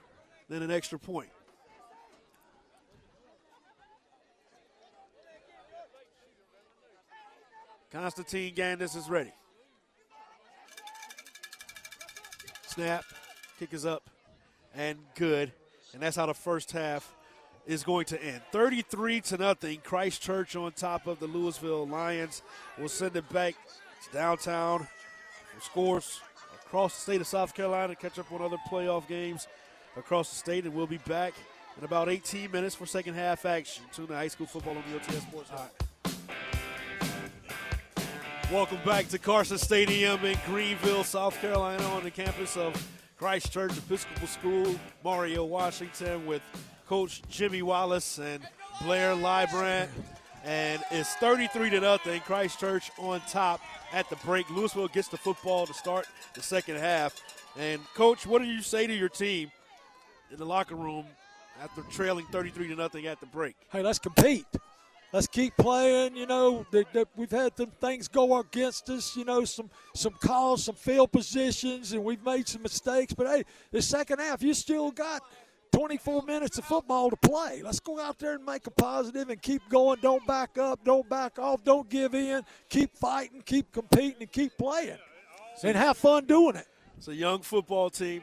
[0.48, 1.30] than an extra point.
[7.90, 9.32] Constantine Gandis is ready.
[12.68, 13.02] Snap,
[13.58, 14.08] kick is up,
[14.76, 15.50] and good.
[15.96, 17.10] And that's how the first half
[17.66, 18.42] is going to end.
[18.52, 19.80] 33 to nothing.
[19.82, 22.42] Christ Church on top of the Lewisville Lions.
[22.76, 23.54] We'll send it back
[24.04, 24.86] to downtown
[25.62, 26.20] scores
[26.66, 27.96] across the state of South Carolina.
[27.96, 29.48] Catch up on other playoff games
[29.96, 31.32] across the state, and we'll be back
[31.78, 33.82] in about 18 minutes for second half action.
[33.90, 35.72] Tune to high school football on the OTS Sports Hot.
[38.52, 42.74] Welcome back to Carson Stadium in Greenville, South Carolina, on the campus of
[43.18, 44.74] Christ Church Episcopal School.
[45.02, 46.42] Mario Washington with
[46.86, 48.46] Coach Jimmy Wallace and
[48.82, 49.90] Blair Librant.
[50.44, 52.20] And it's 33 to nothing.
[52.20, 53.60] Christ Church on top
[53.92, 54.46] at the break.
[54.46, 57.20] Lewisville gets the football to start the second half.
[57.58, 59.50] And coach, what do you say to your team
[60.30, 61.06] in the locker room
[61.62, 63.56] after trailing 33 to nothing at the break?
[63.72, 64.46] Hey, let's compete
[65.16, 66.14] let's keep playing.
[66.14, 66.66] You know,
[67.16, 69.16] we've had some things go against us.
[69.16, 73.14] You know, some some calls, some field positions, and we've made some mistakes.
[73.14, 75.22] But hey, the second half, you still got
[75.72, 77.62] 24 minutes of football to play.
[77.64, 79.98] Let's go out there and make a positive and keep going.
[80.02, 80.84] Don't back up.
[80.84, 81.64] Don't back off.
[81.64, 82.42] Don't give in.
[82.68, 83.42] Keep fighting.
[83.46, 84.98] Keep competing and keep playing,
[85.62, 86.66] and have fun doing it.
[86.98, 88.22] It's a young football team.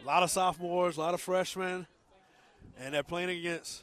[0.00, 1.88] A lot of sophomores, a lot of freshmen,
[2.78, 3.82] and they're playing against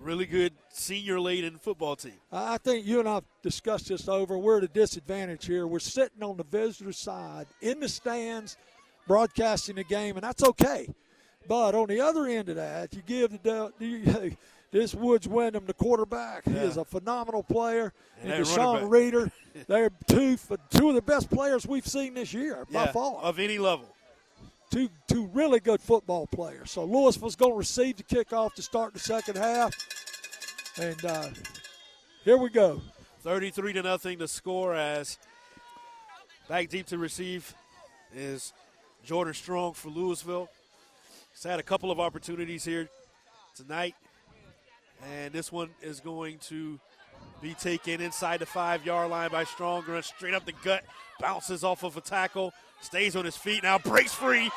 [0.00, 2.14] really good senior laden football team.
[2.32, 4.38] I think you and I have discussed this over.
[4.38, 5.66] We're at a disadvantage here.
[5.66, 8.56] We're sitting on the visitor side in the stands,
[9.06, 10.88] broadcasting the game, and that's okay.
[11.48, 14.36] But on the other end of that, you give the
[14.70, 16.42] this Woods Wyndham, the quarterback.
[16.46, 16.52] Yeah.
[16.52, 17.92] He is a phenomenal player.
[18.22, 19.30] And, and Deshaun Reeder,
[19.66, 20.36] they're two
[20.70, 23.94] two of the best players we've seen this year yeah, by far of any level
[24.70, 26.70] two two really good football players.
[26.70, 29.74] So Lewisville's going to receive the kickoff to start the second half,
[30.80, 31.28] and uh,
[32.24, 32.80] here we go.
[33.22, 35.18] 33 to nothing to score as
[36.48, 37.54] back deep to receive
[38.14, 38.54] is
[39.04, 40.48] Jordan Strong for Louisville.
[41.32, 42.88] He's had a couple of opportunities here
[43.54, 43.94] tonight,
[45.12, 46.80] and this one is going to
[47.42, 50.82] be taken inside the five yard line by Strong, runs straight up the gut,
[51.20, 54.50] bounces off of a tackle, stays on his feet, now breaks free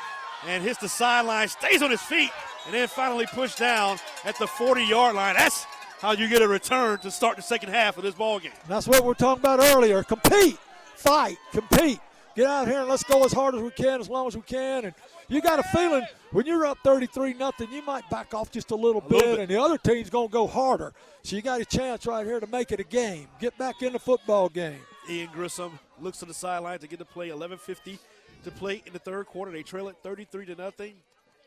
[0.46, 2.30] and hits the sideline, stays on his feet,
[2.66, 5.34] and then finally pushed down at the 40 yard line.
[5.34, 5.64] That's
[6.00, 8.52] how you get a return to start the second half of this ball game.
[8.68, 10.02] That's what we are talking about earlier.
[10.02, 10.58] Compete,
[10.96, 12.00] fight, compete.
[12.36, 14.42] Get out here and let's go as hard as we can, as long as we
[14.42, 14.86] can.
[14.86, 14.94] And
[15.28, 18.74] you got a feeling when you're up 33 nothing, you might back off just a
[18.74, 20.92] little, a bit, little bit, and the other team's going to go harder.
[21.22, 23.28] So you got a chance right here to make it a game.
[23.40, 24.80] Get back in the football game.
[25.08, 27.28] Ian Grissom looks to the sideline to get the play.
[27.28, 27.98] 11:50
[28.44, 29.50] to play in the third quarter.
[29.50, 30.94] They trail it 33 to nothing.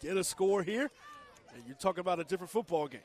[0.02, 0.90] Get a score here,
[1.54, 3.02] and you're talking about a different football game.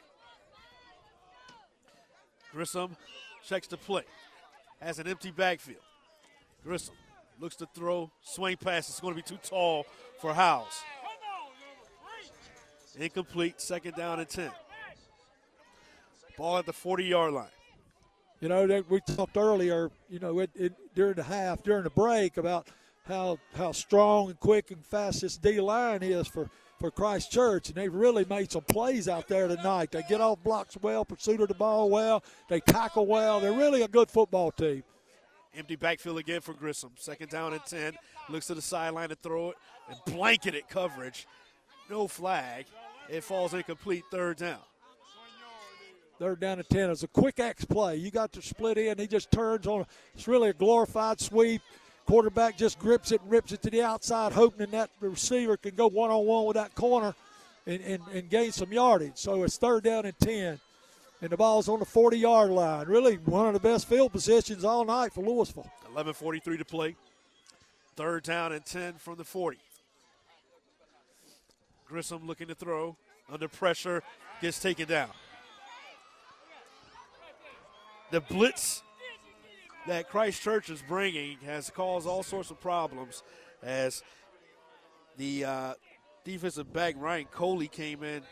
[2.53, 2.97] Grissom
[3.47, 4.05] checks the play,
[4.81, 5.81] has an empty backfield.
[6.63, 6.95] Grissom
[7.41, 8.89] looks to throw, swing pass.
[8.89, 9.87] It's going to be too tall
[10.21, 10.83] for Howes.
[12.99, 14.51] Incomplete, second down and 10.
[16.37, 17.47] Ball at the 40 yard line.
[18.41, 21.91] You know, that we talked earlier, you know, it, it, during the half, during the
[21.91, 22.69] break about–
[23.07, 26.49] how how strong and quick and fast this D line is for
[26.79, 29.93] for Christ Church, and they've really made some plays out there tonight.
[29.93, 33.39] They get off blocks well, pursuit of the ball well, they tackle well.
[33.39, 34.83] They're really a good football team.
[35.55, 36.93] Empty backfield again for Grissom.
[36.97, 37.93] Second down and 10.
[38.31, 39.57] Looks to the sideline to throw it
[39.89, 41.27] and blanketed coverage.
[41.91, 42.65] No flag.
[43.11, 44.05] It falls incomplete.
[44.11, 44.61] Third down.
[46.19, 46.91] Third down and 10.
[46.91, 47.97] is a quick X play.
[47.97, 48.97] You got to split in.
[48.97, 49.85] He just turns on.
[50.15, 51.61] It's really a glorified sweep
[52.07, 55.75] Quarterback just grips it and rips it to the outside, hoping that the receiver can
[55.75, 57.15] go one on one with that corner
[57.67, 59.17] and, and, and gain some yardage.
[59.17, 60.61] So it's third down and 10
[61.23, 62.87] and the ball's on the 40 yard line.
[62.87, 65.71] Really one of the best field positions all night for Lewisville.
[65.95, 66.97] 11.43 to play.
[67.95, 69.59] Third down and 10 from the 40.
[71.87, 72.97] Grissom looking to throw.
[73.31, 74.03] Under pressure,
[74.43, 75.09] gets taken down.
[78.11, 78.83] The blitz
[79.87, 83.23] that Christ Church is bringing has caused all sorts of problems
[83.63, 84.03] as
[85.17, 85.75] the uh,
[86.25, 88.23] defensive back Ryan Coley came in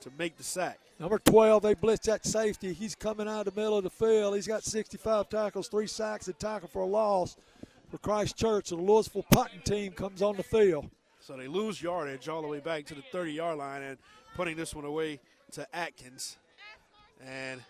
[0.00, 0.78] to make the sack.
[0.98, 2.72] Number 12, they blitz that safety.
[2.72, 4.34] He's coming out of the middle of the field.
[4.34, 7.36] He's got 65 tackles, three sacks, and tackle for a loss
[7.90, 8.68] for Christ Church.
[8.68, 10.90] So the Lewisville punting team comes on the field.
[11.20, 13.98] So they lose yardage all the way back to the 30 yard line and
[14.34, 15.20] putting this one away
[15.52, 16.36] to Atkins.
[17.26, 17.60] And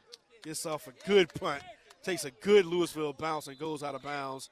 [0.43, 1.63] gets off a good punt.
[2.03, 4.49] Takes a good Lewisville bounce and goes out of bounds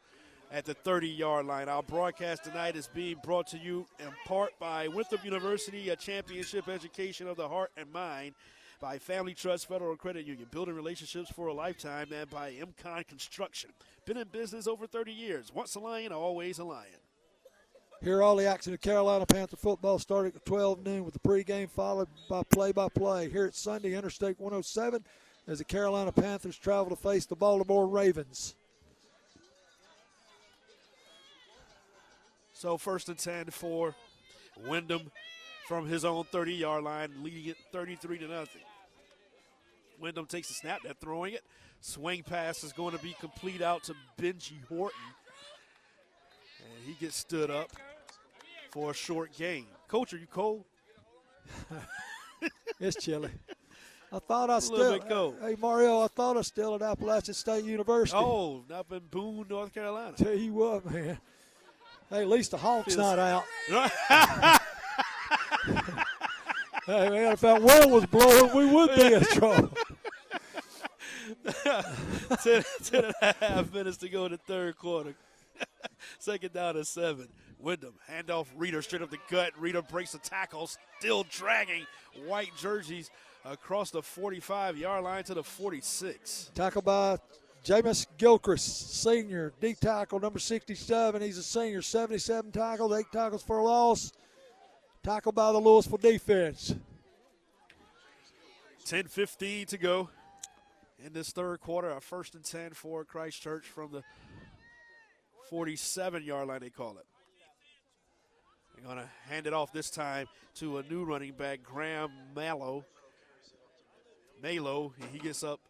[0.53, 1.69] at the 30 yard line.
[1.69, 6.69] Our broadcast tonight is being brought to you in part by Winthrop University, a championship
[6.69, 8.35] education of the heart and mind,
[8.81, 13.71] by Family Trust Federal Credit Union, building relationships for a lifetime, and by MCON Construction.
[14.05, 15.51] Been in business over 30 years.
[15.53, 17.01] Once a lion, always a lion.
[18.03, 21.69] Here, all the action of Carolina Panther football starting at 12 noon with the pregame
[21.69, 23.31] followed by play-by-play.
[23.31, 25.03] Here at Sunday, Interstate 107,
[25.49, 28.55] as the Carolina Panthers travel to face the Baltimore Ravens.
[32.53, 33.95] So first and 10 for
[34.67, 35.11] Wyndham
[35.67, 38.63] from his own 30 yard line, leading it 33 to nothing.
[39.99, 41.45] Wyndham takes a snap, they're throwing it.
[41.81, 44.99] Swing pass is going to be complete out to Benji Horton.
[46.65, 47.71] And he gets stood up
[48.71, 49.67] for a short gain.
[49.87, 50.65] Coach, are you cold?
[52.81, 53.31] it's chilly.
[54.11, 55.35] I thought I still.
[55.41, 58.17] Hey Mario, I thought I was still at Appalachian State University.
[58.19, 60.15] Oh, up in Boone, North Carolina.
[60.17, 61.19] Tell you what, man.
[62.09, 63.45] Hey, at least the Hawks not out.
[66.87, 69.71] hey, man, if that wind was blowing, we would be in trouble.
[72.43, 75.15] ten, ten and a half minutes to go in the third quarter.
[76.19, 77.29] Second down to seven.
[77.59, 79.53] Wyndham, handoff, Reeder straight up the gut.
[79.59, 81.85] Reeder breaks the tackle, still dragging
[82.27, 83.11] white jerseys
[83.45, 86.51] across the 45 yard line to the 46.
[86.55, 87.19] Tackle by
[87.65, 91.23] Jameis Gilchrist, senior, D tackle, number 67.
[91.23, 94.13] He's a senior, 77 tackles, eight tackles for a loss.
[95.03, 96.75] Tackled by the Lewisville defense.
[98.85, 100.09] 10 15 to go
[101.05, 101.91] in this third quarter.
[101.91, 104.03] A first and 10 for Christ Church from the
[105.51, 107.07] 47 yard line, they call it.
[108.75, 112.85] They're going to hand it off this time to a new running back, Graham Mallow.
[114.43, 115.61] Malo, he gets up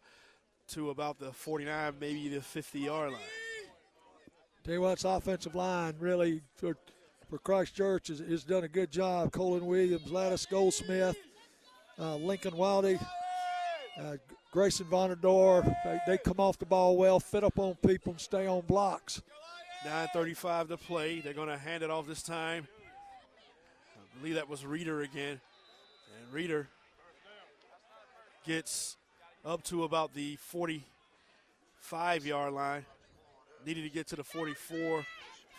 [0.69, 3.21] to about the 49, maybe the 50 yard line.
[4.63, 6.75] Tell you what, it's offensive line really for,
[7.29, 9.31] for Christ Church has, has done a good job.
[9.31, 11.17] Colin Williams, Lattice Goldsmith,
[11.97, 13.03] uh, Lincoln Wildy,
[13.99, 14.17] uh,
[14.51, 18.47] Grayson Vonador, they, they come off the ball well, fit up on people, and stay
[18.47, 19.21] on blocks.
[19.85, 21.19] 9.35 to play.
[21.19, 22.67] They're going to hand it off this time.
[23.95, 25.39] I believe that was Reeder again.
[26.17, 26.67] And Reeder
[28.45, 28.97] gets
[29.45, 32.85] up to about the 45 yard line.
[33.65, 35.05] Needed to get to the 44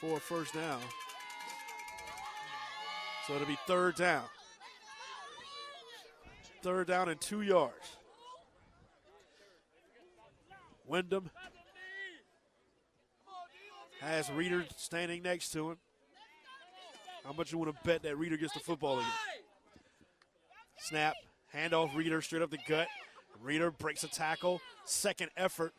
[0.01, 0.81] for a first down.
[3.27, 4.25] So it'll be third down.
[6.63, 7.97] Third down and two yards.
[10.87, 11.31] Wyndham
[14.01, 15.77] has Reeder standing next to him.
[17.25, 19.11] How much you want to bet that Reeder gets the football again?
[20.79, 21.15] Snap,
[21.55, 22.89] handoff, Reeder straight up the gut.
[23.43, 24.61] Reeder breaks a tackle.
[24.85, 25.73] Second effort.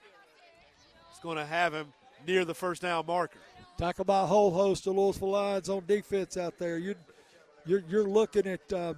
[1.10, 1.88] It's going to have him
[2.26, 3.40] near the first down marker.
[3.78, 6.78] Tackle by a whole host of Lewisville Lions on defense out there.
[6.78, 6.96] You're,
[7.66, 8.94] you're, you're looking at uh,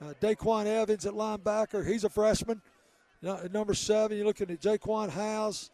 [0.00, 1.86] uh, Daquan Evans at linebacker.
[1.86, 2.60] He's a freshman.
[3.22, 5.70] At number seven, you're looking at Jaquan House.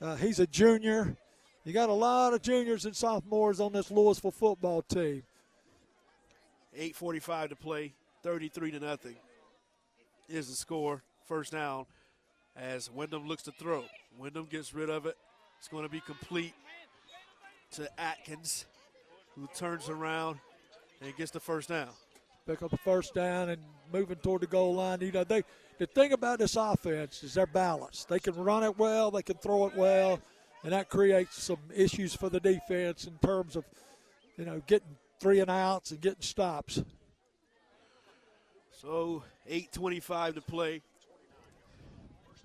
[0.00, 1.16] Uh, he's a junior.
[1.64, 5.22] You got a lot of juniors and sophomores on this Lewisville football team.
[6.78, 9.16] 8.45 to play, 33 to nothing
[10.28, 11.86] is the score first down
[12.56, 13.84] as Wyndham looks to throw.
[14.18, 15.16] Wyndham gets rid of it.
[15.58, 16.54] It's going to be complete
[17.72, 18.66] to Atkins,
[19.34, 20.38] who turns around
[21.00, 21.88] and gets the first down.
[22.46, 25.00] Pick up the first down and moving toward the goal line.
[25.00, 25.42] You know, they
[25.78, 28.08] the thing about this offense is they're balanced.
[28.08, 30.20] They can run it well, they can throw it well,
[30.62, 33.64] and that creates some issues for the defense in terms of,
[34.36, 36.82] you know, getting three and outs and getting stops.
[38.84, 40.82] So 8:25 to play.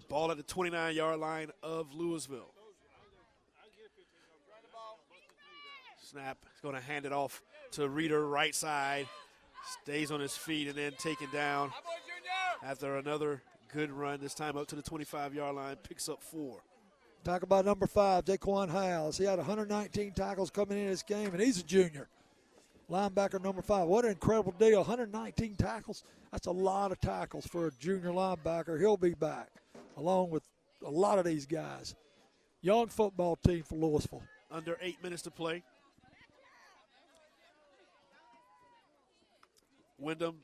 [0.08, 2.54] Ball at the 29 yard line of Lewisville.
[6.02, 9.08] Snap is going to hand it off to Reeder, right side.
[9.84, 11.72] Stays on his feet and then taken down
[12.64, 16.64] after another good run, this time up to the 25 yard line, picks up four.
[17.26, 19.18] Talk about number five, Daquan Hiles.
[19.18, 22.08] He had 119 tackles coming in this game, and he's a junior.
[22.90, 23.88] Linebacker number five.
[23.88, 24.80] What an incredible deal.
[24.80, 26.04] 119 tackles.
[26.32, 28.80] That's a lot of tackles for a junior linebacker.
[28.80, 29.50] He'll be back,
[29.98, 30.44] along with
[30.86, 31.96] a lot of these guys.
[32.62, 34.22] Young football team for Lewisville.
[34.52, 35.64] Under eight minutes to play.
[40.00, 40.38] Wyndham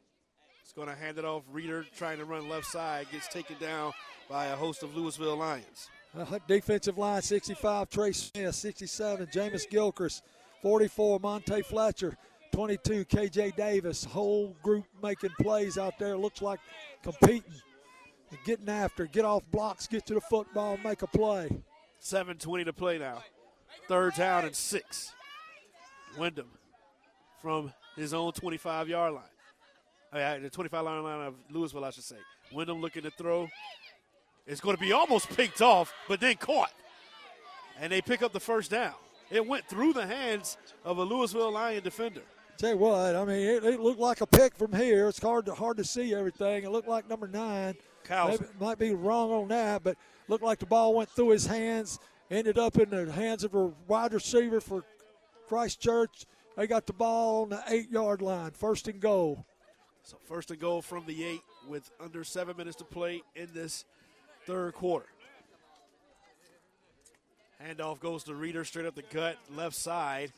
[0.66, 1.44] is going to hand it off.
[1.52, 3.94] Reeder trying to run left side gets taken down
[4.30, 5.90] by a host of Lewisville Lions.
[6.18, 10.24] Uh, defensive line 65, Trey Smith, 67, Jameis Gilchrist,
[10.62, 12.18] 44, Monte Fletcher,
[12.56, 14.06] 22, KJ Davis.
[14.06, 16.16] Whole group making plays out there.
[16.16, 16.62] Looks like
[17.04, 17.52] competing,
[18.46, 21.50] getting after, get off blocks, get to the football, make a play.
[22.02, 23.22] 7.20 to play now.
[23.90, 25.14] Third down and six.
[26.18, 26.48] Wyndham
[27.42, 29.24] from his own 25 yard line.
[30.14, 32.16] Uh, the 25 yard line of Lewisville, I should say.
[32.54, 33.50] Wyndham looking to throw.
[34.48, 36.72] It's going to be almost picked off, but then caught.
[37.82, 38.94] And they pick up the first down.
[39.30, 40.56] It went through the hands
[40.86, 42.22] of a Lewisville Lion defender.
[42.58, 45.10] Tell you what, I mean, it, it, looked like a pick from here.
[45.10, 46.64] It's hard to hard to see everything.
[46.64, 47.76] It looked like number nine.
[48.10, 49.98] Maybe, might be wrong on that, but
[50.30, 52.00] looked like the ball went through his hands,
[52.32, 54.86] ended up in the hands of a wide receiver for
[55.50, 56.26] Christ Church.
[56.56, 59.46] They got the ball on the eight yard line, first and goal.
[60.04, 63.84] So first and goal from the eight with under seven minutes to play in this
[64.46, 65.08] third quarter.
[67.62, 70.32] Handoff goes to Reeder straight up the gut, left side.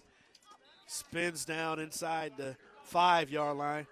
[0.87, 3.87] Spins down inside the five yard line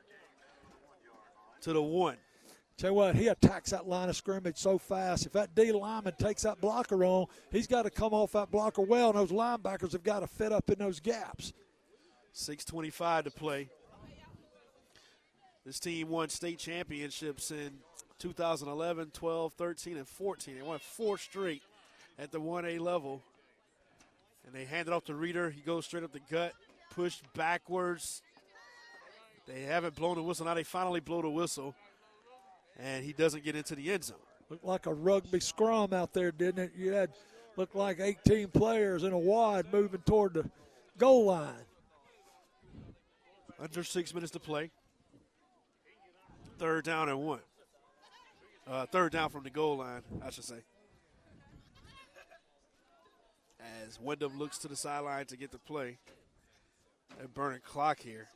[1.62, 2.18] to the one.
[2.78, 5.26] Tell you what, he attacks that line of scrimmage so fast.
[5.26, 8.82] If that D lineman takes that blocker on, he's got to come off that blocker
[8.82, 11.54] well, and those linebackers have got to fit up in those gaps.
[12.34, 13.70] 6.25 to play.
[15.66, 17.72] This team won state championships in
[18.20, 20.56] 2011, 12, 13, and 14.
[20.56, 21.64] They won four straight
[22.20, 23.22] at the 1A level.
[24.46, 25.50] And they hand it off to Reeder.
[25.50, 26.54] He goes straight up the gut,
[26.96, 28.22] pushed backwards.
[29.48, 30.46] They haven't blown the whistle.
[30.46, 31.76] Now they finally blow the whistle.
[32.80, 34.18] And he doesn't get into the end zone.
[34.50, 36.72] Looked like a rugby scrum out there, didn't it?
[36.78, 37.12] You had
[37.58, 40.50] looked like 18 players in a wad moving toward the
[40.98, 41.54] goal line.
[43.60, 44.72] Under six minutes to play.
[46.58, 47.40] Third down and one.
[48.68, 50.64] Uh, third down from the goal line, I should say.
[53.86, 55.98] As Wyndham looks to the sideline to get the play.
[57.18, 58.28] They're burning clock here.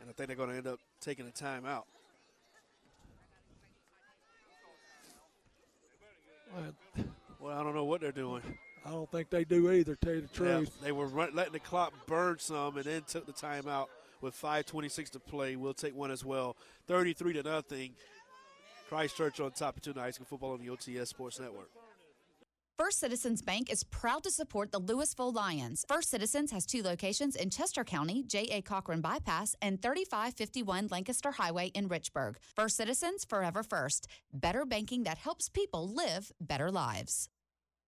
[0.00, 1.84] And I think they're going to end up taking a timeout.
[7.40, 8.42] Well, I don't know what they're doing.
[8.86, 10.70] I don't think they do either, tell you the truth.
[10.78, 13.86] Yeah, they were run, letting the clock burn some and then took the timeout
[14.20, 15.56] with 5.26 to play.
[15.56, 16.56] We'll take one as well.
[16.86, 17.92] 33 to nothing.
[18.88, 20.02] Christ Church on top of tonight.
[20.02, 21.70] High School Football on the OTS Sports Network.
[22.76, 25.84] First Citizens Bank is proud to support the Lewisville Lions.
[25.86, 28.62] First Citizens has two locations in Chester County, J.A.
[28.62, 32.34] Cochran Bypass, and 3551 Lancaster Highway in Richburg.
[32.56, 34.08] First Citizens, forever first.
[34.32, 37.28] Better banking that helps people live better lives.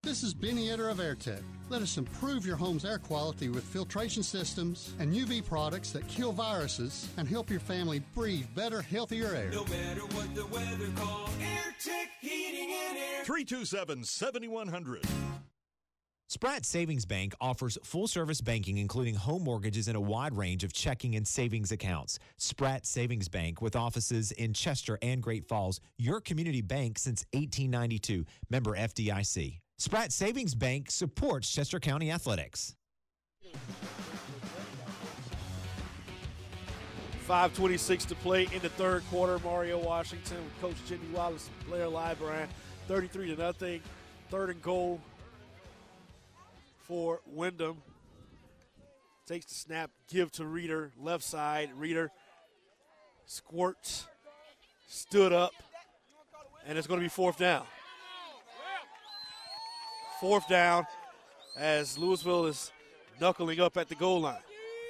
[0.06, 1.42] This is Benny Etter of AirTech.
[1.68, 6.30] Let us improve your home's air quality with filtration systems and UV products that kill
[6.30, 9.50] viruses and help your family breathe better, healthier air.
[9.50, 13.24] No matter what the weather calls, AirTech Heating and Air.
[13.24, 15.02] 327 7100.
[16.28, 20.72] Spratt Savings Bank offers full service banking, including home mortgages and a wide range of
[20.72, 22.20] checking and savings accounts.
[22.36, 28.24] Spratt Savings Bank, with offices in Chester and Great Falls, your community bank since 1892.
[28.48, 29.58] Member FDIC.
[29.78, 32.74] Spratt Savings Bank supports Chester County Athletics.
[37.28, 39.38] 5.26 to play in the third quarter.
[39.44, 42.46] Mario Washington with Coach Jimmy Wallace, Blair Librand,
[42.88, 43.80] 33 to nothing.
[44.30, 45.00] Third and goal
[46.84, 47.82] for Wyndham.
[49.26, 51.70] Takes the snap, give to Reeder, left side.
[51.76, 52.10] Reeder
[53.26, 54.06] squirts,
[54.88, 55.52] stood up,
[56.64, 57.66] and it's going to be fourth down.
[60.20, 60.86] Fourth down
[61.56, 62.72] as Lewisville is
[63.20, 64.38] knuckling up at the goal line.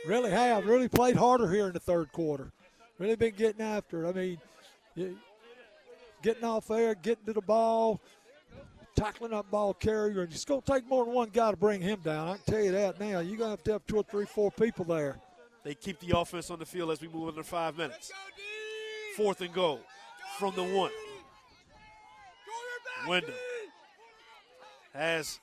[0.06, 0.66] Really have.
[0.66, 2.52] Really played harder here in the third quarter.
[2.98, 4.08] Really been getting after it.
[4.08, 5.18] I mean,
[6.22, 8.00] getting off there, getting to the ball,
[8.94, 11.80] tackling up ball carrier, and it's going to take more than one guy to bring
[11.80, 12.28] him down.
[12.28, 13.18] I can tell you that now.
[13.18, 15.18] You're going to have to have two or three, four people there.
[15.64, 18.12] They keep the offense on the field as we move under five minutes.
[19.16, 19.80] Fourth and goal
[20.38, 20.92] from the one.
[23.08, 23.34] Wyndham
[24.96, 25.40] has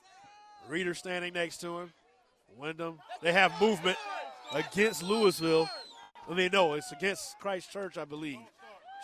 [0.68, 1.92] Reeder standing next to him.
[2.56, 3.96] Wyndham, they have movement
[4.52, 5.68] against Lewisville.
[6.30, 8.38] I mean, no, it's against Christ Church, I believe.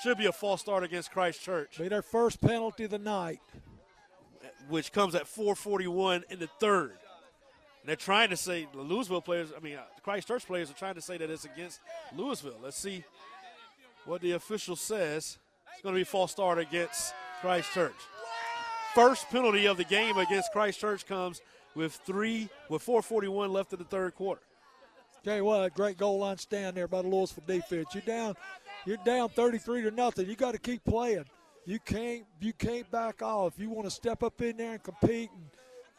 [0.02, 1.78] Should be a false start against Christ Church.
[1.78, 3.40] Be their first penalty of the night.
[4.68, 6.92] Which comes at 441 in the third.
[6.92, 10.74] And they're trying to say, the Lewisville players, I mean, uh, Christ Church players are
[10.74, 11.80] trying to say that it's against
[12.16, 12.62] Lewisville.
[12.62, 13.04] Let's see
[14.04, 15.38] what the official says.
[15.72, 17.94] It's going to be a false start against Christ Church.
[18.94, 21.40] First penalty of the game against Christ Church comes
[21.76, 24.42] with three, with 441 left in the third quarter.
[25.22, 27.88] Tell you what, great goal line stand there by the Lewisville defense.
[27.94, 28.34] You're down,
[28.86, 30.26] you're down 33 to nothing.
[30.26, 31.24] You got to keep playing.
[31.66, 33.54] You can't, you can't back off.
[33.58, 35.44] You want to step up in there and compete and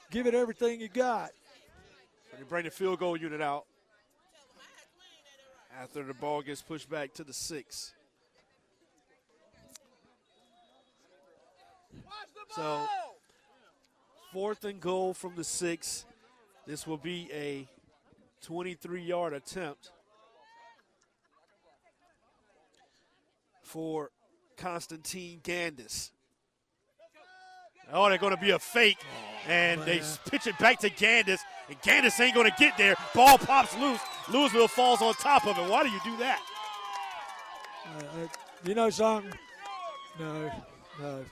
[0.09, 1.30] give it everything you got.
[2.31, 3.65] So they bring the field goal unit out
[5.80, 7.93] after the ball gets pushed back to the six.
[12.55, 12.85] So,
[14.33, 16.05] fourth and goal from the six.
[16.67, 17.67] This will be a
[18.43, 19.91] 23 yard attempt
[23.63, 24.11] for
[24.57, 26.11] Constantine Gandis.
[27.93, 28.97] Oh, they're going to be a fake,
[29.47, 32.95] and they pitch it back to Gandis, and Gandis ain't going to get there.
[33.13, 33.99] Ball pops loose.
[34.25, 35.69] Lewisville falls on top of it.
[35.69, 36.41] Why do you do that?
[37.97, 38.27] Uh,
[38.65, 39.31] you know something?
[40.19, 40.51] No,
[40.99, 41.25] no.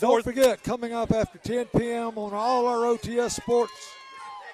[0.00, 2.18] Don't forget, coming up after 10 p.m.
[2.18, 3.72] on all our OTS sports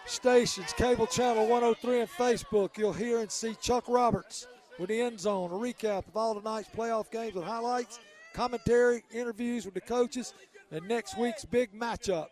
[0.06, 4.46] stations, cable channel 103 and Facebook, you'll hear and see Chuck Roberts
[4.78, 8.00] with the end zone, a recap of all tonight's playoff games with highlights,
[8.32, 10.32] commentary, interviews with the coaches,
[10.70, 12.28] and next week's big matchup.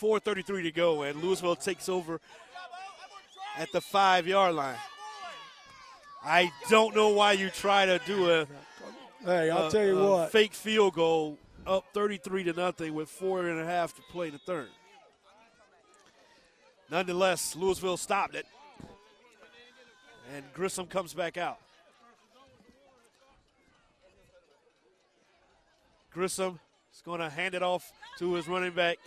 [0.00, 2.20] 4.33 to go, and Lewisville takes over
[3.56, 4.76] at the five yard line.
[6.24, 8.46] I don't know why you try to do a.
[9.24, 10.32] Hey, I'll a, tell you what.
[10.32, 14.32] Fake field goal up 33 to nothing with four and a half to play in
[14.32, 14.68] the third.
[16.90, 18.46] Nonetheless, Lewisville stopped it.
[20.34, 21.58] And Grissom comes back out.
[26.12, 26.60] Grissom
[26.94, 28.98] is going to hand it off to his running back,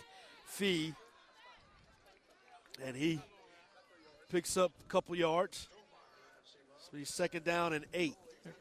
[0.46, 0.92] Fee.
[2.84, 3.20] And he
[4.30, 5.68] picks up a couple yards.
[6.78, 8.14] So he's second down and eight.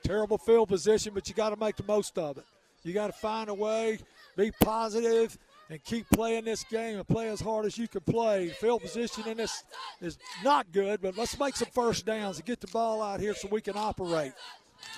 [0.03, 2.45] Terrible field position, but you got to make the most of it.
[2.85, 3.97] You got to find a way,
[4.37, 5.35] be positive,
[5.71, 8.49] and keep playing this game and play as hard as you can play.
[8.49, 9.63] Field position in this
[10.01, 13.33] is not good, but let's make some first downs and get the ball out here
[13.33, 14.33] so we can operate.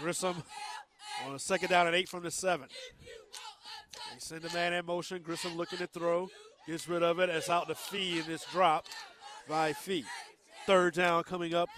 [0.02, 0.36] Grissom
[1.26, 2.68] on a second down and eight from the seven.
[3.94, 5.22] They send the man in motion.
[5.22, 6.28] Grissom looking to throw.
[6.68, 7.30] Gets rid of it.
[7.30, 8.86] It's out to Fee in this drop
[9.48, 10.04] by Fee.
[10.66, 11.70] Third down coming up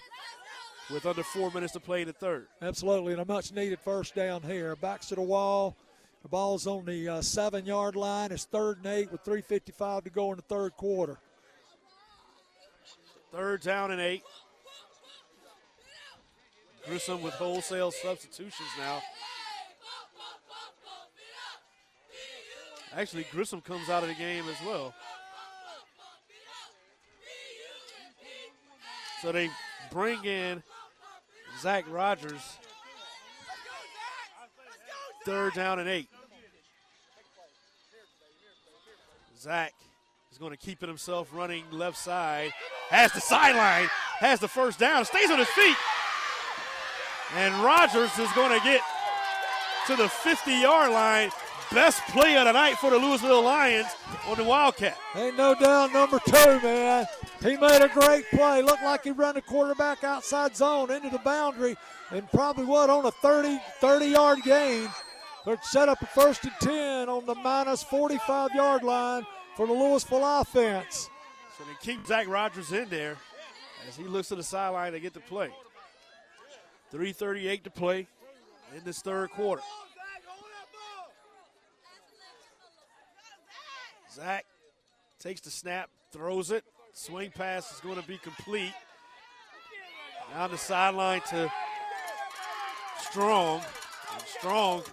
[0.92, 2.48] with under four minutes to play in the third.
[2.64, 4.76] Absolutely, and a much needed first down here.
[4.76, 5.78] Backs to the wall.
[6.24, 8.32] The ball's on the uh, seven yard line.
[8.32, 11.18] It's third and eight with 3.55 to go in the third quarter.
[13.32, 14.24] Third down and eight.
[16.86, 19.02] Grissom with wholesale substitutions now.
[22.96, 24.94] Actually, Grissom comes out of the game as well.
[29.22, 29.50] So they
[29.92, 30.64] bring in
[31.62, 32.59] Zach Rogers.
[35.30, 36.10] Third down and eight.
[39.40, 39.76] Zach
[40.32, 42.52] is going to keep it himself running left side.
[42.90, 45.78] Has the sideline, has the first down, stays on his feet.
[47.36, 48.82] And Rogers is going to get
[49.86, 51.30] to the 50 yard line.
[51.72, 53.90] Best play of the night for the Lewisville Lions
[54.26, 54.98] on the Wildcat.
[55.16, 57.06] Ain't no doubt number two, man.
[57.44, 58.64] He made a great play.
[58.64, 61.78] Looked like he ran the quarterback outside zone into the boundary
[62.10, 64.90] and probably what on a 30, 30 yard gain.
[65.46, 69.26] But set up a first and 10 on the minus 45 yard line
[69.56, 71.10] for the Lewisville offense.
[71.58, 73.18] So they keep Zach Rogers in there
[73.88, 75.50] as he looks to the sideline to get the play.
[76.94, 78.08] 3.38 to play
[78.76, 79.62] in this third quarter.
[84.14, 84.46] Zach
[85.20, 86.64] takes the snap, throws it.
[86.94, 88.74] Swing pass is going to be complete.
[90.34, 91.52] Down the sideline to
[93.00, 93.62] Strong.
[94.14, 94.84] And Strong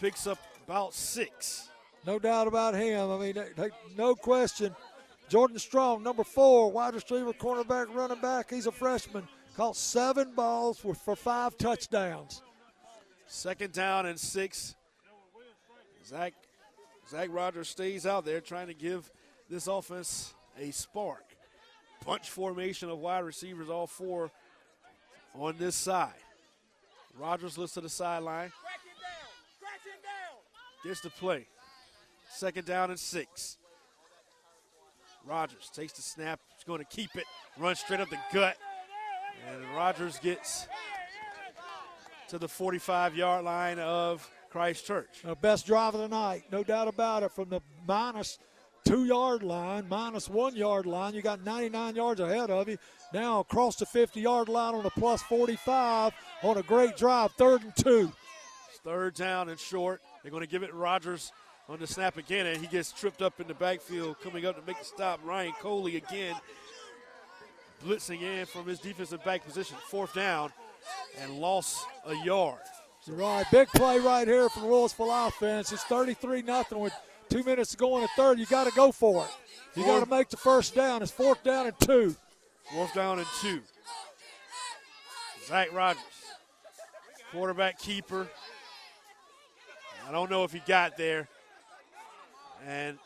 [0.00, 1.68] picks up about six.
[2.06, 3.10] No doubt about him.
[3.10, 3.44] I mean,
[3.96, 4.74] no question.
[5.28, 8.50] Jordan Strong, number four, wide receiver, cornerback, running back.
[8.50, 9.26] He's a freshman.
[9.56, 12.42] Caught seven balls for five touchdowns.
[13.26, 14.74] Second down and six.
[16.04, 16.34] Zach,
[17.08, 19.10] Zach Rogers stays out there trying to give
[19.48, 21.24] this offense a spark.
[22.04, 24.30] Punch formation of wide receivers, all four
[25.34, 26.12] on this side.
[27.18, 28.52] Rogers looks to the sideline.
[30.84, 31.46] Gets the play.
[32.30, 33.58] Second down and six.
[35.24, 37.24] Rogers takes the snap, He's going to keep it,
[37.58, 38.56] run straight up the gut.
[39.48, 40.66] And Rogers gets
[42.28, 45.22] to the 45 yard line of Christ Church.
[45.24, 48.38] The best drive of the night, no doubt about it, from the minus
[48.84, 51.14] two yard line, minus one yard line.
[51.14, 52.78] You got 99 yards ahead of you.
[53.12, 57.62] Now across the 50 yard line on a plus 45 on a great drive, third
[57.62, 58.12] and two.
[58.84, 60.02] Third down and short.
[60.22, 61.32] They're going to give it Rogers
[61.68, 64.66] on the snap again, and he gets tripped up in the backfield coming up to
[64.66, 65.20] make the stop.
[65.24, 66.34] Ryan Coley again
[67.84, 69.76] blitzing in from his defensive back position.
[69.88, 70.52] Fourth down
[71.20, 72.60] and lost a yard.
[73.08, 75.72] Right, big play right here from the Lewisville offense.
[75.72, 76.92] It's 33 nothing with
[77.28, 78.38] two minutes to go in the third.
[78.38, 79.30] You got to go for it.
[79.74, 81.02] You got to make the first down.
[81.02, 82.14] It's fourth down and two.
[82.72, 83.60] Fourth down and two.
[85.46, 86.02] Zach Rogers,
[87.32, 88.28] quarterback keeper.
[90.06, 91.28] I don't know if he got there,
[92.66, 92.98] and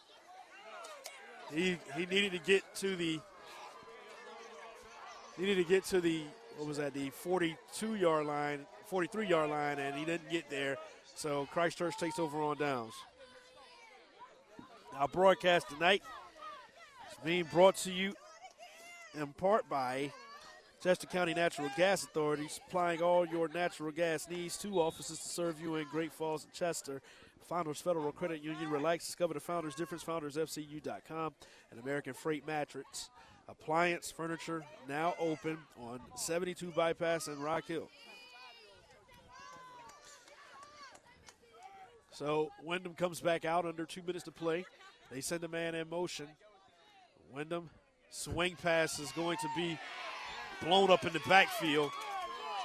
[1.52, 3.20] he he needed to get to the
[5.39, 6.23] needed to get to the
[6.56, 10.77] what was that the 42 yard line 43 yard line, and he didn't get there.
[11.14, 12.94] So Christ Church takes over on downs.
[14.97, 16.02] Our broadcast tonight
[17.10, 18.14] is being brought to you
[19.14, 20.12] in part by
[20.82, 24.57] Chester County Natural Gas Authority, supplying all your natural gas needs.
[24.57, 27.01] Two offices to serve you in Great Falls and Chester.
[27.48, 28.70] Founders Federal Credit Union.
[28.70, 30.05] Relax, discover the Founders Difference.
[30.05, 31.35] FoundersFCU.com
[31.70, 33.11] and American Freight Mattress.
[33.48, 37.89] Appliance Furniture now open on 72 Bypass and Rock Hill.
[42.11, 44.65] So Wyndham comes back out under two minutes to play.
[45.12, 46.27] They send a man in motion.
[47.32, 47.70] Wyndham
[48.11, 49.78] swing pass is going to be
[50.62, 51.91] blown up in the backfield.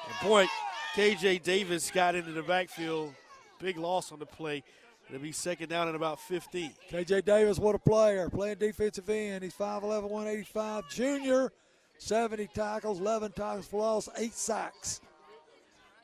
[0.07, 0.47] And boy,
[0.95, 3.13] KJ Davis got into the backfield.
[3.59, 4.63] Big loss on the play.
[5.09, 6.71] It'll be second down at about 15.
[6.89, 8.29] KJ Davis, what a player.
[8.29, 9.43] Playing defensive end.
[9.43, 10.89] He's 5'11, 185.
[10.89, 11.51] Junior,
[11.97, 15.01] 70 tackles, 11 tackles for loss, 8 sacks.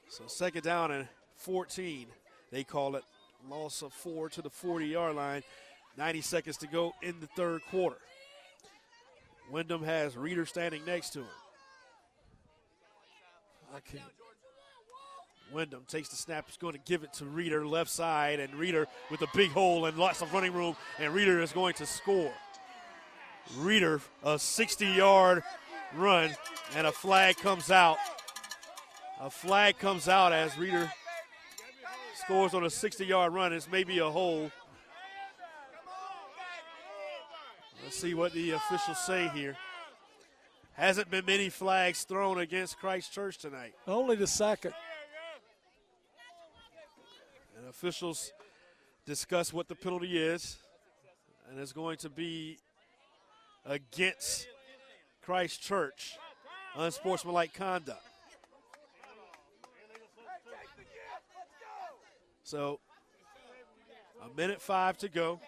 [0.10, 1.08] So second down and
[1.38, 2.08] 14,
[2.52, 3.04] they call it.
[3.50, 5.42] Loss of four to the 40 yard line.
[5.98, 7.98] 90 seconds to go in the third quarter.
[9.52, 11.28] Wyndham has Reeder standing next to him.
[13.76, 14.03] I can't.
[15.53, 16.45] Wyndham takes the snap.
[16.48, 19.85] He's going to give it to Reeder, left side, and Reeder with a big hole
[19.85, 22.34] and lots of running room, and Reeder is going to score.
[23.56, 25.44] Reeder, a 60 yard
[25.95, 26.31] run,
[26.76, 27.98] and a flag comes out.
[29.22, 30.91] A flag comes out as Reeder
[32.15, 33.53] scores on a 60 yard run.
[33.53, 34.52] It's maybe a hole.
[37.84, 39.56] Let's see what the officials say here.
[40.78, 43.74] Hasn't been many flags thrown against Christ Church tonight.
[43.88, 44.74] Only the second.
[47.58, 48.32] And officials
[49.04, 50.58] discuss what the penalty is,
[51.49, 52.60] and it's going to be
[53.66, 54.48] against
[55.24, 56.16] Christ Church,
[56.76, 58.04] unsportsmanlike conduct.
[62.44, 62.80] So,
[64.24, 65.40] a minute five to go.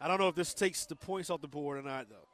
[0.00, 2.25] I don't know if this takes the points off the board or not, though.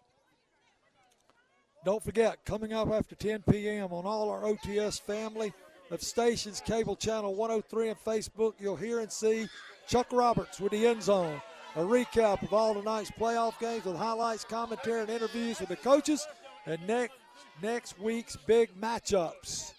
[1.84, 3.92] Don't forget, coming up after 10 p.m.
[3.92, 5.52] on all our OTS family
[5.90, 9.48] of stations, cable channel 103 and Facebook, you'll hear and see
[9.88, 11.40] Chuck Roberts with the end zone.
[11.74, 16.26] A recap of all tonight's playoff games with highlights, commentary, and interviews with the coaches,
[16.66, 17.14] and next
[17.62, 19.72] next week's big matchups.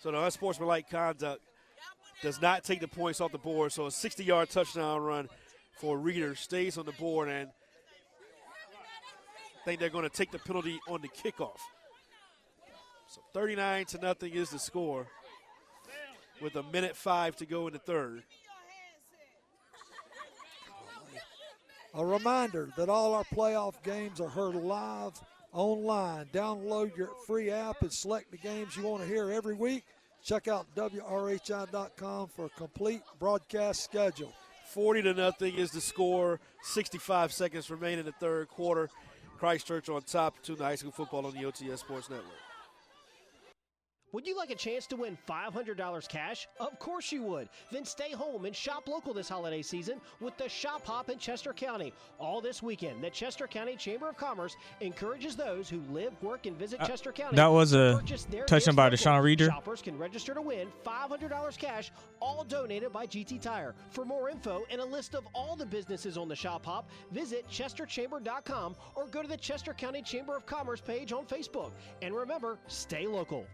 [0.00, 1.40] So the unsportsmanlike conduct
[2.22, 3.72] does not take the points off the board.
[3.72, 5.28] So a 60 yard touchdown run
[5.78, 7.50] for Reeder stays on the board, and
[9.66, 11.58] think they're going to take the penalty on the kickoff.
[13.08, 15.08] So 39 to nothing is the score
[16.40, 18.22] with a minute five to go in the third.
[21.94, 25.20] A reminder that all our playoff games are heard live
[25.52, 26.26] online.
[26.26, 29.82] Download your free app and select the games you want to hear every week.
[30.22, 34.32] Check out WRHI.com for a complete broadcast schedule.
[34.68, 36.38] 40 to nothing is the score.
[36.62, 38.90] 65 seconds remain in the third quarter.
[39.36, 40.64] Christ Church on top, tonight.
[40.64, 42.45] high school football on the OTS Sports Network.
[44.12, 46.46] Would you like a chance to win $500 cash?
[46.60, 47.48] Of course you would.
[47.72, 51.52] Then stay home and shop local this holiday season with the Shop Hop in Chester
[51.52, 51.92] County.
[52.18, 56.56] All this weekend, the Chester County Chamber of Commerce encourages those who live, work, and
[56.56, 57.36] visit Uh, Chester County.
[57.36, 58.88] that was a purchase their touchdown by.
[58.88, 59.46] Deshaun Reeder.
[59.46, 63.74] Shoppers can register to win $500 cash, all donated by GT Tire.
[63.90, 67.46] For more info and a list of all the businesses on the Shop Hop, visit
[67.50, 71.72] chesterchamber.com or go to the Chester County Chamber of Commerce page on Facebook.
[72.02, 73.46] And remember, stay local.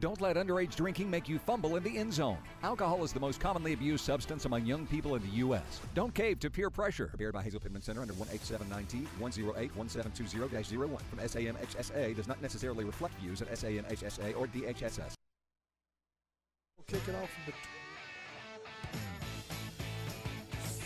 [0.00, 2.38] Don't let underage drinking make you fumble in the end zone.
[2.62, 5.82] Alcohol is the most commonly abused substance among young people in the U.S.
[5.94, 7.08] Don't cave to peer pressure.
[7.08, 13.42] Prepared by Hazel Pittman Center under 1879T 108-1720-01 from SAMHSA does not necessarily reflect views
[13.42, 15.12] at SAMHSA or DHSS.
[16.78, 17.52] We'll kick it off from the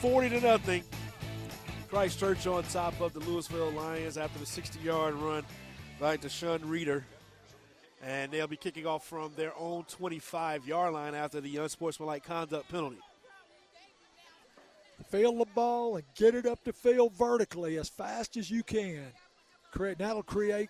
[0.01, 0.82] 40 to nothing.
[1.89, 5.45] Christ Church on top of the Lewisville Lions after the 60-yard run
[6.01, 7.05] by Deshaun Reeder
[8.05, 12.70] and they'll be kicking off from their own 25 yard line after the unsportsmanlike conduct
[12.70, 12.98] penalty.
[15.10, 19.05] Field the ball and get it up the field vertically as fast as you can.
[19.98, 20.68] That'll create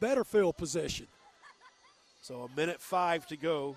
[0.00, 1.06] better field position.
[2.22, 3.76] So a minute five to go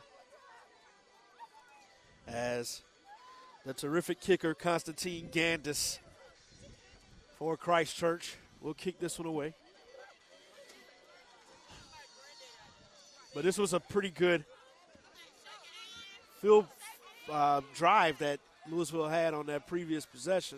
[2.27, 2.81] as
[3.65, 5.99] the terrific kicker Constantine Gandis
[7.37, 9.53] for Christ Church, will kick this one away.
[13.37, 14.43] But this was a pretty good
[16.41, 16.65] field
[17.31, 20.57] uh, drive that Lewisville had on that previous possession.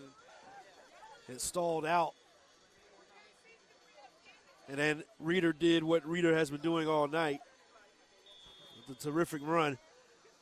[1.28, 2.14] It stalled out.
[4.70, 7.42] And then Reeder did what Reeder has been doing all night.
[8.88, 9.78] The terrific run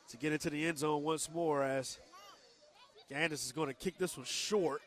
[0.09, 1.97] to get into the end zone once more as
[3.11, 4.83] Gandis is going to kick this one short.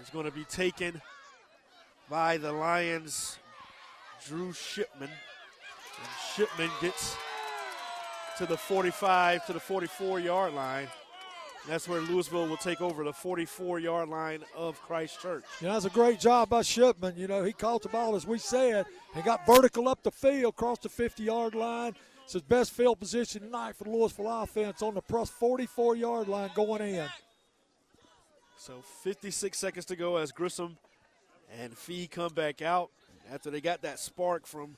[0.00, 1.02] It's going to be taken
[2.08, 3.40] by the Lions'
[4.24, 5.10] Drew Shipman.
[5.98, 7.16] And Shipman gets
[8.38, 10.88] to the 45 to the 44 yard line.
[11.68, 15.44] That's where Lewisville will take over the 44 yard line of Christ Church.
[15.60, 17.14] Yeah, that's a great job by Shipman.
[17.16, 20.56] You know, he caught the ball, as we said, and got vertical up the field,
[20.56, 21.94] crossed the 50 yard line.
[22.24, 26.28] It's his best field position tonight for the Lewisville offense on the plus 44 yard
[26.28, 27.06] line going in.
[28.56, 30.76] So 56 seconds to go as Grissom
[31.58, 32.90] and Fee come back out
[33.32, 34.76] after they got that spark from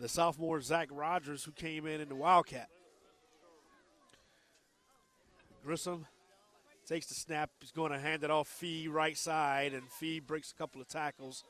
[0.00, 2.68] the sophomore Zach Rogers, who came in in the Wildcat.
[5.64, 6.06] Grissom
[6.86, 7.50] takes the snap.
[7.60, 10.88] He's going to hand it off Fee right side, and Fee breaks a couple of
[10.88, 11.44] tackles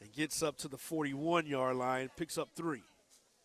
[0.00, 2.82] and gets up to the 41 yard line, picks up three.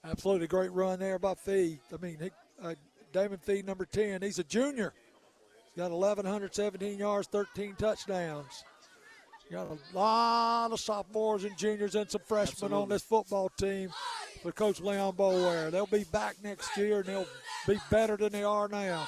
[0.04, 1.80] Absolutely great run there by Fee.
[1.92, 2.30] I mean, he,
[2.62, 2.76] uh,
[3.12, 4.94] Damon Fee, number 10, he's a junior.
[5.74, 8.64] He's got 1,117 yards, 13 touchdowns.
[9.50, 12.82] You got a lot of sophomores and juniors and some freshmen Absolutely.
[12.82, 13.92] on this football team
[14.46, 15.72] for Coach Leon Boulware.
[15.72, 17.28] They'll be back next year and they'll
[17.68, 19.08] be better than they are now.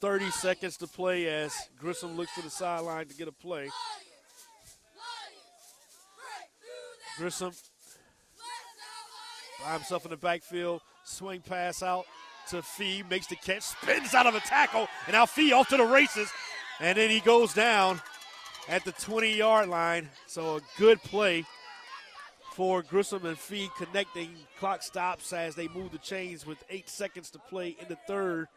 [0.00, 3.68] 30 seconds to play as Grissom looks to the sideline to get a play.
[7.18, 7.52] Grissom
[9.62, 12.06] by himself in the backfield, swing pass out
[12.48, 15.76] to Fee, makes the catch, spins out of a tackle, and now Fee off to
[15.76, 16.30] the races,
[16.80, 18.00] and then he goes down
[18.70, 20.08] at the 20 yard line.
[20.26, 21.44] So a good play
[22.60, 24.28] for Grissom and Fee connecting.
[24.58, 28.48] Clock stops as they move the chains with eight seconds to play in the third.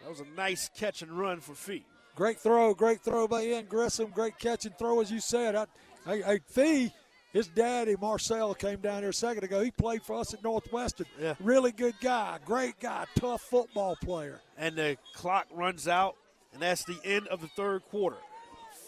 [0.00, 1.84] That was a nice catch and run for Fee.
[2.16, 4.10] Great throw, great throw by Ian Grissom.
[4.14, 5.54] Great catch and throw, as you said.
[5.54, 5.66] I,
[6.06, 6.94] I, I Fee,
[7.34, 9.60] his daddy Marcel came down here a second ago.
[9.60, 11.04] He played for us at Northwestern.
[11.20, 11.34] Yeah.
[11.40, 14.40] Really good guy, great guy, tough football player.
[14.56, 16.16] And the clock runs out,
[16.54, 18.16] and that's the end of the third quarter.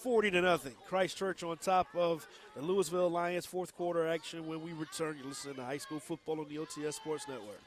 [0.02, 0.74] 40 to nothing.
[0.88, 2.26] Christ Church on top of
[2.56, 5.16] the Lewisville Lions fourth quarter action when we return.
[5.16, 7.60] You listen to high school football on the OTS Sports Network.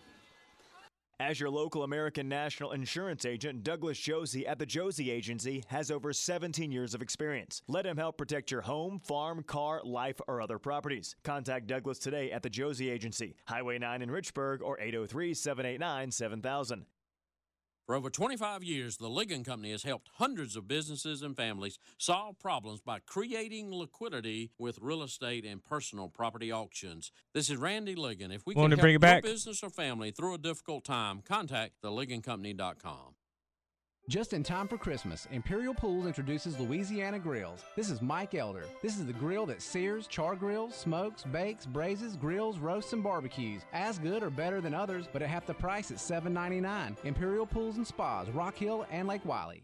[1.18, 6.12] As your local American National Insurance agent, Douglas Josie at the Josie Agency has over
[6.12, 7.62] 17 years of experience.
[7.70, 11.16] Let him help protect your home, farm, car, life, or other properties.
[11.24, 16.86] Contact Douglas today at the Josie Agency, Highway 9 in Richburg, or 803 789 7000.
[17.86, 22.40] For over 25 years, the Ligon Company has helped hundreds of businesses and families solve
[22.40, 27.12] problems by creating liquidity with real estate and personal property auctions.
[27.36, 28.34] This is Randy Ligon.
[28.34, 29.24] If we Want can to bring help it your back?
[29.24, 33.15] business or family through a difficult time, contact theligoncompany.com.
[34.08, 37.64] Just in time for Christmas, Imperial Pools introduces Louisiana Grills.
[37.76, 38.66] This is Mike Elder.
[38.84, 43.64] This is the grill that sears, char grills, smokes, bakes, braises, grills, roasts, and barbecues.
[43.74, 47.04] As good or better than others, but at half the price at $7.99.
[47.04, 49.64] Imperial Pools and Spas, Rock Hill and Lake Wylie.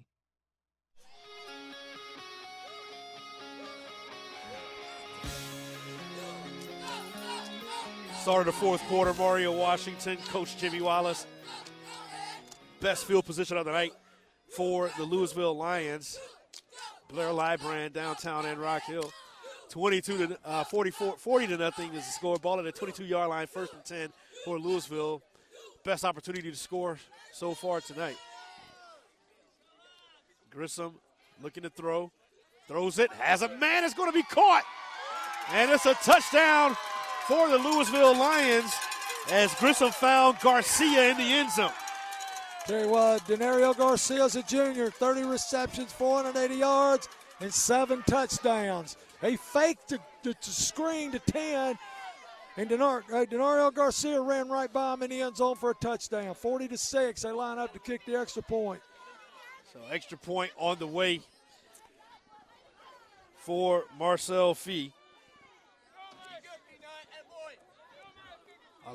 [8.19, 11.27] Start of the fourth quarter, Mario Washington, Coach Jimmy Wallace.
[12.79, 13.93] Best field position of the night
[14.55, 16.19] for the Lewisville Lions.
[17.09, 19.11] Blair Librand downtown and Rock Hill.
[19.69, 22.37] 22 to uh, 44, 40 to nothing is the score.
[22.37, 24.09] Ball at the 22 yard line, first and 10
[24.43, 25.21] for Lewisville.
[25.83, 26.99] Best opportunity to score
[27.33, 28.17] so far tonight.
[30.49, 30.95] Grissom
[31.41, 32.11] looking to throw,
[32.67, 34.63] throws it, has a man, it's going to be caught.
[35.53, 36.75] And it's a touchdown
[37.27, 38.73] for the Lewisville Lions.
[39.29, 41.71] as Grissom found Garcia in the end zone.
[42.71, 47.09] Tell you what, Denario Garcia's a junior, 30 receptions, 480 yards,
[47.41, 48.95] and seven touchdowns.
[49.19, 51.77] He faked the, the, the screen to 10,
[52.55, 55.75] and Denar, uh, Denario Garcia ran right by him in the end zone for a
[55.75, 56.33] touchdown.
[56.33, 58.79] 40 to 6, they line up to kick the extra point.
[59.73, 61.19] So extra point on the way
[63.35, 64.93] for Marcel Fee.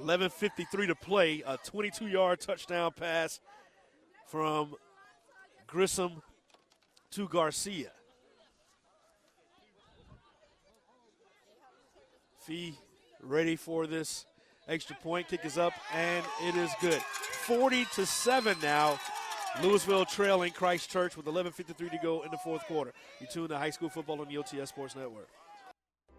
[0.01, 1.43] 11.53 to play.
[1.47, 3.41] A 22 yard touchdown pass
[4.27, 4.75] from
[5.67, 6.23] Grissom
[7.13, 7.91] to Garcia.
[12.41, 12.79] Fee
[13.23, 14.27] ready for this
[14.69, 15.29] extra point.
[15.29, 17.01] Kick is up, and it is good.
[17.01, 18.99] 40 to 7 now.
[19.57, 22.93] Lewisville trailing Christ Church with 11.53 to go in the fourth quarter.
[23.21, 25.29] You tune to high school football on the OTS Sports Network.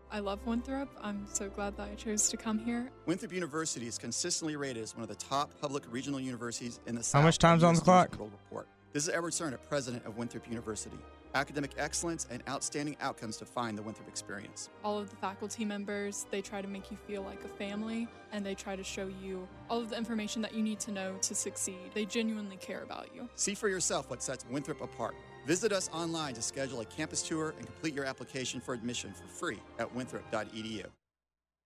[0.09, 0.89] I love Winthrop.
[1.01, 2.89] I'm so glad that I chose to come here.
[3.05, 6.99] Winthrop University is consistently rated as one of the top public regional universities in the
[6.99, 7.21] How South.
[7.21, 8.11] How much time's on the clock?
[8.11, 8.67] and World Report.
[8.93, 10.97] This is Edward Serna, president of Winthrop University.
[11.35, 14.69] Academic excellence and outstanding outcomes define the Winthrop experience.
[14.83, 18.45] All of the faculty members, they try to make you feel like a family and
[18.45, 21.35] they try to show you all of the information that you need to know to
[21.35, 21.91] succeed.
[21.93, 23.27] They genuinely care about you.
[23.35, 25.15] See for yourself what sets Winthrop apart.
[25.47, 29.25] Visit us online to schedule a campus tour and complete your application for admission for
[29.29, 30.83] free at winthrop.edu.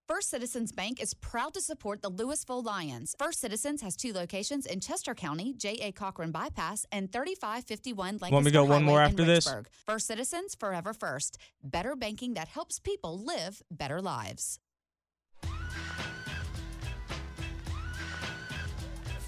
[0.08, 3.16] First Citizens Bank is proud to support the Lewisville Lions.
[3.18, 5.94] First Citizens has two locations in Chester County, J.A.
[5.94, 9.52] Cochran Bypass, and 3551 Lancaster Want me to go one Highway more in after this?
[9.88, 11.40] First Citizens, forever first.
[11.64, 14.60] Better banking that helps people live better lives.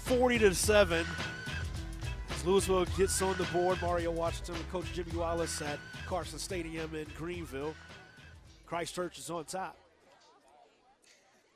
[0.04, 1.04] 40 to 7.
[2.44, 7.06] Lewisville gets on the board, Mario Washington with Coach Jimmy Wallace at Carson Stadium in
[7.16, 7.74] Greenville.
[8.66, 9.78] Christ Church is on top.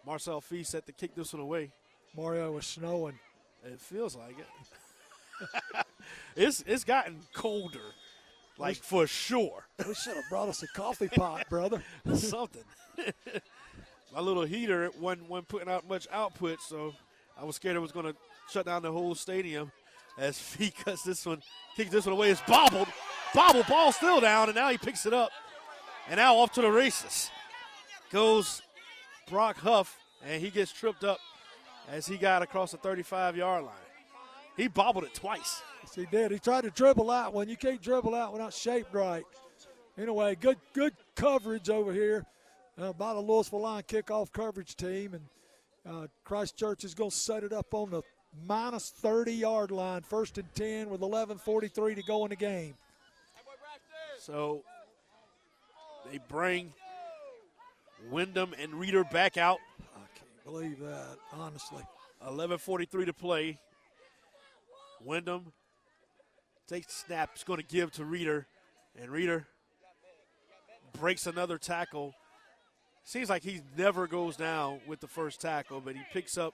[0.07, 1.71] Marcel Fee set to kick this one away.
[2.17, 3.19] Mario was snowing.
[3.67, 5.85] It feels like it.
[6.37, 7.93] it's it's gotten colder,
[8.57, 9.67] like for sure.
[9.87, 11.83] We should have brought us a coffee pot, brother.
[12.15, 12.65] Something.
[14.15, 16.95] My little heater wasn't, wasn't putting out much output, so
[17.39, 18.17] I was scared it was going to
[18.51, 19.71] shut down the whole stadium.
[20.19, 21.43] As Fee cuts this one,
[21.77, 22.31] kicks this one away.
[22.31, 22.89] It's bobbled.
[23.35, 25.31] Bobble ball still down, and now he picks it up.
[26.09, 27.31] And now off to the races
[28.11, 28.63] goes
[29.29, 31.19] Brock Huff, and he gets tripped up
[31.91, 33.75] as he got across the 35 yard line.
[34.57, 35.63] He bobbled it twice.
[35.83, 36.33] Yes, he did.
[36.33, 37.49] He tried to dribble out one.
[37.49, 39.25] You can't dribble out when without shaped right.
[39.97, 42.25] Anyway, good good coverage over here
[42.81, 45.25] uh, by the Lewisville line kickoff coverage team, and
[45.89, 48.03] uh, Christ Church is going to set it up on the
[48.47, 52.75] minus 30 yard line, first and 10 with 11:43 to go in the game.
[54.19, 54.63] So
[56.11, 56.73] they bring
[58.11, 59.59] Wyndham and Reeder back out.
[59.95, 61.83] I can't believe that, honestly.
[62.27, 63.59] 11:43 to play.
[65.01, 65.53] Wyndham
[66.67, 67.31] takes the snap.
[67.35, 68.47] It's going to give to Reeder,
[69.01, 69.47] and Reeder
[70.93, 72.15] breaks another tackle.
[73.05, 76.53] Seems like he never goes down with the first tackle, but he picks up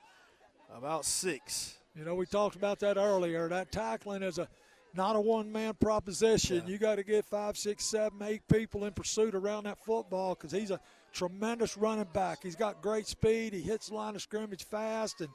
[0.72, 1.78] about six.
[1.96, 3.48] You know, we talked about that earlier.
[3.48, 4.48] That tackling is a
[4.94, 6.66] not a one man proposition.
[6.66, 10.52] You got to get five, six, seven, eight people in pursuit around that football because
[10.52, 10.80] he's a
[11.12, 12.42] tremendous running back.
[12.42, 13.52] He's got great speed.
[13.52, 15.30] He hits the line of scrimmage fast and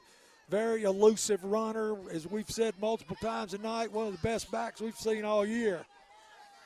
[0.48, 1.96] very elusive runner.
[2.10, 5.84] As we've said multiple times tonight, one of the best backs we've seen all year.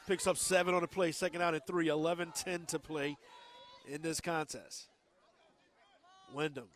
[0.07, 3.17] Picks up seven on the play, second out and three, 11 10 to play
[3.89, 4.89] in this contest.
[6.33, 6.69] Wyndham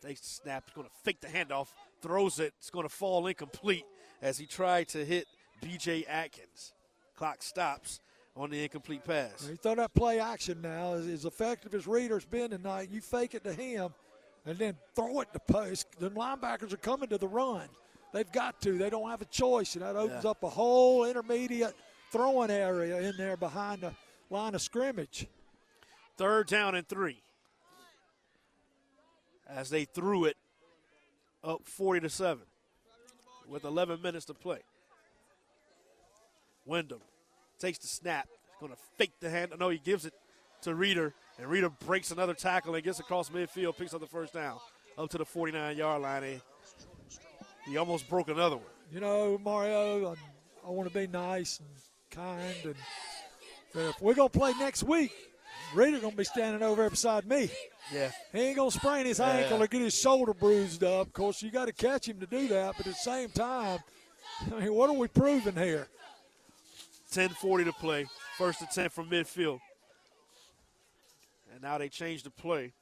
[0.00, 1.68] takes the snap, he's going to fake the handoff,
[2.02, 3.84] throws it, it's going to fall incomplete
[4.22, 5.26] as he tried to hit
[5.62, 6.72] BJ Atkins.
[7.16, 8.00] Clock stops
[8.36, 9.46] on the incomplete pass.
[9.48, 10.94] You throw that play action now.
[10.94, 13.90] As, as effective as Reeder's been tonight, you fake it to him
[14.46, 15.86] and then throw it to post.
[15.98, 17.68] The linebackers are coming to the run.
[18.12, 18.78] They've got to.
[18.78, 20.30] They don't have a choice, and that opens Yeah.
[20.30, 21.74] up a whole intermediate
[22.10, 23.92] throwing area in there behind the
[24.30, 25.26] line of scrimmage.
[26.16, 27.22] Third down and three.
[29.54, 30.36] As they threw it
[31.42, 32.42] up 40 to 7
[33.48, 34.60] with 11 minutes to play.
[36.64, 37.00] Wyndham
[37.58, 38.28] takes the snap.
[38.60, 39.52] Going to fake the hand.
[39.58, 40.12] No, he gives it
[40.62, 44.34] to Reeder, and Reeder breaks another tackle and gets across midfield, picks up the first
[44.34, 44.58] down
[44.98, 46.40] up to the 49 yard line.
[47.66, 48.66] He almost broke another one.
[48.92, 51.68] You know, Mario, I, I want to be nice and
[52.10, 52.74] kind, and
[53.74, 55.12] if we're gonna play next week,
[55.74, 57.50] Reeder gonna be standing over there beside me.
[57.92, 58.10] Yeah.
[58.32, 59.30] He ain't gonna sprain his Yeah.
[59.30, 61.08] ankle or get his shoulder bruised up.
[61.08, 63.80] Of course, you got to catch him to do that, but at the same time,
[64.46, 65.88] I mean, what are we proving here?
[67.10, 68.06] 10:40 to play.
[68.38, 69.60] First and 10 from midfield.
[71.52, 72.72] And now they change the play.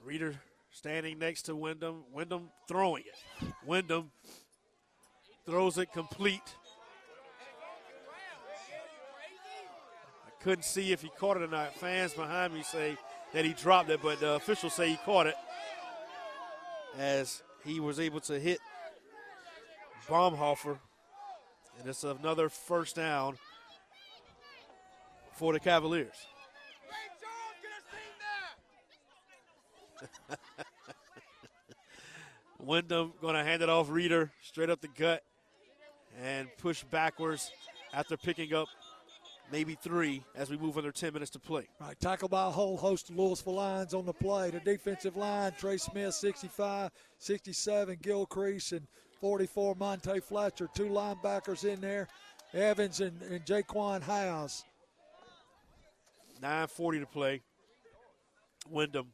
[0.00, 0.40] Reeder
[0.72, 2.04] standing next to Wyndham.
[2.10, 3.52] Wyndham throwing it.
[3.64, 4.10] Wyndham
[5.46, 6.56] throws it complete.
[10.42, 11.74] Couldn't see if he caught it or not.
[11.74, 12.96] Fans behind me say
[13.32, 15.36] that he dropped it, but the officials say he caught it
[16.98, 18.58] as he was able to hit
[20.08, 20.78] Baumhofer.
[21.78, 23.36] And it's another first down
[25.32, 26.26] for the Cavaliers.
[32.58, 35.22] Wyndham going to hand it off Reeder straight up the gut
[36.20, 37.50] and push backwards
[37.92, 38.68] after picking up
[39.52, 41.68] maybe three as we move under 10 minutes to play.
[41.78, 44.50] Right, tackled by a whole host of Lewisville Lions on the play.
[44.50, 48.86] The defensive line, Trey Smith, 65, 67, Gilcrease, and
[49.20, 50.68] 44, Monte Fletcher.
[50.74, 52.08] Two linebackers in there,
[52.54, 54.64] Evans and, and Jaquan House.
[56.42, 57.42] 9.40 to play.
[58.70, 59.08] Wyndham,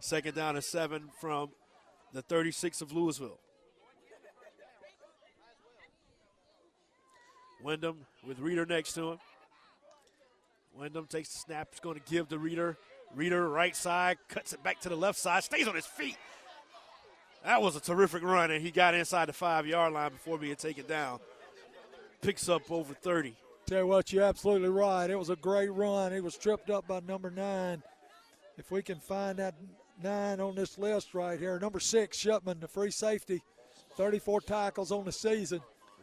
[0.00, 1.50] second down and seven from
[2.12, 3.38] the 36 of Lewisville.
[7.62, 9.18] Wyndham with Reeder next to him.
[10.78, 11.68] Wyndham takes the snap.
[11.80, 12.76] Going to give the Reader.
[13.14, 16.16] Reeder right side, cuts it back to the left side, stays on his feet.
[17.44, 20.56] That was a terrific run, and he got inside the five yard line before being
[20.56, 21.20] taken down.
[22.20, 23.34] Picks up over 30.
[23.66, 25.08] Tell you what, you're absolutely right.
[25.08, 26.12] It was a great run.
[26.12, 27.82] He was tripped up by number nine.
[28.58, 29.54] If we can find that
[30.02, 33.42] nine on this list right here, number six, Shipman, the free safety,
[33.96, 35.60] 34 tackles on the season.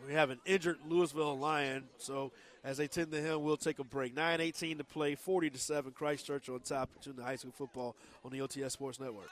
[0.08, 2.32] We have an injured Lewisville Lion, so
[2.64, 4.16] as they tend to him, we'll take a break.
[4.16, 5.92] 9-18 to play, 40 to seven.
[5.92, 9.30] Christ Church on top of the high school football on the OTS Sports Network.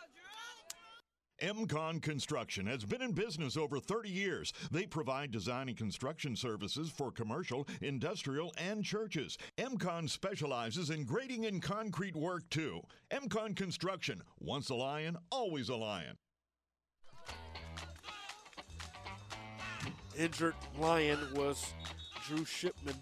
[1.41, 4.53] MCON Construction has been in business over 30 years.
[4.69, 9.39] They provide design and construction services for commercial, industrial, and churches.
[9.57, 12.81] MCON specializes in grading and concrete work too.
[13.09, 16.15] MCON Construction, once a lion, always a lion.
[20.15, 21.73] Injured lion was
[22.27, 22.95] Drew Shipman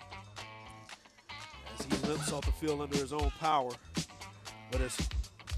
[2.10, 3.70] limps off the field under his own power.
[4.72, 5.08] But it's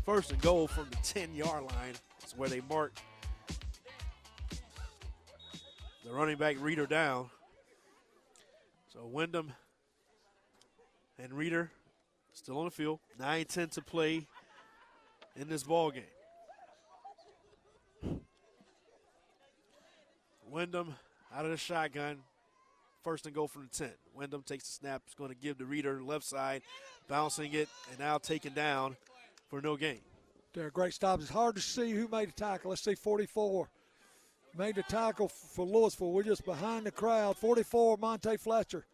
[0.06, 1.94] first and goal from the 10 yard line
[2.26, 2.92] is where they mark
[6.04, 7.30] the running back Reeder down.
[8.92, 9.54] So Wyndham
[11.18, 11.72] and Reeder
[12.34, 13.00] still on the field.
[13.18, 14.28] 9 10 to play
[15.38, 16.04] in this ball game.
[20.50, 20.96] Wyndham
[21.34, 22.18] out of the shotgun.
[23.04, 23.92] First and goal from the 10.
[24.14, 25.02] Wyndham takes the snap.
[25.06, 26.62] It's going to give the Reeder left side,
[27.08, 28.96] bouncing it, and now taken down
[29.50, 30.02] for no gain.
[30.54, 31.20] There, great stop.
[31.20, 32.70] It's hard to see who made the tackle.
[32.70, 33.70] Let's see 44
[34.58, 36.12] made the tackle for Lewisville.
[36.12, 37.38] We're just behind the crowd.
[37.38, 38.86] 44, Monte Fletcher.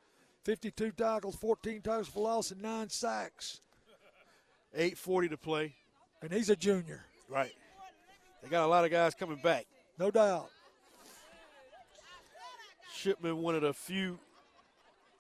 [0.44, 3.62] 52 tackles, 14 tackles for loss, and nine sacks.
[4.78, 5.74] 8.40 to play.
[6.22, 7.06] And he's a junior.
[7.30, 7.54] Right.
[8.42, 9.66] They got a lot of guys coming back.
[10.00, 10.50] No doubt.
[12.94, 14.20] Shipman, one of the few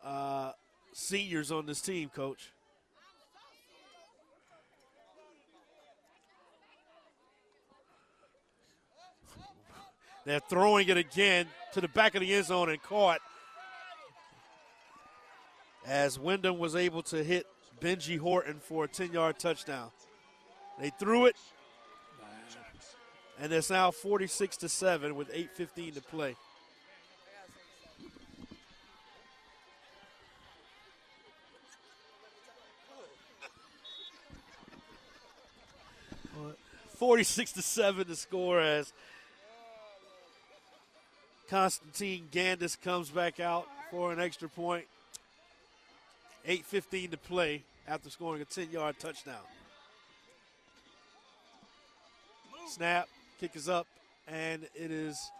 [0.04, 0.52] uh,
[0.94, 2.52] seniors on this team, coach.
[10.26, 13.22] They're throwing it again to the back of the end zone and caught
[15.86, 17.48] as Wyndham was able to hit
[17.80, 19.90] Benji Horton for a 10 yard touchdown.
[20.80, 21.36] They threw it,
[23.40, 26.36] and it's now 46 to 7 with 8.15 to play.
[36.98, 38.92] Forty-six to seven to score as
[41.50, 44.86] Constantine Gandis comes back out for an extra point.
[46.48, 49.36] 8.15 to play after scoring a 10 yard touchdown.
[52.68, 53.08] Snap,
[53.40, 53.86] kick is up,
[54.28, 55.32] and it is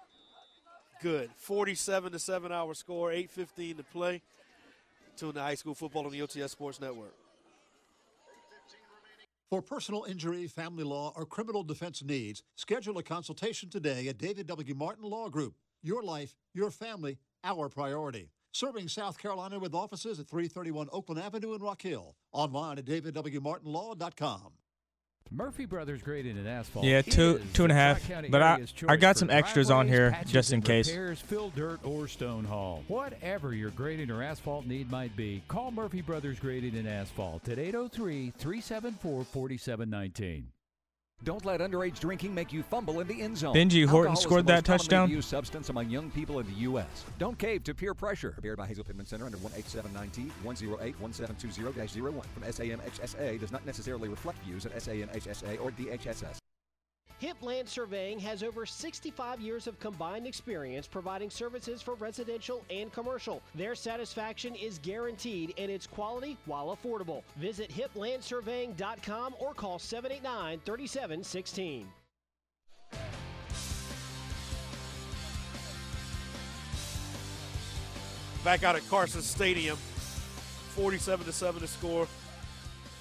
[1.02, 1.30] good.
[1.38, 4.22] 47 to 7 hour score, 8.15 to play.
[5.18, 7.14] Tune to high school football on the OTS Sports Network.
[9.50, 14.46] For personal injury, family law, or criminal defense needs, schedule a consultation today at David
[14.48, 14.76] W.
[14.76, 15.56] Martin Law Group.
[15.82, 18.32] Your life, your family, our priority.
[18.52, 22.18] Serving South Carolina with offices at 331 Oakland Avenue in Rock Hill.
[22.34, 24.52] Online at davidwmartinlaw.com.
[25.32, 26.86] Murphy Brothers Grading and Asphalt.
[26.86, 28.10] Yeah, two two and a half.
[28.30, 30.88] But I I got some extras on here just in case.
[30.90, 32.84] Repairs, fill dirt or stone haul.
[32.88, 37.58] Whatever your grading or asphalt need might be, call Murphy Brothers Grading and Asphalt at
[37.58, 40.44] 803-374-4719.
[41.28, 43.54] Don't let underage drinking make you fumble in the end zone.
[43.54, 45.10] Benji Horton Alcohol scored that touchdown?
[45.10, 47.04] Used substance among young people in the U.S.
[47.20, 48.32] Don't cave to peer pressure.
[48.32, 54.08] Prepared by Hazel Pittman Center under 18790 108 1720 01 from SAMHSA does not necessarily
[54.08, 56.38] reflect views at SAMHSA or DHSS.
[57.20, 62.94] Hip Land Surveying has over 65 years of combined experience providing services for residential and
[62.94, 63.42] commercial.
[63.56, 67.24] Their satisfaction is guaranteed and it's quality while affordable.
[67.38, 71.88] Visit hiplandsurveying.com or call 789 3716.
[78.44, 79.76] Back out at Carson Stadium,
[80.76, 82.08] 47 to 7 to score.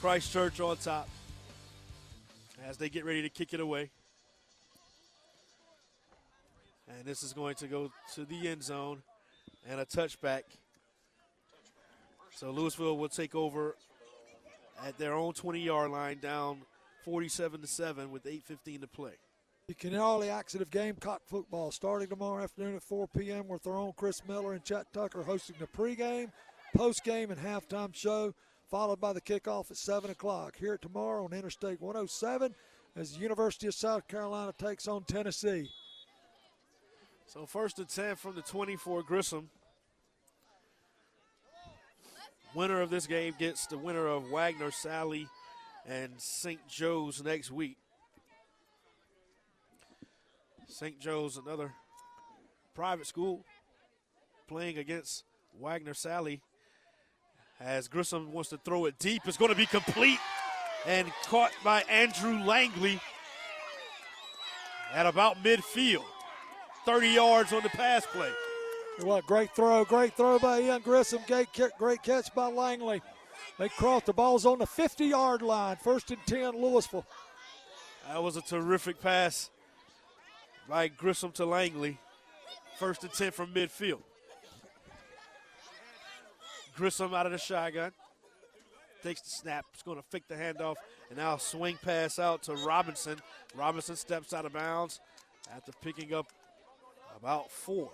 [0.00, 1.08] Christ Church on top
[2.66, 3.90] as they get ready to kick it away.
[6.88, 9.02] And this is going to go to the end zone
[9.68, 10.42] and a touchback.
[12.34, 13.76] So Lewisville will take over
[14.84, 16.62] at their own 20 yard line, down
[17.04, 19.12] 47 to 7 with 8.15 to play.
[19.68, 23.48] The action of Gamecock football starting tomorrow afternoon at 4 p.m.
[23.48, 26.30] with our own Chris Miller and Chet Tucker hosting the pregame,
[26.76, 28.32] postgame, and halftime show,
[28.70, 30.54] followed by the kickoff at 7 o'clock.
[30.56, 32.54] Here tomorrow on Interstate 107
[32.94, 35.68] as the University of South Carolina takes on Tennessee.
[37.28, 39.50] So first and 10 from the 24 Grissom.
[42.54, 45.26] Winner of this game gets the winner of Wagener-Salley
[45.88, 46.60] and St.
[46.68, 47.76] Joe's next week.
[50.68, 50.98] St.
[51.00, 51.72] Joe's, another
[52.74, 53.44] private school,
[54.46, 55.24] playing against
[55.60, 56.40] Wagener-Salley.
[57.60, 60.20] As Grissom wants to throw it deep, it's going to be complete
[60.86, 63.00] and caught by Andrew Langley
[64.94, 66.04] at about midfield.
[66.86, 68.30] 30 yards on the pass play.
[69.02, 71.48] What great throw, great throw by Ian Grissom, great,
[71.78, 73.02] great catch by Langley.
[73.58, 77.04] They crossed the balls on the 50 yard line, first and 10, Lewisville.
[78.08, 79.50] That was a terrific pass
[80.68, 81.98] by Grissom to Langley.
[82.78, 84.02] First and 10 from midfield.
[86.76, 87.90] Grissom out of the shotgun.
[89.02, 89.64] Takes the snap.
[89.72, 90.76] He's going to fake the handoff.
[91.08, 93.18] And now swing pass out to Robinson.
[93.54, 95.00] Robinson steps out of bounds
[95.54, 96.26] after picking up
[97.16, 97.90] about four.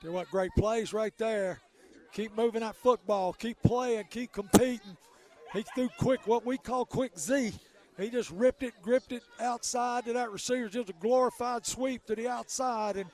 [0.00, 1.60] Tell what, great plays right there.
[2.12, 3.32] Keep moving that football.
[3.32, 4.04] Keep playing.
[4.10, 4.96] Keep competing.
[5.52, 7.52] He threw quick, what we call quick Z.
[7.98, 10.68] He just ripped it, gripped it outside to that receiver.
[10.68, 13.06] Just a glorified sweep to the outside, and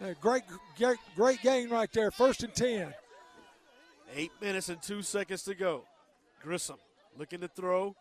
[0.00, 0.42] a great,
[0.76, 2.10] great, great gain right there.
[2.10, 2.92] First and ten.
[4.14, 5.84] Eight minutes and two seconds to go.
[6.42, 6.76] Grissom
[7.18, 7.94] looking to throw.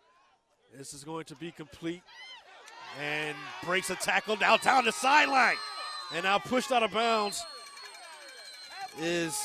[0.75, 2.01] This is going to be complete,
[2.99, 3.35] and
[3.65, 5.57] breaks a tackle now down the sideline,
[6.13, 7.43] and now pushed out of bounds
[8.99, 9.39] is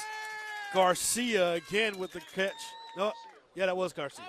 [0.75, 2.53] Garcia again with the catch.
[2.97, 3.13] No,
[3.55, 4.25] yeah, that was Garcia.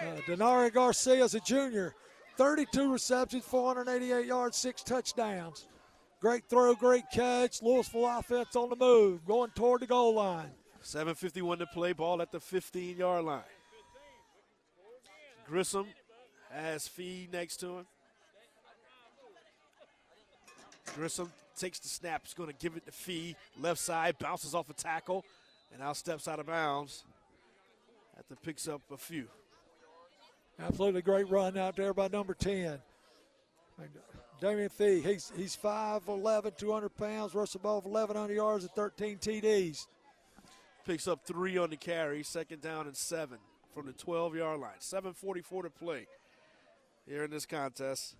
[0.00, 1.94] Uh, Denari Garcia is a junior.
[2.36, 5.66] 32 receptions, 488 yards, six touchdowns.
[6.20, 7.60] Great throw, great catch.
[7.60, 10.50] Lewisville offense on the move, going toward the goal line.
[10.82, 13.42] 7.51 to play, ball at the 15 yard line.
[15.46, 15.86] Grissom
[16.50, 17.86] has Fee next to him.
[20.94, 23.36] Grissom takes the snap, he's going to give it to Fee.
[23.60, 25.24] Left side, bounces off a tackle,
[25.72, 27.04] and now steps out of bounds.
[28.18, 29.26] After picks up a few.
[30.58, 32.78] Absolutely great run out there by number 10.
[34.40, 39.18] Damian Fee, he's, he's 5'11, 200 pounds, rushed the ball for 1,100 yards and 13
[39.18, 39.86] TDs.
[40.86, 43.38] Picks up three on the carry, second down and seven
[43.74, 44.70] from the 12 yard line.
[44.80, 46.06] 7.44 to play
[47.06, 48.14] here in this contest.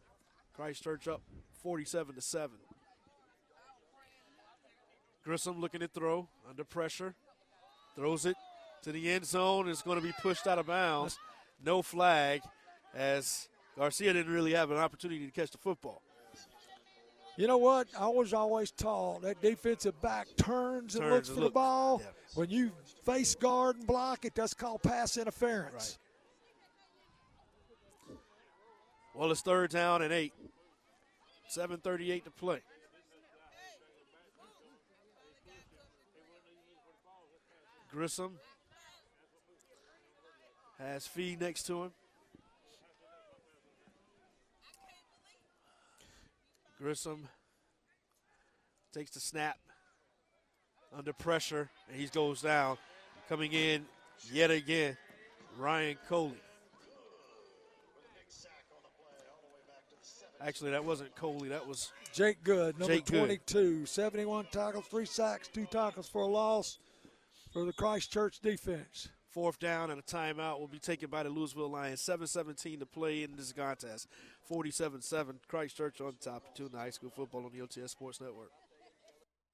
[0.55, 1.23] Christ Church up
[1.67, 2.51] 47 to 7.
[5.25, 7.13] Grissom looking to throw under pressure.
[7.97, 8.37] Throws it
[8.83, 9.69] to the end zone.
[9.69, 11.19] It's going to be pushed out of bounds.
[11.65, 12.43] No flag
[12.95, 16.03] as Garcia didn't really have an opportunity to catch the football.
[17.37, 17.89] You know what?
[17.99, 22.01] I was always taught that defensive back turns, and looks for the ball.
[22.01, 22.11] Yeah.
[22.37, 22.71] When you
[23.05, 25.99] face guard and block it, that's called pass interference.
[28.09, 28.19] Right.
[29.17, 30.33] Well, it's third down and eight.
[31.51, 32.61] 7.38 to play.
[37.91, 38.33] Grissom
[40.79, 41.93] has Fee next to him.
[46.79, 47.27] Grissom
[48.93, 49.57] takes the snap
[50.95, 52.77] under pressure, and he goes down.
[53.29, 53.87] Coming in
[54.31, 54.97] yet again,
[55.59, 56.41] Ryan Coley.
[60.41, 61.49] Actually, that wasn't Coley.
[61.49, 63.81] That was Jake Good, number Jake 22.
[63.81, 63.89] Good.
[63.89, 66.79] 71 tackles, three sacks, two tackles for a loss
[67.53, 69.09] for the Christ Church defense.
[69.31, 72.01] Fourth down and a timeout will be taken by the Lewisville Lions.
[72.01, 74.09] 7-17 to play in this contest.
[74.51, 75.35] 47-7.
[75.47, 78.51] Christ Church on top of Tuna High School football on the OTS Sports Network.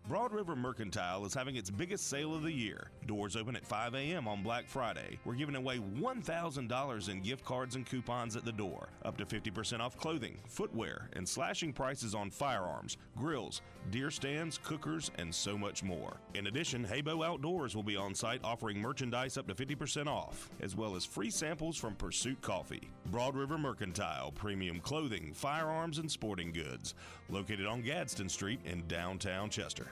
[0.08, 2.90] Broad River Mercantile is having its biggest sale of the year.
[3.06, 4.26] Doors open at 5 a.m.
[4.26, 5.20] on Black Friday.
[5.24, 9.78] We're giving away $1,000 in gift cards and coupons at the door, up to 50%
[9.78, 13.62] off clothing, footwear, and slashing prices on firearms, grills,
[13.92, 16.16] deer stands, cookers, and so much more.
[16.34, 20.74] In addition, Heybo Outdoors will be on site offering merchandise up to 50% off, as
[20.74, 22.90] well as free samples from Pursuit Coffee.
[23.12, 26.94] Broad River Mercantile, premium clothing, firearms, and sporting goods,
[27.30, 29.91] located on Gadsden Street in downtown Chester.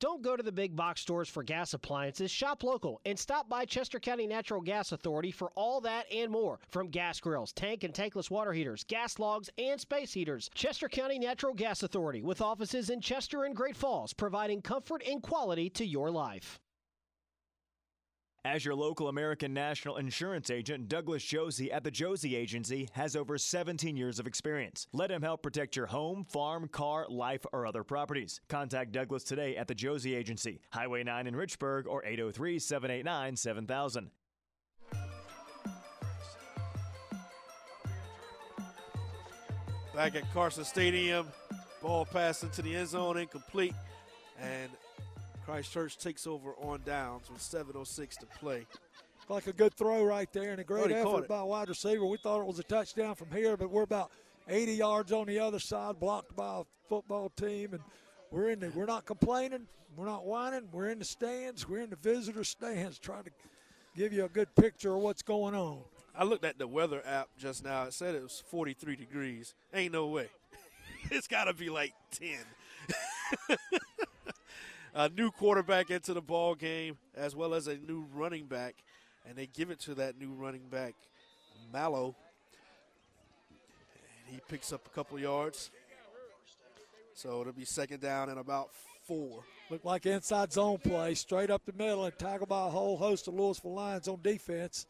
[0.00, 2.30] Don't go to the big box stores for gas appliances.
[2.30, 6.58] Shop local and stop by Chester County Natural Gas Authority for all that and more.
[6.68, 10.50] From gas grills, tank and tankless water heaters, gas logs, and space heaters.
[10.54, 15.22] Chester County Natural Gas Authority with offices in Chester and Great Falls, providing comfort and
[15.22, 16.60] quality to your life.
[18.46, 23.38] As your local American National Insurance agent, Douglas Josie at the Josie Agency has over
[23.38, 24.86] 17 years of experience.
[24.92, 28.42] Let him help protect your home, farm, car, life, or other properties.
[28.50, 34.10] Contact Douglas today at the Josie Agency, Highway 9 in Richburg, or 803 789 7000.
[39.94, 41.28] Back at Carson Stadium,
[41.80, 43.74] ball passed into the end zone, incomplete,
[44.38, 44.70] and
[45.44, 48.66] Christ Church takes over on downs with 7.06 to play.
[49.28, 52.04] Like a good throw right there and a great Oh, effort by a wide receiver.
[52.04, 54.10] We thought it was a touchdown from here, but we're about
[54.48, 57.82] 80 yards on the other side, blocked by a football team, and
[58.30, 59.66] we're in the, we're not complaining,
[59.96, 63.30] we're not whining, we're in the stands, we're in the visitor stands, trying to
[63.96, 65.78] give you a good picture of what's going on.
[66.14, 67.84] I looked at the weather app just now.
[67.84, 69.54] It said it was 43 degrees.
[69.72, 70.28] Ain't no way.
[71.10, 72.38] it's got to be like 10.
[74.94, 78.76] a new quarterback into the ball game, as well as a new running back,
[79.28, 80.94] and they give it to that new running back,
[81.72, 82.14] Mallow.
[83.50, 85.70] And he picks up a couple yards.
[87.14, 88.70] So it'll be second down and about
[89.06, 89.44] four.
[89.70, 93.28] Looked like inside zone play, straight up the middle, and tackled by a whole host
[93.28, 94.86] of Lewisville Lions on defense.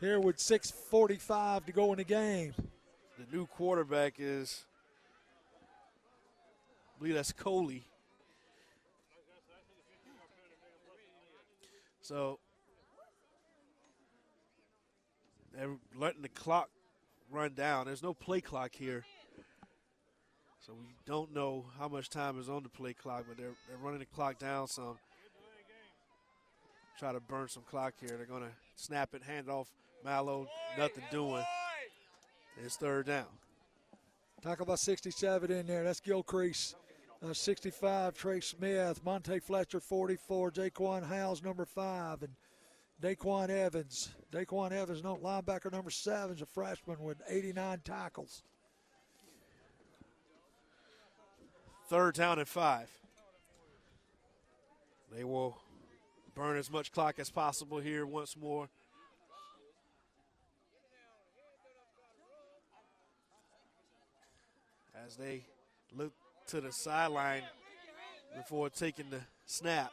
[0.00, 2.54] Here with 6:45 to go in the game.
[3.18, 4.66] The new quarterback is,
[6.94, 7.86] I believe that's Coley.
[12.06, 12.38] So
[15.52, 16.70] they're letting the clock
[17.32, 17.86] run down.
[17.86, 19.04] There's no play clock here.
[20.64, 23.78] So we don't know how much time is on the play clock, but they're, they're
[23.82, 24.98] running the clock down some.
[26.96, 28.16] Try to burn some clock here.
[28.16, 29.68] They're going to snap it, hand off
[30.04, 30.46] Mallow,
[30.78, 31.42] nothing doing.
[32.64, 33.26] It's third down.
[34.42, 35.82] Talk about 67 in there.
[35.82, 36.76] That's Gilcrease.
[37.24, 39.04] Uh, 65, Trey Smith.
[39.04, 40.50] Monte Fletcher, 44.
[40.50, 42.22] Jaquan Howes, number five.
[42.22, 42.32] And
[43.02, 44.10] Daquan Evans.
[44.32, 48.42] Daquan Evans, no, linebacker number seven, is a freshman with 89 tackles.
[51.88, 52.90] Third down and five.
[55.14, 55.56] They will
[56.34, 58.68] burn as much clock as possible here once more.
[65.06, 65.46] As they
[65.96, 66.12] look
[66.48, 67.42] to the sideline
[68.36, 69.92] before taking the snap.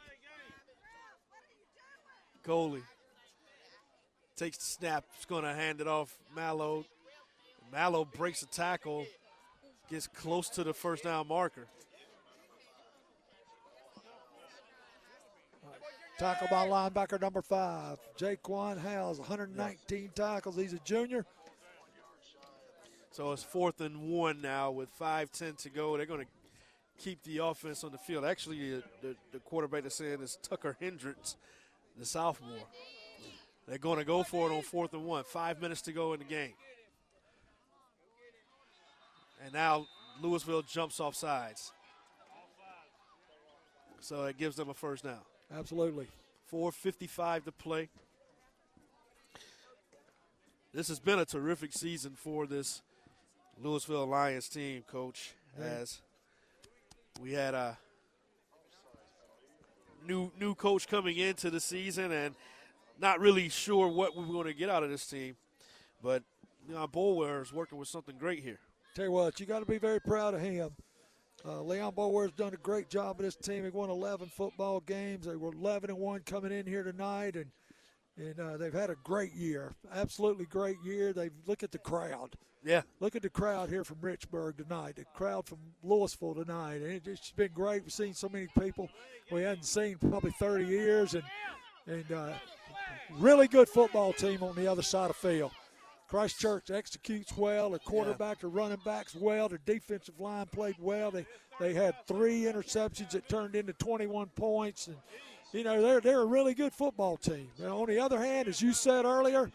[2.44, 2.84] Coley
[4.36, 6.86] takes the snap, is going to hand it off Mallow.
[7.72, 9.06] Mallow breaks a tackle,
[9.90, 11.68] gets close to the first down marker.
[16.20, 20.56] Tackle by linebacker number five, Jaquan Howes, 119 tackles.
[20.56, 21.26] He's a junior.
[23.12, 25.98] So it's fourth and one now with 5.10 to go.
[25.98, 26.28] They're going to
[26.98, 28.26] keep the offense on the field.
[28.26, 31.36] Actually, uh, the, the quarterback is saying is Tucker Hendricks,
[31.98, 32.68] the sophomore.
[33.68, 35.24] They're going to go for it on fourth and one.
[35.24, 36.54] Five minutes to go in the game.
[39.44, 39.88] And now
[40.22, 41.72] Lewisville jumps off sides.
[44.00, 45.20] So it gives them a first down.
[45.56, 46.08] Absolutely.
[46.52, 47.90] 4.55 to play.
[50.74, 52.82] This has been a terrific season for this
[53.64, 55.34] Lewisville Lions team, Coach.
[55.60, 56.02] As
[57.22, 57.78] we had a
[60.08, 62.36] new new coach coming into the season and
[63.00, 65.36] not really sure what we were going to get out of this team,
[66.02, 66.24] but
[66.68, 68.60] you know, Boulware is working with something great here.
[68.96, 70.72] Tell you what, you got to be very proud of him.
[71.46, 73.64] Uh, Leon Boulware's done a great job with this team.
[73.64, 75.26] He won 11 football games.
[75.26, 77.48] They were 11 and one coming in here tonight, and
[78.18, 81.14] and uh, they've had a great year, absolutely great year.
[81.14, 82.36] They look at the crowd.
[82.64, 82.84] Yeah.
[83.00, 84.96] Look at the crowd here from Richburg tonight.
[84.96, 86.82] The crowd from Lewisville tonight.
[86.82, 87.84] And it's been great.
[87.84, 88.90] We've seen so many people
[89.32, 91.24] we hadn't seen probably 30 years, and
[91.88, 92.34] and uh,
[93.18, 95.52] really good football team on the other side of field.
[96.08, 97.72] Christ Church executes well.
[97.72, 99.50] The quarterback, the running backs well.
[99.50, 101.12] The defensive line played well.
[101.12, 101.26] They
[101.60, 104.98] they had three interceptions that turned into 21 points, and
[105.54, 107.48] you know they're they're a really good football team.
[107.64, 109.50] On the other hand, as you said earlier,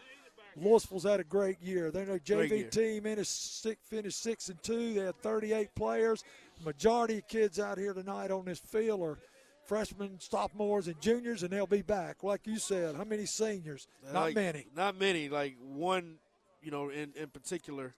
[0.57, 1.91] Lewisville's had a great year.
[1.91, 4.93] They're a JV team in a six, finished six and two.
[4.93, 6.23] They had 38 players.
[6.65, 9.17] Majority of kids out here tonight on this field are
[9.65, 12.23] freshmen, sophomores, and juniors, and they'll be back.
[12.23, 13.87] Like you said, how many seniors?
[14.11, 14.65] Not like, many.
[14.75, 15.29] Not many.
[15.29, 16.15] Like one,
[16.61, 17.93] you know, in, in particular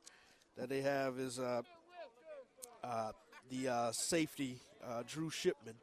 [0.57, 1.61] that they have is uh,
[2.83, 3.11] uh,
[3.49, 5.75] the uh, safety, uh, Drew Shipman.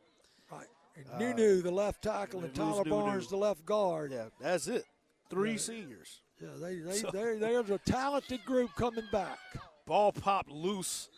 [0.53, 0.67] Right.
[0.99, 4.13] And uh, Nunu, the left tackle, and Tyler Barnes, the left guard.
[4.13, 4.85] Yeah, that's it.
[5.31, 5.57] Three Yeah.
[5.59, 6.21] seniors.
[6.41, 9.39] Yeah, they, they, So- they, there's a talented group coming back.
[9.87, 11.09] Ball popped loose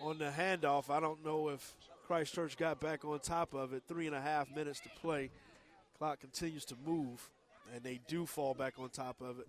[0.00, 0.90] on the handoff.
[0.90, 1.74] I don't know if
[2.06, 3.82] Christ Church got back on top of it.
[3.88, 5.30] Three and a half minutes to play.
[5.98, 7.28] Clock continues to move,
[7.74, 9.46] and they do fall back on top of it.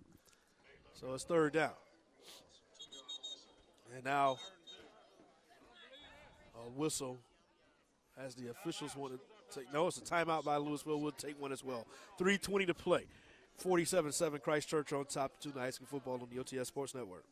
[0.92, 1.72] So it's third down.
[3.94, 4.38] And now
[6.56, 7.18] a whistle
[8.18, 9.20] as the officials want to
[9.50, 9.72] take.
[9.72, 11.00] No, it's a timeout by Lewisville.
[11.00, 11.86] We'll take one as well.
[12.18, 13.06] 3.20 to play.
[13.58, 15.60] 47 7 Christ Church on top tonight.
[15.60, 17.24] High school football on the OTS Sports Network.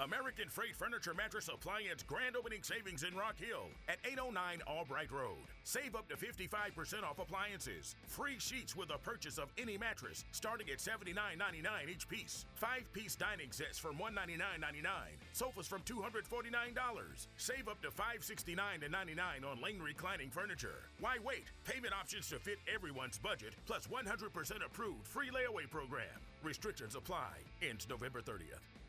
[0.00, 5.44] American Freight Furniture Mattress Appliance grand opening savings in Rock Hill at 809 Albright Road.
[5.64, 7.94] Save up to 55% off appliances.
[8.06, 12.46] Free sheets with a purchase of any mattress starting at $79.99 each piece.
[12.54, 14.88] Five piece dining sets from $199.99.
[15.34, 17.26] Sofas from $249.
[17.36, 20.88] Save up to $569.99 on Lane reclining furniture.
[21.00, 21.44] Why wait?
[21.66, 26.06] Payment options to fit everyone's budget plus 100% approved free layaway program.
[26.42, 27.36] Restrictions apply.
[27.60, 28.79] Ends November 30th.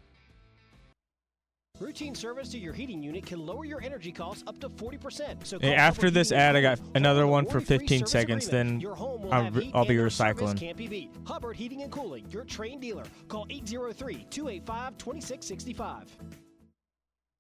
[1.82, 5.48] Routine service to your heating unit can lower your energy costs up to 40%.
[5.48, 8.70] So Hey, after this ad, I got another one for 15 seconds, agreement.
[8.70, 10.60] then Your home will I'll have re- heat I'll be recycling.
[10.60, 11.10] Can't be beat.
[11.26, 13.06] Hubbard Heating and Cooling, your trained dealer.
[13.30, 16.06] Call 803-285-2665.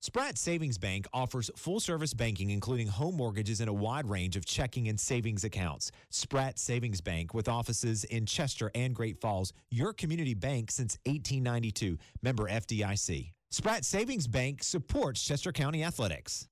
[0.03, 4.43] Spratt Savings Bank offers full service banking, including home mortgages and a wide range of
[4.43, 5.91] checking and savings accounts.
[6.09, 11.99] Spratt Savings Bank, with offices in Chester and Great Falls, your community bank since 1892.
[12.23, 13.33] Member FDIC.
[13.51, 16.47] Spratt Savings Bank supports Chester County Athletics.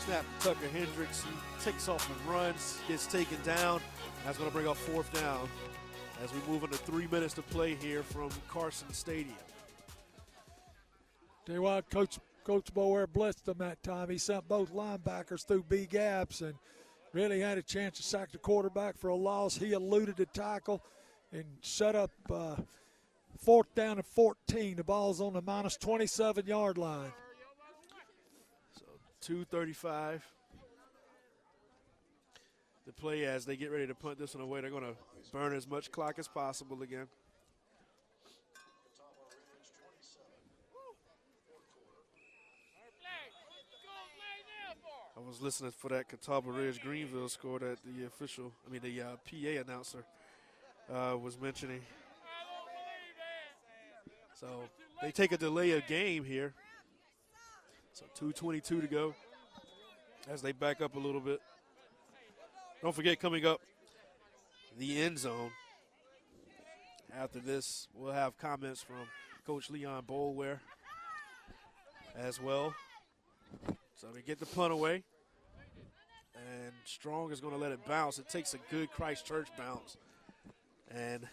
[0.00, 1.22] Snap Tucker Hendricks.
[1.22, 3.80] He takes off and runs, gets taken down.
[4.24, 5.48] That's going to bring up fourth down
[6.24, 9.36] as we move into three minutes to play here from Carson Stadium.
[11.46, 14.10] Tell you what, Coach Coach Boulware blitzed them that time.
[14.10, 16.54] He sent both linebackers through B gaps and
[17.12, 19.56] really had a chance to sack the quarterback for a loss.
[19.56, 20.82] He eluded the tackle
[21.32, 22.56] and set up uh,
[23.44, 24.76] fourth down and 14.
[24.76, 27.12] The ball's on the minus 27 yard line.
[28.78, 28.84] So
[29.20, 30.24] 235
[32.86, 34.60] the play as they get ready to punt this one away.
[34.60, 34.96] They're going to
[35.32, 37.06] burn as much clock as possible again.
[45.16, 49.02] I was listening for that Catawba Ridge Greenville score that the official, I mean the
[49.02, 50.04] uh, PA announcer
[50.92, 51.82] uh, was mentioning.
[54.40, 54.46] So
[55.02, 56.54] they take a delay of game here.
[57.92, 59.14] So 2.22 to go
[60.30, 61.40] as they back up a little bit.
[62.80, 63.60] Don't forget, coming up,
[64.78, 65.50] the end zone.
[67.14, 69.06] After this, we'll have comments from
[69.46, 70.60] Coach Leon Boulware
[72.16, 72.74] as well.
[73.96, 75.02] So they get the punt away.
[76.34, 78.18] And Strong is going to let it bounce.
[78.18, 79.98] It takes a good Christ Church bounce.
[80.90, 81.28] And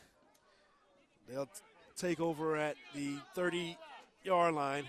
[1.30, 1.48] they'll
[1.98, 3.78] take over at the 30
[4.24, 4.86] yard line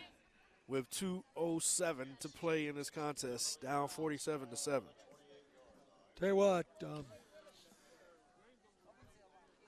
[0.69, 4.83] with 207 to play in this contest, down 47 to 7.
[6.19, 7.05] Tell you what, um,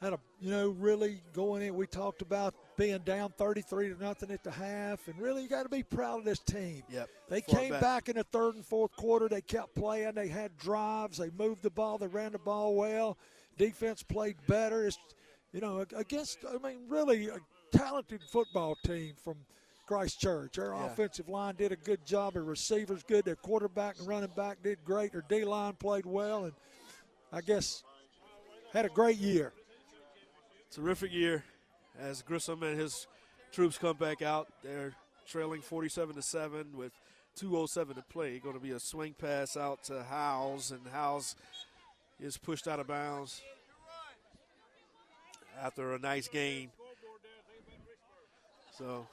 [0.00, 1.74] had a you know really going in.
[1.74, 5.64] We talked about being down 33 to nothing at the half, and really you got
[5.64, 6.82] to be proud of this team.
[6.90, 7.08] Yep.
[7.28, 7.80] They came back.
[7.80, 8.08] back.
[8.08, 9.28] in the third and fourth quarter.
[9.28, 10.14] They kept playing.
[10.14, 11.18] They had drives.
[11.18, 11.98] They moved the ball.
[11.98, 13.18] They ran the ball well.
[13.58, 14.86] Defense played better.
[14.86, 14.98] It's
[15.52, 17.38] you know against I mean really a
[17.72, 19.36] talented football team from
[19.86, 20.56] Christ Church.
[20.56, 20.86] Their Yeah.
[20.86, 22.34] offensive line did a good job.
[22.34, 23.24] Their receivers good.
[23.24, 25.12] Their quarterback and running back did great.
[25.12, 26.54] Their D line played well, and
[27.32, 27.82] I guess
[28.72, 29.52] had a great year.
[30.70, 31.44] Terrific year
[31.98, 33.08] as Grissom and his
[33.50, 34.48] troops come back out.
[34.62, 34.94] They're
[35.26, 36.92] trailing 47 to 7 with
[37.34, 38.38] 207 to play.
[38.38, 41.34] Going to be a swing pass out to Howes, and Howes
[42.20, 43.42] is pushed out of bounds
[45.60, 46.70] after a nice gain.
[48.76, 49.06] So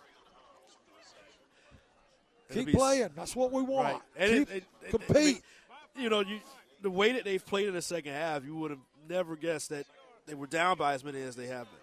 [2.54, 3.10] Keep be playing.
[3.16, 3.94] That's what we want.
[3.94, 4.02] Right.
[4.18, 5.44] And Keep it- it- it- compete.
[5.70, 6.40] I mean, you know, you
[6.82, 8.80] the way that they've played in the second half, you would have
[9.10, 9.86] never guessed that
[10.26, 11.80] they were down by as many as they have been.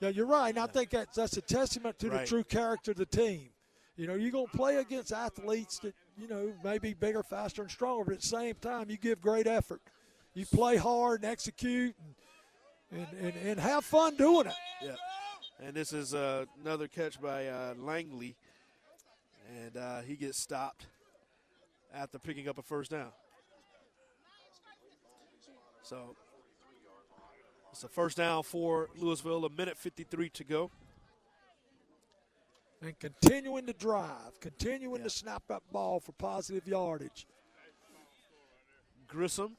[0.00, 0.50] Yeah, you're right.
[0.50, 2.20] And I think that's, that's a testament to Right.
[2.20, 3.50] the true character of the team.
[3.96, 7.62] You know, you're going to play against athletes that, you know, may be bigger, faster,
[7.62, 9.80] and stronger, but at the same time, you give great effort.
[10.34, 12.14] You play hard and execute and,
[12.92, 14.54] and, and, and have fun doing it.
[14.82, 14.94] Yeah.
[15.64, 18.36] And this is uh, another catch by uh, Langley.
[19.64, 20.86] And uh, he gets stopped
[21.94, 23.10] after picking up a first down.
[25.82, 26.14] So
[27.72, 30.70] it's a first down for Lewisville, a minute 53 to go.
[32.82, 37.26] And continuing to drive, continuing to snap that ball for positive yardage.
[39.08, 39.56] Grissom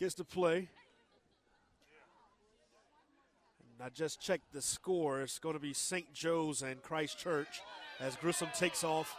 [0.00, 0.68] gets to play.
[3.60, 5.20] And I just checked the score.
[5.20, 6.12] It's going to be St.
[6.14, 7.60] Joe's and Christ Church
[8.00, 9.14] as Grissom takes off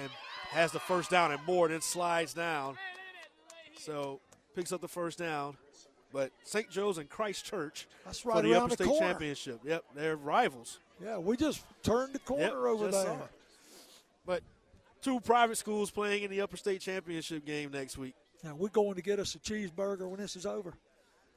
[0.00, 0.10] and
[0.50, 2.76] has the first down and more, then slides down.
[3.78, 4.20] So
[4.54, 5.56] picks up the first down.
[6.12, 6.70] But St.
[6.70, 9.06] Joe's and Christ Church That's right for the Upper the State corner.
[9.06, 9.60] Championship.
[9.64, 10.78] Yep, they're rivals.
[11.02, 13.16] Yeah, we just turned the corner Yep, over there.
[14.26, 14.42] But
[15.00, 18.14] two private schools playing in the Upper State Championship game next week.
[18.42, 20.74] Now, we're going to get us a cheeseburger when this is over.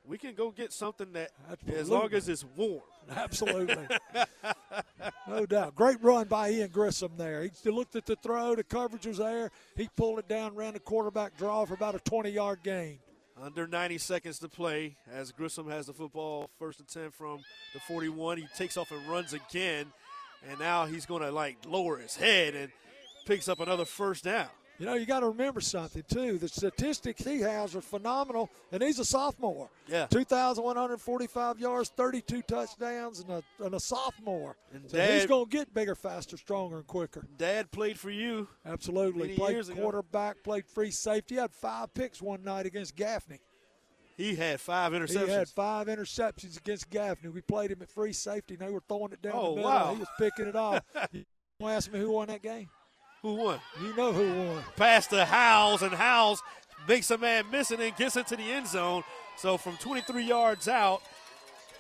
[0.08, 1.32] We can go get something that,
[1.68, 2.82] as long as it's warm.
[3.16, 3.88] Absolutely.
[5.28, 5.76] no doubt.
[5.76, 7.50] Great run by Ian Grissom there.
[7.64, 9.52] He looked at the throw, the coverage was there.
[9.76, 13.00] He pulled it down, ran the quarterback draw for about a 20 yard gain.
[13.42, 17.40] Under 90 seconds to play as Grissom has the football first and 10 from
[17.74, 18.38] the 41.
[18.38, 19.88] He takes off and runs again.
[20.50, 22.72] And now he's going to like lower his head and
[23.26, 24.48] picks up another first down.
[24.78, 26.38] You know, you got to remember something, too.
[26.38, 29.70] The statistics he has are phenomenal, and he's a sophomore.
[29.88, 30.08] Yeah.
[30.08, 34.58] 2,145 yards, 32 touchdowns, and a, and a sophomore.
[34.74, 37.26] And so he's going to get bigger, faster, stronger, and quicker.
[37.38, 38.48] Dad played for you.
[38.66, 39.36] Absolutely.
[39.36, 39.82] Played years ago.
[39.82, 41.36] quarterback, played free safety.
[41.36, 43.40] He had five picks one night against Gaffney.
[44.18, 45.26] He had five interceptions.
[45.26, 47.30] He had five interceptions against Gaffney.
[47.30, 49.72] We played him at free safety, and they were throwing it down Oh, the middle.
[49.72, 49.94] wow.
[49.94, 50.82] He was picking it off.
[51.12, 51.26] you
[51.60, 52.70] want to ask me who won that game?
[53.26, 53.60] Who won?
[53.82, 54.64] You know who won.
[54.76, 56.44] Pass to Howes, and Howes
[56.88, 59.02] makes a man miss it and gets into the end zone.
[59.36, 61.02] So from 23 yards out,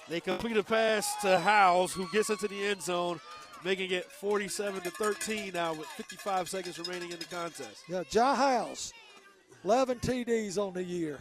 [0.09, 3.19] they complete a pass to Howes, who gets into the end zone,
[3.63, 7.84] making it 47 to 13 now with 55 seconds remaining in the contest.
[7.88, 8.91] Yeah, Ja Howes,
[9.63, 11.19] 11 TDs on the year.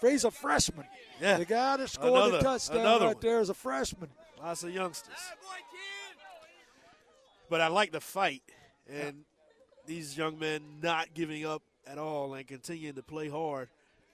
[0.00, 0.86] He's a freshman.
[1.20, 1.38] Yeah.
[1.38, 3.16] The guy that scored Another- the touchdown right one.
[3.20, 4.10] there is a freshman.
[4.40, 5.16] Lots of youngsters.
[7.50, 8.42] But I like the fight
[8.88, 9.24] and
[9.86, 13.68] these young men not giving up at all and continuing to play hard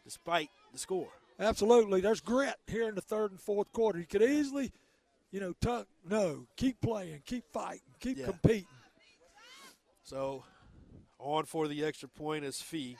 [0.04, 1.08] despite the score.
[1.40, 2.00] Absolutely.
[2.00, 3.98] There's grit here in the third and fourth quarter.
[3.98, 4.70] You could easily,
[5.30, 8.26] you know, tuck, no, keep playing, keep fighting, keep Yeah.
[8.26, 8.66] competing.
[10.04, 10.44] So
[11.18, 12.96] on for the extra point is Fee.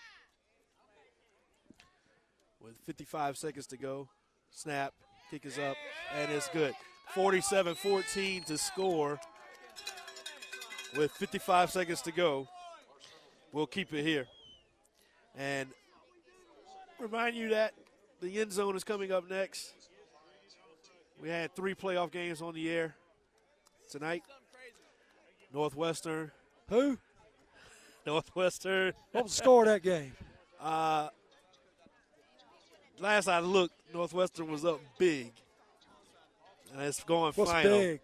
[2.60, 4.08] With 55 seconds to go.
[4.50, 4.94] Snap,
[5.30, 5.76] kick is up,
[6.14, 6.74] and it's good.
[7.14, 9.20] 47 14 to score.
[10.96, 12.48] With 55 seconds to go.
[13.52, 14.26] We'll keep it here.
[15.36, 15.68] And
[16.98, 17.74] remind you that
[18.20, 19.74] the end zone is coming up next.
[21.20, 22.94] We had three playoff games on the air
[23.90, 24.22] tonight.
[25.52, 26.30] Northwestern.
[26.70, 26.98] Who?
[28.06, 28.94] Northwestern.
[29.12, 30.12] What was the score of that game?
[30.64, 31.08] Uh,
[33.00, 35.32] last I looked, Northwestern was up big.
[36.72, 37.78] And it's going What's final.
[37.80, 38.00] big?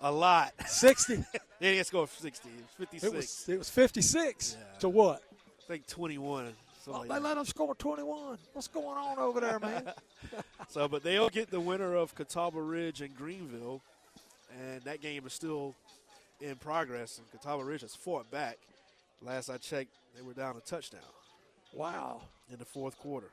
[0.00, 0.52] A lot.
[0.66, 1.16] 60?
[1.60, 2.48] they didn't score 60.
[2.48, 3.04] It was 56.
[3.04, 5.22] It was, it was 56 to what?
[5.60, 6.44] I think 21.
[6.44, 6.54] something
[6.86, 7.22] Oh, like they that.
[7.22, 8.36] let them score 21.
[8.52, 9.90] What's going on over there, man?
[10.68, 13.80] So, but they'll get the winner of Catawba Ridge and Greenville,
[14.58, 15.74] and that game is still
[16.40, 17.18] in progress.
[17.18, 18.58] And Catawba Ridge has fought back.
[19.22, 21.00] Last I checked, they were down a touchdown
[21.72, 22.22] wow.
[22.50, 23.30] in the fourth quarter.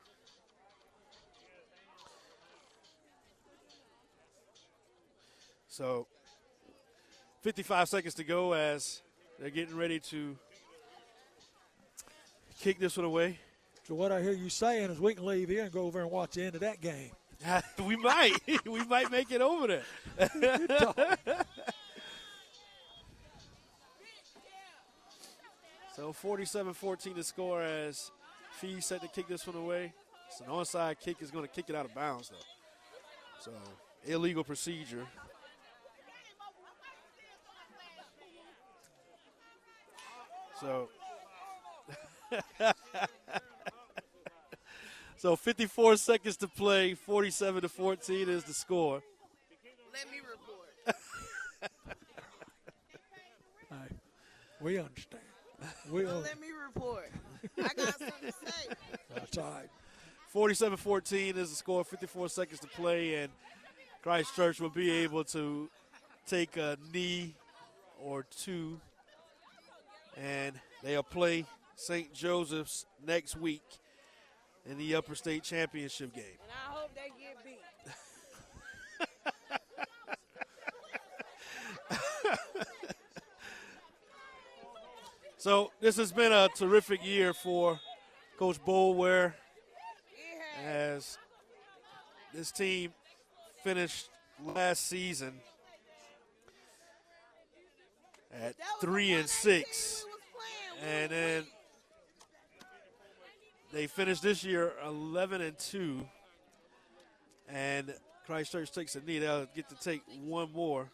[5.68, 6.06] So,
[7.42, 9.02] 55 seconds to go as
[9.40, 10.36] they're getting ready to
[12.60, 13.40] kick this one away.
[13.88, 16.08] So what I hear you saying is we can leave here and go over and
[16.08, 17.10] watch the end of that game.
[17.84, 18.36] we might.
[18.64, 19.82] we might make it over there.
[25.96, 28.12] so 47-14 to score as
[28.52, 29.92] Fee set to kick this one away.
[30.28, 32.36] It's an onside kick is going to kick it out of bounds though.
[33.40, 33.50] So
[34.06, 35.08] illegal procedure.
[40.62, 40.88] So
[45.22, 49.02] So 54 seconds to play, 47 to 14 is the score.
[49.92, 50.96] Let me report.
[53.70, 53.96] Hey,
[54.60, 55.22] we understand.
[55.90, 57.10] We Don't let me report.
[57.56, 58.74] I got something to say.
[59.14, 59.70] That's all right.
[60.34, 61.84] 47-14 is the score.
[61.84, 63.32] 54 seconds to play, and
[64.02, 65.70] Christ Church will be able to
[66.26, 67.34] take a knee
[68.02, 68.80] or two,
[70.16, 71.44] and they'll play
[71.76, 72.12] St.
[72.12, 73.62] Joseph's next week
[74.68, 76.24] in the Upper State Championship game.
[76.24, 77.58] And I hope they get beat.
[85.42, 87.80] So this has been a terrific year for
[88.38, 89.32] Coach Boulware
[90.64, 91.18] as
[92.32, 92.92] this team
[93.64, 94.08] finished
[94.44, 95.32] last season
[98.40, 100.04] at three and six,
[100.84, 101.44] and then
[103.72, 106.06] they finished this year 11 and two,
[107.48, 107.94] and
[108.26, 109.18] Christ Church takes a knee.
[109.18, 110.88] They'll get to take one more.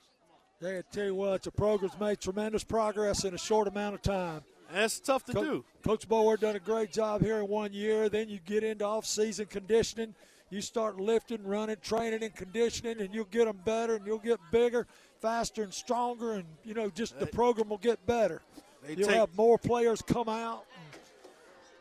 [0.60, 4.02] Yeah, I tell you what, the program's made tremendous progress in a short amount of
[4.02, 4.42] time.
[4.72, 5.64] That's tough to Co- do.
[5.82, 8.08] Coach Boulware done a great job here in one year.
[8.08, 10.14] Then you get into off-season conditioning.
[10.50, 14.40] You start lifting, running, training, and conditioning, and you'll get them better, and you'll get
[14.50, 14.86] bigger,
[15.20, 18.42] faster, and stronger, and you know just the program will get better.
[18.86, 20.64] They You'll take- have more players come out.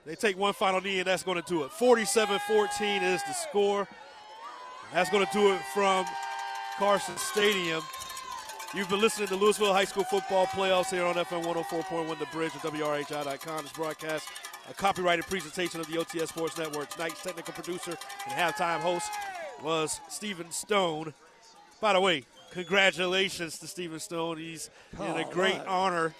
[0.05, 1.71] They take one final knee, and that's going to do it.
[1.71, 3.87] 47 14 is the score.
[4.93, 6.05] That's going to do it from
[6.77, 7.83] Carson Stadium.
[8.73, 12.51] You've been listening to Lewisville High School football playoffs here on FM 104.1 The Bridge
[12.53, 13.63] and WRHI.com.
[13.63, 14.27] This broadcast,
[14.69, 16.89] a copyrighted presentation of the OTS Sports Network.
[16.89, 19.09] Tonight's technical producer and halftime host
[19.61, 21.13] was Stephen Stone.
[21.81, 22.23] By the way,
[22.57, 24.37] congratulations to Stephen Stone.
[24.37, 25.67] He's oh, in a great right.
[25.67, 26.15] honor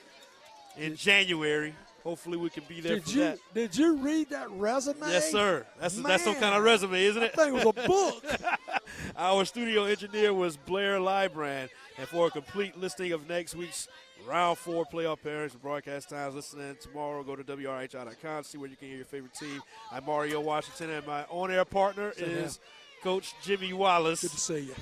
[0.77, 1.73] in January.
[2.03, 3.39] Hopefully, we can be there Did for you that.
[3.53, 5.09] did you read that resume?
[5.09, 5.65] Yes, sir.
[5.79, 7.33] That's that's some kind of resume, isn't it?
[7.33, 8.23] That thing was a book.
[9.17, 11.69] Our studio engineer was Blair Lybrand.
[11.97, 13.87] And for a complete listing of next week's
[14.27, 17.23] round four playoff pairings and broadcast times, listen in tomorrow.
[17.23, 19.61] Go to WRHI.com, see where you can hear your favorite team.
[19.91, 22.59] I'm Mario Washington, and my on air partner is
[23.03, 24.21] Coach Jimmy Wallace.
[24.21, 24.75] Good to see you.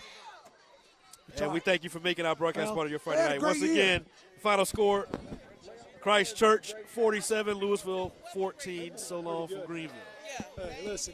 [1.42, 3.32] And we thank you for making our broadcast Well, part of your Friday they had
[3.32, 3.42] a night.
[3.45, 3.72] Once year.
[3.72, 4.06] again,
[4.42, 5.08] final score
[6.02, 8.98] Christ Church 47, Lewisville 14.
[8.98, 9.98] So long from Greenville.
[10.58, 11.14] Hey, listen,